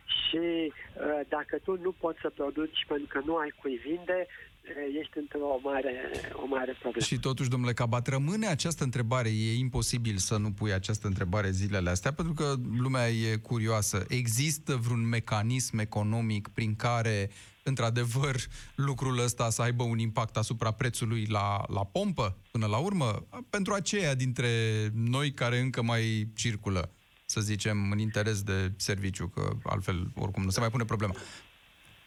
și 0.04 0.72
uh, 0.72 1.20
dacă 1.28 1.58
tu 1.64 1.80
nu 1.82 1.92
poți 1.92 2.20
să 2.20 2.30
produci 2.30 2.84
pentru 2.88 3.06
că 3.08 3.20
nu 3.24 3.36
ai 3.36 3.52
cui 3.60 3.76
vinde, 3.76 4.26
uh, 4.26 4.98
ești 5.00 5.18
într-o 5.18 5.58
mare, 5.62 6.10
o 6.32 6.46
mare 6.46 6.72
problemă. 6.80 7.04
Și 7.04 7.18
totuși, 7.18 7.48
domnule 7.48 7.72
Cabat, 7.72 8.06
rămâne 8.06 8.46
această 8.46 8.84
întrebare. 8.84 9.28
E 9.28 9.58
imposibil 9.58 10.16
să 10.16 10.36
nu 10.36 10.50
pui 10.52 10.72
această 10.72 11.06
întrebare 11.06 11.50
zilele 11.50 11.90
astea, 11.90 12.12
pentru 12.12 12.34
că 12.34 12.54
lumea 12.78 13.08
e 13.08 13.36
curioasă. 13.36 14.04
Există 14.08 14.76
vreun 14.76 15.08
mecanism 15.08 15.78
economic 15.78 16.48
prin 16.48 16.76
care, 16.76 17.30
într-adevăr, 17.64 18.36
lucrul 18.74 19.18
ăsta 19.18 19.50
să 19.50 19.62
aibă 19.62 19.82
un 19.82 19.98
impact 19.98 20.36
asupra 20.36 20.70
prețului 20.70 21.26
la, 21.28 21.64
la 21.68 21.84
pompă, 21.84 22.36
până 22.50 22.66
la 22.66 22.78
urmă? 22.78 23.26
Pentru 23.50 23.72
aceia 23.72 24.14
dintre 24.14 24.48
noi 24.94 25.32
care 25.32 25.58
încă 25.58 25.82
mai 25.82 26.28
circulă, 26.34 26.90
să 27.24 27.40
zicem, 27.40 27.90
în 27.90 27.98
interes 27.98 28.42
de 28.42 28.72
serviciu, 28.76 29.26
că 29.34 29.50
altfel, 29.64 29.98
oricum, 30.14 30.42
nu 30.42 30.50
se 30.50 30.60
mai 30.60 30.70
pune 30.70 30.84
problema. 30.84 31.14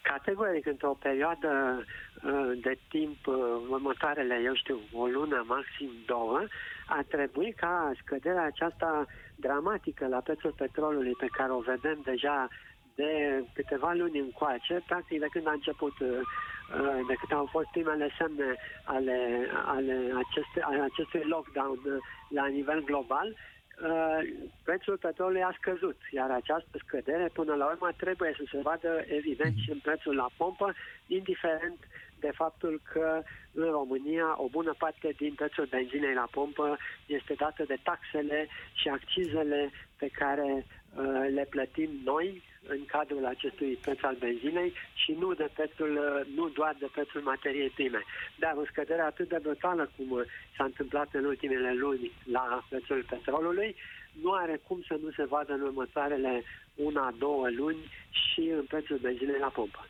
Categoric, 0.02 0.66
într-o 0.66 0.98
perioadă 1.00 1.52
uh, 1.80 2.52
de 2.62 2.78
timp, 2.90 3.28
uh, 3.28 3.36
următoarele, 3.70 4.42
eu 4.46 4.56
știu, 4.56 4.80
o 4.92 5.06
lună, 5.06 5.46
maxim 5.48 5.92
două, 6.06 6.40
ar 6.88 7.04
trebui 7.04 7.54
ca 7.58 7.92
scăderea 8.02 8.46
aceasta 8.46 9.06
dramatică 9.36 10.08
la 10.08 10.18
prețul 10.18 10.54
petrolului 10.58 11.16
pe 11.18 11.28
care 11.38 11.52
o 11.52 11.60
vedem 11.60 12.00
deja 12.04 12.48
de 12.96 13.44
câteva 13.54 13.94
luni 13.94 14.20
încoace, 14.20 14.84
practic 14.86 15.20
de 15.20 15.28
când 15.32 15.48
a 15.48 15.52
început, 15.52 16.00
uh, 16.00 16.08
uh, 16.10 17.00
de 17.08 17.14
când 17.20 17.32
au 17.40 17.46
fost 17.46 17.68
primele 17.72 18.10
semne 18.18 18.56
ale, 18.84 19.48
ale, 19.66 19.96
aceste, 20.24 20.62
ale 20.62 20.82
acestui 20.82 21.24
lockdown 21.24 21.80
uh, 21.86 21.98
la 22.30 22.46
nivel 22.46 22.84
global, 22.84 23.28
uh, 23.30 24.20
prețul 24.64 24.98
petrolului 24.98 25.44
a 25.44 25.56
scăzut, 25.60 25.98
iar 26.12 26.32
această 26.32 26.78
scădere 26.86 27.30
până 27.34 27.54
la 27.56 27.66
urmă 27.66 27.90
trebuie 27.98 28.34
să 28.38 28.44
se 28.52 28.60
vadă 28.62 29.04
evident 29.08 29.56
și 29.64 29.72
în 29.72 29.80
prețul 29.80 30.16
la 30.16 30.30
pompă, 30.38 30.74
indiferent 31.08 31.80
de 32.20 32.32
faptul 32.36 32.82
că 32.92 33.22
în 33.54 33.70
România 33.70 34.36
o 34.38 34.48
bună 34.48 34.74
parte 34.78 35.14
din 35.18 35.34
prețul 35.34 35.68
benzinei 35.70 36.14
la 36.14 36.28
pompă 36.32 36.78
este 37.06 37.34
dată 37.34 37.64
de 37.68 37.78
taxele 37.84 38.48
și 38.74 38.88
accizele 38.88 39.72
pe 39.98 40.08
care 40.08 40.50
uh, 40.54 40.64
le 41.34 41.48
plătim 41.50 41.90
noi 42.04 42.42
în 42.68 42.86
cadrul 42.86 43.26
acestui 43.26 43.72
preț 43.82 44.00
al 44.02 44.18
benzinei 44.20 44.74
și 44.94 45.12
nu, 45.20 45.34
de 45.34 45.50
prețul, 45.54 45.92
uh, 45.98 46.36
nu 46.36 46.50
doar 46.50 46.76
de 46.80 46.90
prețul 46.96 47.22
materiei 47.22 47.70
prime. 47.70 48.02
Dar 48.40 48.54
o 48.62 48.66
scădere 48.72 49.02
atât 49.02 49.30
de 49.30 49.40
brutală 49.42 49.90
cum 49.96 50.12
uh, 50.12 50.22
s-a 50.56 50.64
întâmplat 50.64 51.10
în 51.14 51.26
ultimele 51.26 51.74
luni 51.74 52.12
la 52.24 52.66
prețul 52.70 53.06
petrolului, 53.10 53.76
nu 54.22 54.32
are 54.32 54.62
cum 54.68 54.84
să 54.88 55.00
nu 55.04 55.10
se 55.18 55.26
vadă 55.26 55.54
în 55.54 55.62
următoarele 55.62 56.44
una, 56.76 57.16
două 57.18 57.46
luni 57.58 57.82
și 58.12 58.42
în 58.60 58.66
prețul 58.68 58.98
benzinei 59.02 59.40
la 59.40 59.48
pompă. 59.48 59.88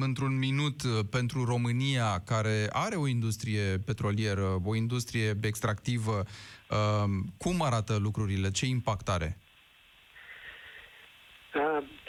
Într-un 0.00 0.38
minut, 0.38 0.82
uh, 0.82 0.90
pentru 1.10 1.44
România, 1.44 2.22
care 2.26 2.68
are 2.72 2.96
o 2.96 3.06
industrie 3.06 3.78
petrolieră, 3.86 4.60
o 4.64 4.74
industrie 4.74 5.38
extractivă, 5.42 6.16
uh, 6.22 7.04
cum 7.38 7.62
arată 7.62 7.96
lucrurile? 7.96 8.50
Ce 8.50 8.66
impact 8.66 9.08
are? 9.08 9.38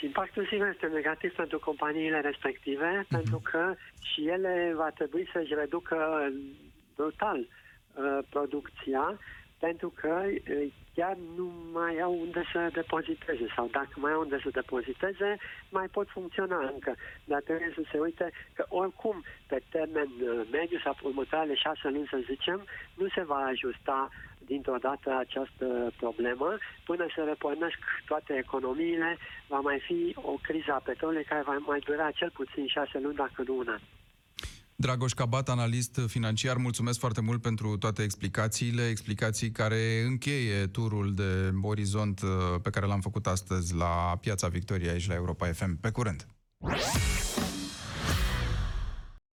Uh, 0.01 0.07
impactul 0.07 0.45
sigur 0.45 0.67
este 0.67 0.87
negativ 0.87 1.35
pentru 1.35 1.59
companiile 1.59 2.19
respective, 2.19 2.99
uh-huh. 2.99 3.07
pentru 3.07 3.41
că 3.51 3.73
și 4.01 4.27
ele 4.27 4.73
va 4.75 4.89
trebui 4.89 5.29
să-și 5.33 5.53
reducă 5.53 6.29
brutal 6.95 7.39
uh, 7.39 8.19
producția, 8.29 9.19
pentru 9.59 9.93
că 9.95 10.23
uh, 10.25 10.67
chiar 10.95 11.17
nu 11.35 11.53
mai 11.71 11.99
au 11.99 12.19
unde 12.19 12.43
să 12.51 12.69
depoziteze 12.73 13.45
sau 13.55 13.67
dacă 13.71 13.93
mai 13.95 14.11
au 14.11 14.21
unde 14.21 14.39
să 14.43 14.49
depoziteze, 14.49 15.37
mai 15.69 15.87
pot 15.87 16.07
funcționa 16.09 16.71
încă. 16.73 16.95
Dar 17.23 17.41
trebuie 17.41 17.71
să 17.75 17.81
se 17.91 17.97
uite 17.99 18.31
că 18.53 18.65
oricum, 18.69 19.23
pe 19.47 19.61
termen 19.69 20.09
uh, 20.21 20.47
mediu 20.51 20.79
sau 20.83 20.97
următoarele 21.03 21.55
șase 21.55 21.89
luni, 21.89 22.07
să 22.09 22.19
zicem, 22.25 22.65
nu 22.93 23.07
se 23.07 23.23
va 23.23 23.35
ajusta 23.53 24.09
dintr-o 24.45 24.77
dată 24.87 25.09
această 25.25 25.67
problemă. 25.97 26.57
Până 26.85 27.05
se 27.15 27.21
repornesc 27.21 27.79
toate 28.05 28.33
economiile, 28.43 29.17
va 29.47 29.59
mai 29.59 29.79
fi 29.87 30.15
o 30.15 30.35
criză 30.47 30.71
a 30.73 30.85
petrolului 30.89 31.23
care 31.23 31.43
va 31.45 31.57
mai 31.71 31.79
dura 31.79 32.11
cel 32.11 32.31
puțin 32.33 32.67
șase 32.67 32.99
luni, 32.99 33.15
dacă 33.15 33.43
nu 33.47 33.57
un 33.57 33.67
an. 33.67 33.81
Dragoș 34.75 35.11
Cabat, 35.11 35.49
analist 35.49 35.99
financiar, 36.07 36.57
mulțumesc 36.57 36.99
foarte 36.99 37.21
mult 37.21 37.41
pentru 37.41 37.77
toate 37.77 38.01
explicațiile, 38.03 38.87
explicații 38.87 39.51
care 39.51 40.01
încheie 40.05 40.67
turul 40.67 41.13
de 41.13 41.51
orizont 41.61 42.21
uh, 42.21 42.29
pe 42.61 42.69
care 42.69 42.85
l-am 42.85 43.01
făcut 43.01 43.27
astăzi 43.27 43.75
la 43.75 44.17
Piața 44.21 44.47
Victoriei 44.47 44.89
aici 44.89 45.07
la 45.07 45.13
Europa 45.13 45.45
FM. 45.45 45.79
Pe 45.79 45.89
curând! 45.91 46.25